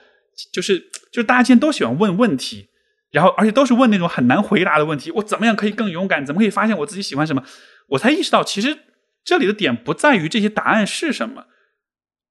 [0.53, 0.79] 就是
[1.11, 2.69] 就是大家今天都喜欢问问题，
[3.11, 5.11] 然后而且都是问那种很难回答的问题。
[5.11, 6.25] 我怎么样可以更勇敢？
[6.25, 7.43] 怎么可以发现我自己喜欢什么？
[7.89, 8.77] 我才意识到，其实
[9.25, 11.47] 这里的点不在于这些答案是什么。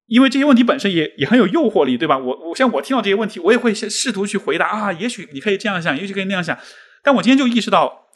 [0.06, 2.18] 因为这些问题本身也也很有诱惑力，对吧？
[2.18, 4.92] 我我像我听到这些问题，我也会试图去回答啊。
[4.92, 6.58] 也许你可以这样想，也许可以那样想。
[7.02, 8.08] 但我今天就意识到，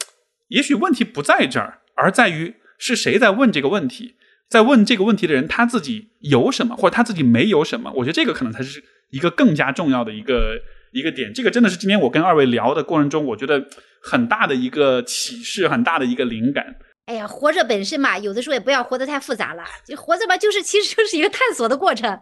[0.49, 4.16] 也许问题不在这儿，而在于是谁在问这个问题，
[4.49, 7.91] 在问这个问题的人他自己有什么，或者他自己没有什么。
[7.95, 10.59] 我觉得这个可能才是一个更加重要的一个
[10.93, 11.33] 一个点。
[11.33, 13.67] 这个真的是今天我跟二位聊的过程中，我觉得
[14.01, 16.75] 很大的一个启示，很大的一个灵感。
[17.07, 19.63] 哎呀，活着本身嘛，有的时候也不要活得太复杂了。
[19.95, 22.19] 活着吧，就是其实就是一个探索的过程。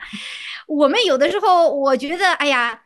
[0.67, 2.81] 我们有的时候，我觉得，哎呀，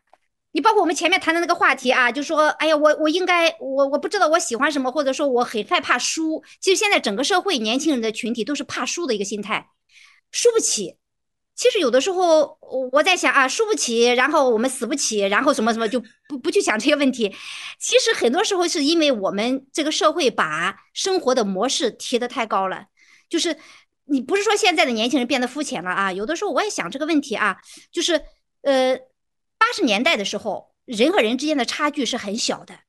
[0.51, 6.43] 你包括我们前面谈的那个话题啊，就说，哎呀，我我应该，我我不知道我喜欢什么，或者说我很害怕输。
[6.59, 9.67] 其实现在整个社会年轻人的群体都是怕输的一个心态，
[10.31, 10.97] 输不起。
[11.55, 12.57] 其实有的时候
[12.93, 17.35] 我在想啊，输不起，然后我们死不起，然后什么什么就不不去想这些问题。
[17.77, 22.85] 其实很多时候是因为我们这个社会把生活的模式提得太高了。
[23.29, 23.57] 就是
[24.05, 26.13] 你不是说现在的年轻人变得肤浅了啊？
[26.13, 27.57] 有的时候我也想这个问题啊，
[27.91, 28.21] 就是
[28.61, 28.97] 呃，
[29.59, 32.79] 八十年代的时候，人和人之间的差距是很小的。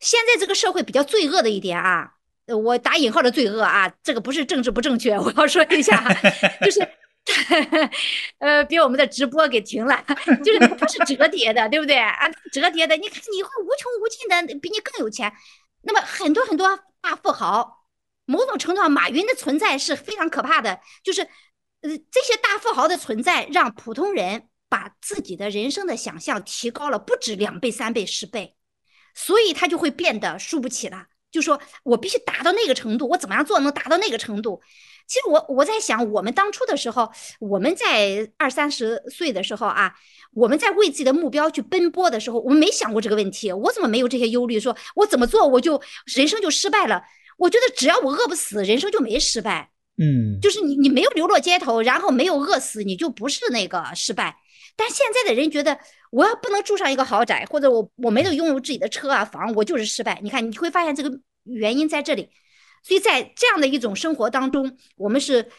[0.00, 2.14] 现在这个社会比较罪恶的一点啊，
[2.46, 6.02] 我打引号的罪恶啊，这个不是政治不正确，我要说一下，
[6.64, 6.80] 就是。
[8.38, 10.02] 呃，别我们的直播给停了，
[10.42, 12.26] 就是它是折叠的，对不对啊？
[12.50, 15.30] 折叠的，你看你会无穷无尽的比你更有钱。
[15.82, 17.84] 那么很多很多大富豪，
[18.24, 20.80] 某种程度上，马云的存在是非常可怕的。
[21.04, 21.20] 就是
[21.82, 28.54] 呃，这些大富豪的存在，让普通人把自己的人生的想象提高了不止两倍、三倍、十倍。
[29.14, 31.06] 所以他就会变得输不起了。
[31.30, 34.62] 就说我必须达到那个程度，我怎么样做能达到那个程度？
[35.06, 39.94] 其实我我在想，我们当初的时候，我们在二三十岁的时候啊，
[40.32, 43.52] 我们在为自己的目标去奔波的时候，我们没想过这个问题。
[43.52, 44.60] 我怎么没有这些忧虑？
[44.60, 45.82] 说我怎么做我就
[46.14, 47.02] 人生就失败了？
[47.38, 49.70] 我觉得只要我饿不死，人生就没失败。
[50.00, 54.36] 嗯，就是你你没有流落街头，然后没有饿死，你就不是那个失败。
[54.78, 55.76] 但现在的人觉得，
[56.12, 60.20] 我要不能住上一个豪宅，或者我我没有拥有自己的车啊房，我就是失败。
[60.22, 61.10] 你看，你会发现这个
[61.42, 62.30] 原因在这里。
[62.84, 65.50] 所以在这样的一种生活当中，我们是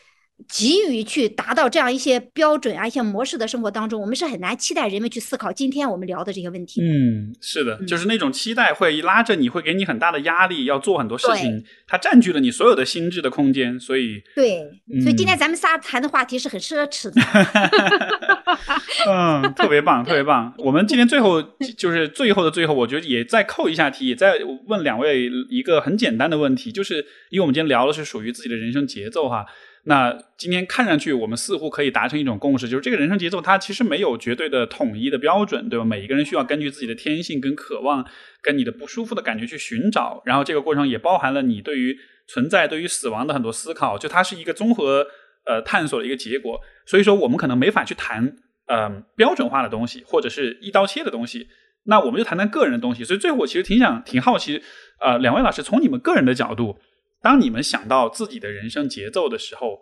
[0.47, 6.81] 急于去达到这样一些标准啊、一些模式的生活当中，我们是很难期待人们去思考今天我们聊的这些问题。
[6.81, 14.65] 嗯，是的，嗯就是那种期待会拉着你，会给你很大的压力，要做很多事情，它占据了你所有的心智的空间，所以，对，
[15.01, 17.21] 所以今嗯天咱们仨谈的话题是很奢侈的。
[19.07, 20.53] 嗯，特别棒，特别棒。
[20.57, 21.41] 我们今天最后
[21.77, 29.45] 就是最后的最后，我觉得也再扣一下题，也再问两位一个很简单的问题，就是因为我们今天聊的是属于自己的人生节奏哈。
[29.85, 35.85] 那今天看上去我们似乎可以达成一种共识，就是这个人生节奏它其实没有绝对的统一的标准，对吧？
[35.85, 38.05] 每一个人需要根据自己的天性跟渴望，
[38.41, 41.97] 跟你的不舒服的感觉去寻找，然后这个过程也包含了你对于
[42.27, 45.07] 存在、对于死亡的很多思考，就它是一个综合
[45.45, 46.59] 呃探索的一个结果。
[46.85, 48.35] 所以说，我们可能没法去谈
[48.67, 51.47] 呃标准化的东西，或者是一刀切的东西。
[51.85, 53.03] 那我们就谈谈个人的东西。
[53.03, 54.61] 所以最后，我其实挺想挺好奇，
[54.99, 56.77] 呃，两位老师从你们个人的角度，
[57.21, 59.79] 当你们想到自己的人生节奏的时候，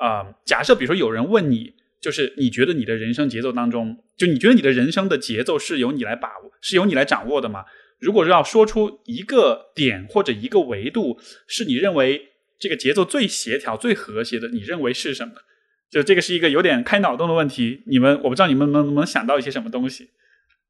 [0.00, 7.64] 呃，假设比如说有人问你，就是你觉得你的人生节奏当中，就你觉得你的人生的节奏是由你来把握，是由你来掌握的吗？
[7.98, 12.28] 如果是要说出一个点或者一个维度，是你认为
[12.58, 15.34] 这个节奏最协调、最和谐的，你认为是什么？
[15.90, 20.10] 就这个是一个有点开脑洞的问题，你们我不知道你们能不能想到一些什么东西。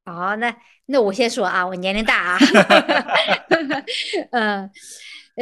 [0.05, 0.53] 好，那
[0.87, 2.39] 那我先说啊，我年龄大啊，
[4.31, 4.61] 嗯。
[4.61, 4.71] 呃，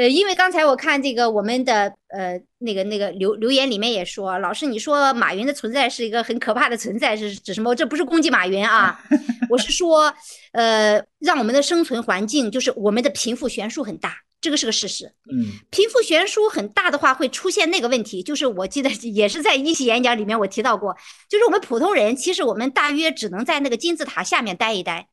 [0.05, 7.73] 因为刚才我看这个我们的呃那个那个留留言里面也说，老师你说马云的存在是一个很可怕的存在，是指什么？
[7.73, 8.99] 这不是攻击马云啊，
[9.49, 10.13] 我是说，
[10.51, 15.05] 呃，让我们的生存环境就是我们的贫富悬殊很大，这个是个事实。
[15.31, 20.95] 嗯贫富悬殊很大的话，会出现那个问题，就是我记得也是在一期演讲里面我提到过，
[21.27, 25.07] 就是我们普通人其实我们大约只能在那个金字塔下面待一待。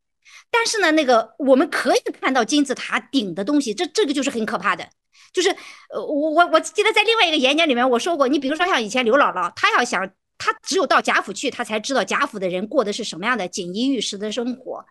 [0.57, 4.89] 但是呢，那个我们可以看到金字塔顶的东西，这这个就是很可怕的。
[5.33, 5.51] 就是
[5.91, 10.09] 呃，我我我记得在另外一个演讲里面我说过，你比如说像以前刘姥姥，她要想，
[10.39, 14.85] 她只有到贾府去，她才知道贾府的人过的是什么样的锦衣玉食的生活。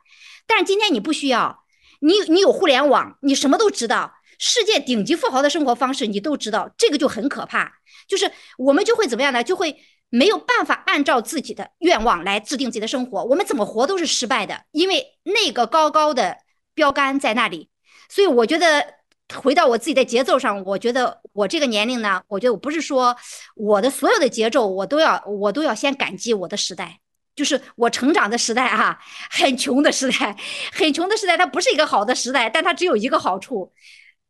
[0.45, 1.63] 但是今天你不需要，
[2.01, 7.71] 你你有互联网，你什么都知道，世界顶级富豪的生活方式你都知道，这个就很可怕。
[8.05, 9.41] 就是我们就会怎么样呢？
[9.41, 9.77] 就会。
[10.15, 16.37] 没有办法按照自己的愿望来制定自己的生活，我们怎么活都是失败的，因为那个高高的
[16.75, 17.71] 标杆在那里。
[18.09, 18.93] 所以我觉得
[19.33, 23.17] 回到我自己的节奏上，我觉得我这个年龄呢，我觉得我不是说
[23.55, 26.99] 我的所有的节奏我都要我都要先感激我的时代，
[27.35, 28.99] 就是我成长的时代、啊，
[29.31, 30.37] 很穷的时代，
[30.73, 33.73] 很穷的时代，它不是一个好的时代，但它只有一个好处，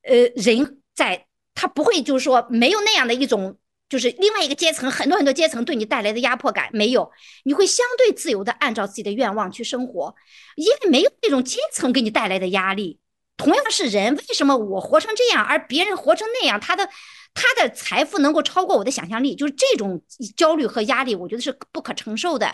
[0.04, 3.58] 呃，人在他不会就是说没有那样的一种。
[3.94, 7.12] 就是另外一个阶层，很多很多阶层对你带来的压迫感没有，
[7.44, 10.16] 你会相对自由的按照自己的愿望去生活，
[10.56, 12.98] 因为没有那种阶层给你带来的压力。
[13.38, 16.60] 同样是人，为什么我活成这样，而别人活成那样？
[16.60, 16.90] 他的
[17.36, 20.02] 他的财富能够超过我的想象力，就是这种
[20.36, 22.52] 焦虑和压力，我觉得是不可承受的。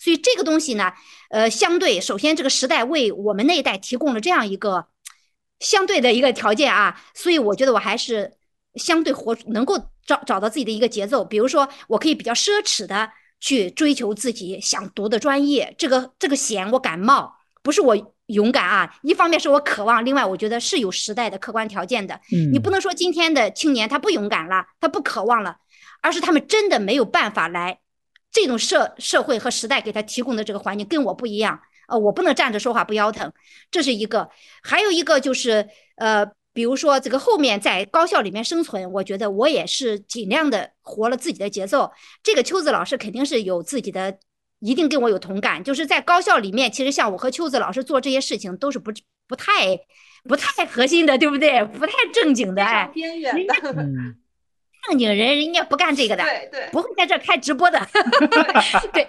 [0.00, 0.92] 所以这个东西呢，
[1.30, 4.86] 呃，相对首先这个时代为我们那一代提供了这样一个
[5.60, 8.32] 相对的一个条件啊，所以我觉得我还是
[8.74, 9.76] 相对活能够。
[10.06, 17.32] 找找到自己的一个节奏，比如说，我可以比较奢侈的去追求自己想读的专业，这个这个险我敢冒，
[17.62, 22.16] 不是我勇敢啊，一方面是我渴望，另外我觉得是有时代的客观条件的。
[22.32, 25.58] 嗯，你不能说今天的青年他不勇敢了，他不渴望了，
[26.02, 27.78] 而是他们真的没有办法来，
[28.32, 33.32] 这种社社会和时代给他提供的这个环境跟我不一样，呃，我不能站着说话不腰疼，
[33.70, 34.28] 这是一个，
[34.60, 36.26] 还有一个就是呃。
[36.52, 41.90] 比如说，这个后面在高校里面生存，我觉得我也是尽量的活了自己的节奏。
[42.22, 44.18] 这个秋子老师肯定是有自己的，
[44.58, 45.62] 一定跟我有同感。
[45.62, 48.92] 就是在高校里面，其实像我和秋子老师做这些事情，都是不
[49.28, 49.78] 不太
[50.24, 51.64] 不太核心的，对不对？
[51.64, 53.54] 不太正经的，哎，边缘的。
[54.88, 57.78] 正经人人家不干这个的，对对，不会在这开直播的，
[58.92, 59.04] 对，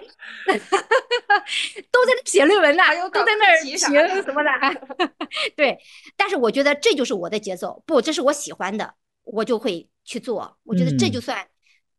[1.90, 4.50] 都在那写论文呢，都在那儿写什么的，
[5.56, 5.78] 对。
[6.16, 8.94] 但是我觉得这就是我的节奏，不，这是我喜欢的，
[9.24, 10.58] 我就会去做。
[10.64, 11.46] 我觉得这就算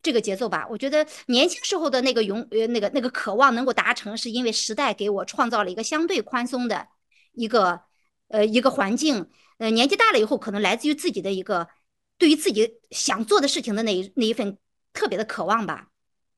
[0.01, 0.67] 这个节奏吧。
[0.69, 6.87] 我觉得年轻时候的那个勇呃那个那个渴望能够达成，是因为时代给我创造了一个相对宽松的
[7.33, 7.81] 一个
[8.27, 11.67] 呃一个环境，呃年纪大了以后，可能来自于自己的一个
[12.23, 14.57] 对于自己想做的事情的那一那一份
[14.93, 15.89] 特别的渴望吧。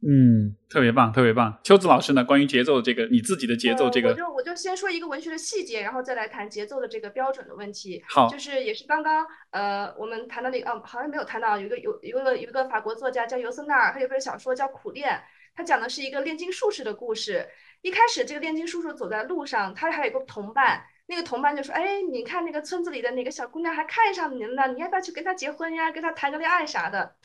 [0.01, 1.59] 嗯，特别棒，特别棒。
[1.63, 2.25] 秋子老师呢？
[2.25, 8.03] 关于节奏这个，你自己的节奏这个，我就我就先说一个文学的细节，然后再来谈节奏的这个标准的问题。
[8.09, 15.09] 好，就是也是刚刚呃我们谈到那个，哦，好像没有谈到，有一个有有一个有一个法国作家叫尤森纳尔，他有本小说叫《苦练》，
[15.55, 17.47] 他讲的是一个炼金术士的故事。
[17.83, 24.73] 一开始这个炼金术士走在路上，他还有一个同伴，那个同伴就说：“哎，你看那个村子里的哪个小姑娘还看上你了呢？
[24.73, 25.91] 你要不要去跟她结婚呀？
[25.91, 27.15] 跟她谈个恋爱啥的？”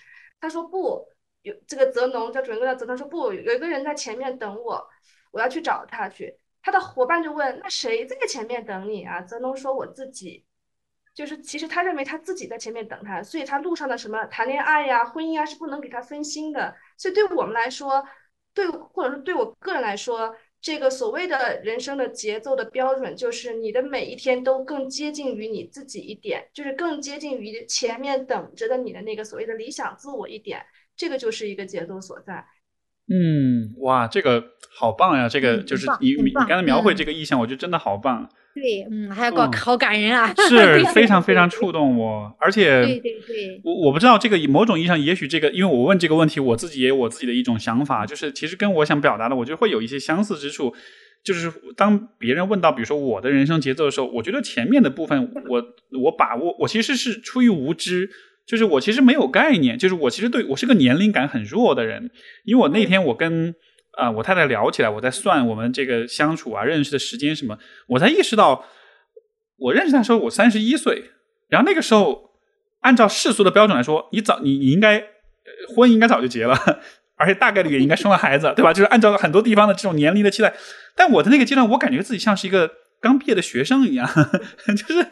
[0.41, 1.09] 他说不。
[1.43, 4.87] 有这个泽农叫主人公叫泽农说不，有一个人在前面等我，
[5.31, 6.39] 我要去找他去。
[6.61, 9.23] 他的伙伴就问，那谁在前面等你啊？
[9.23, 10.45] 泽农说我自己，
[11.15, 16.77] 就是其实他认为他自己在前面等他，所以他路上的什么谈恋爱呀、婚姻啊是不能给他分心的。
[16.99, 18.07] 所以对我们来说，
[18.53, 30.61] 对或者说对我个人来说，这个所谓的人生的节奏的标准，就是你的每一天都更接近于你自己一点，就是更接近于前面等着的你的那个所谓的理想自我一点。
[30.97, 32.45] 这个就是一个节奏所在。
[33.09, 35.29] 嗯，哇，这个好棒呀！
[35.29, 38.31] 这个就是你你刚才描绘这个意象，我觉得真的好棒。
[38.55, 42.35] 对，嗯，还有个好感人啊， 是非常非常触动我。
[42.41, 50.75] 而且，对对对，我我不知道这个某种意义上，也许这个，因为我问这个问题，我自己也有我自己的一种想法，就是其实跟我想表达的，我觉得会有一些相似之处。
[51.23, 55.63] 就是当别人问到，比如说我的人生节奏的时候，我觉得前面的部分，我
[56.03, 58.11] 我把握，我其实是出于无知。
[58.47, 62.11] 就是我其实没有概念，就是我其实对我是个年龄感很弱的人，
[62.45, 63.55] 因为我那天我跟
[64.01, 67.59] 啊我太太聊起来，我在算我们这个相处啊认识的时间什么，
[67.89, 68.65] 我才意识到
[69.59, 71.11] 我认识他时候我三十一岁，
[71.49, 72.31] 然后那个时候
[72.81, 75.05] 按照世俗的标准来说，你早你你应该
[75.75, 76.57] 婚应该早就结了，
[77.17, 78.73] 而且大概率也应该生了孩子，对吧？
[78.73, 80.55] 就是按照很多地方的这种年龄的期待，
[80.97, 82.71] 但我的那个阶段，我感觉自己像是一个
[83.01, 84.09] 刚毕业的学生一样，
[84.77, 85.07] 就是。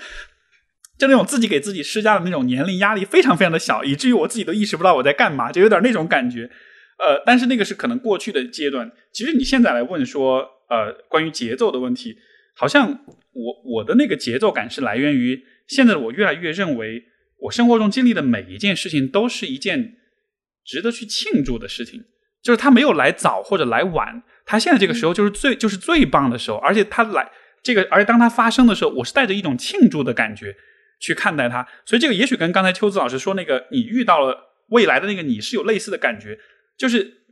[0.98, 6.50] 就那种自己给自己施加的那种年龄压力非常非常的小，以至于我自己都意识不到我在干嘛，就有点那种感觉。
[6.98, 8.90] 呃，但是那个是可能过去的阶段。
[9.12, 12.16] 其实你现在来问说，呃，关于节奏的问题，
[12.56, 12.90] 好像
[13.32, 17.04] 我我的那个节奏感是来源于现在的我越来越认为，
[17.42, 19.96] 我生活中经历的每一件事情都是一件
[20.64, 22.04] 值得去庆祝的事情。
[22.42, 27.30] 就是他没有来早或者来晚，他现在这个时候就是最就是最棒的时候，而且他来
[27.62, 30.56] 这个，而且当他发生的时候，我是带着一种庆祝的感觉。
[31.00, 34.36] 去看待它，所以这个也许跟刚才秋子老师说那个你遇到了
[34.70, 36.36] 未来的那个你是有类似的感觉，
[36.78, 37.24] 就是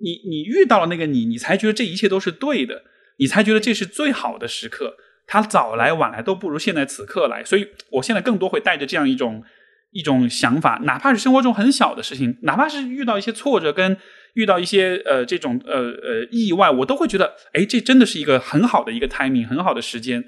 [0.00, 2.84] 你你遇到了那个你，你才觉得这一切都是对的，
[3.18, 4.96] 你才觉得这是最好的时刻，
[5.26, 9.42] 它早来晚来都不如现在此刻来，所以我现在更多会带着这样一种
[9.90, 13.96] 一种想法，哪怕是生活中很小的事情，哪怕是遇到一些挫折跟
[14.34, 20.24] 遇到一些呃这种呃呃意外，我都会觉得，哎，这真的是一个很好的一个 timing，很好的时间。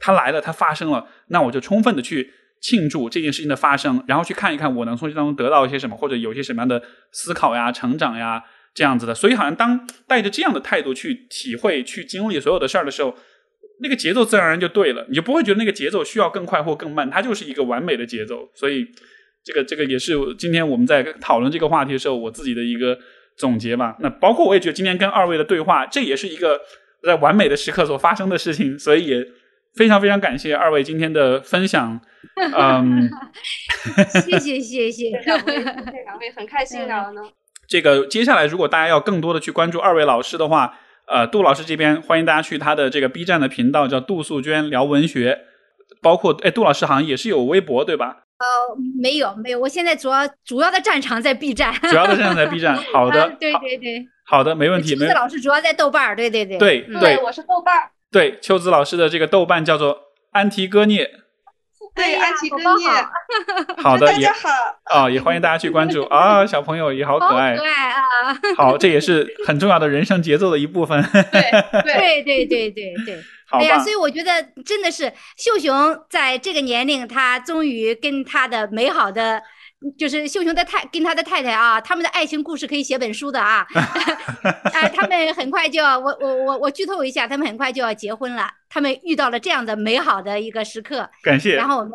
[0.00, 2.32] 它来了，它发生了，那我就充分的去
[2.64, 6.82] 庆祝这件事情的发生，然后去看一看我能从这当中得到一些什么，或者有一些什么样的
[7.12, 8.42] 思考呀、成长呀
[8.72, 9.14] 这样子的。
[9.14, 13.14] 所以，好像当带着这样的态度去体会、去经历所有的事儿的时候，
[13.82, 18.48] 那个节奏自然而然就对了，你就不会觉得那个节奏需要更快或更慢，它就是一个完美的节奏。
[18.54, 18.86] 所以，
[19.44, 22.98] 这个这个也是今天我们在讨论这个话题的时候，我自己的一个
[23.36, 23.94] 总结吧。
[24.00, 26.58] 那包括我也觉得今天跟二位的对话，这也是一个
[27.02, 29.28] 在完美的时刻所发生的事情，所以也。
[29.74, 32.00] 非常非常感谢二位今天的分享，
[32.56, 33.10] 嗯，
[34.22, 37.22] 谢谢谢谢两位，两位很开心聊呢。
[37.66, 40.78] 这个接下来如果大家要更多的去关注二位老师的话，
[41.08, 45.40] 呃，杜老师这边欢迎大家去他的这个 B 站的频道，叫杜素娟聊文学，
[46.00, 48.18] 包括哎，杜老师好像也是有微博对吧？
[48.38, 48.46] 呃，
[49.00, 52.76] 没有没有，我现在主要主要的战场在 B 站，主要的战场在 B 站。
[52.92, 54.94] 好的，对对对，好的，没问题。
[54.94, 57.90] 没老师主要在豆瓣儿对对对，对对，我是豆瓣。
[58.14, 61.10] 对，秋子老师的这个豆瓣叫做安提戈涅，
[61.96, 62.88] 对，安提戈涅，
[63.82, 64.48] 好的，大家好，
[64.84, 66.04] 啊，也欢迎大家去关注。
[66.04, 68.02] 啊，小朋友也好可爱，可爱啊，
[68.56, 71.42] 好，这也是很重要的人生节奏的一部分，对，
[71.82, 73.18] 对， 对，对，对，对，
[73.50, 79.42] 哎呀，所以我觉得真的是秀雄在这个年龄，他终于跟他的美好的。
[79.98, 83.66] 就是秀雄的太跟他的太太啊，他们的爱情故事可以写本书的啊！
[84.72, 88.48] 啊，他们很快就要我我我我剧透一下，他们很快就要结婚了。
[88.68, 91.54] 他们遇到了这样的美好的一个时刻，感谢。
[91.56, 91.92] 然后我们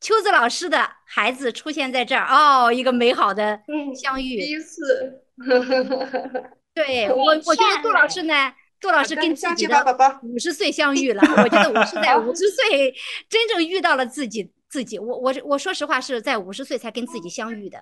[0.00, 3.60] 秋子老师的孩子出现在这儿哦，一个美好的
[3.94, 4.40] 相遇。
[4.40, 5.22] 第一次，
[6.74, 9.84] 对我我觉得杜老师呢，杜老师跟自己的
[10.22, 11.22] 五十岁相遇了。
[11.36, 12.94] 我觉得我是在五十岁
[13.28, 14.50] 真正遇到了自己。
[14.70, 17.78] 自己，我我我说实话是在五十岁才跟自己相遇的。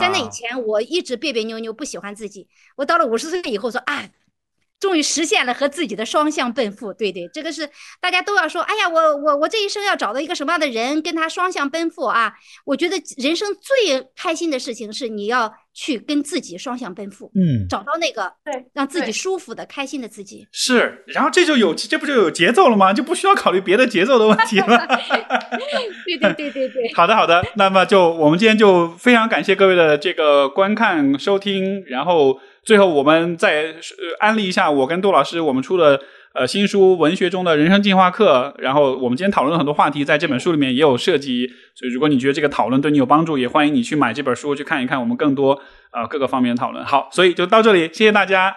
[0.00, 2.48] 在那以前，我一直别别扭扭，不喜欢自己。
[2.76, 4.08] 我到了五十岁以后，说啊，
[4.80, 6.94] 终于实现了和自己的双向奔赴。
[6.94, 7.68] 对对，这个是
[8.00, 12.32] 大家都要说，哎呀，我我我这一生要找到一个什么样的人，跟他双向奔赴啊！
[12.64, 20.46] 我觉得人生最开心的事情是你要去跟自己双向奔赴，嗯，找到那个对让自己舒服的、开心的自己。
[20.52, 22.92] 是，然后这就有这不就有节奏了吗？
[22.92, 24.86] 就不需要考虑别的节奏的问题了。
[26.04, 35.98] 对对对对对， 好的，好的，那么就我们今天就非常感谢各位的这个观看收听，然后最后我们再呃安利一下我跟杜老师我们出的
[36.34, 45.60] 呃新书《文学中的人生进化课》，然后我们今天讨论了很多话题，在这本书里面也有涉及，所以如果你觉得这个讨论对你有帮助，也欢迎你去买这本书去看一看我们更多
[45.92, 46.84] 呃各个方面的讨论。
[46.84, 48.54] 好，所以就到这里，谢谢大家。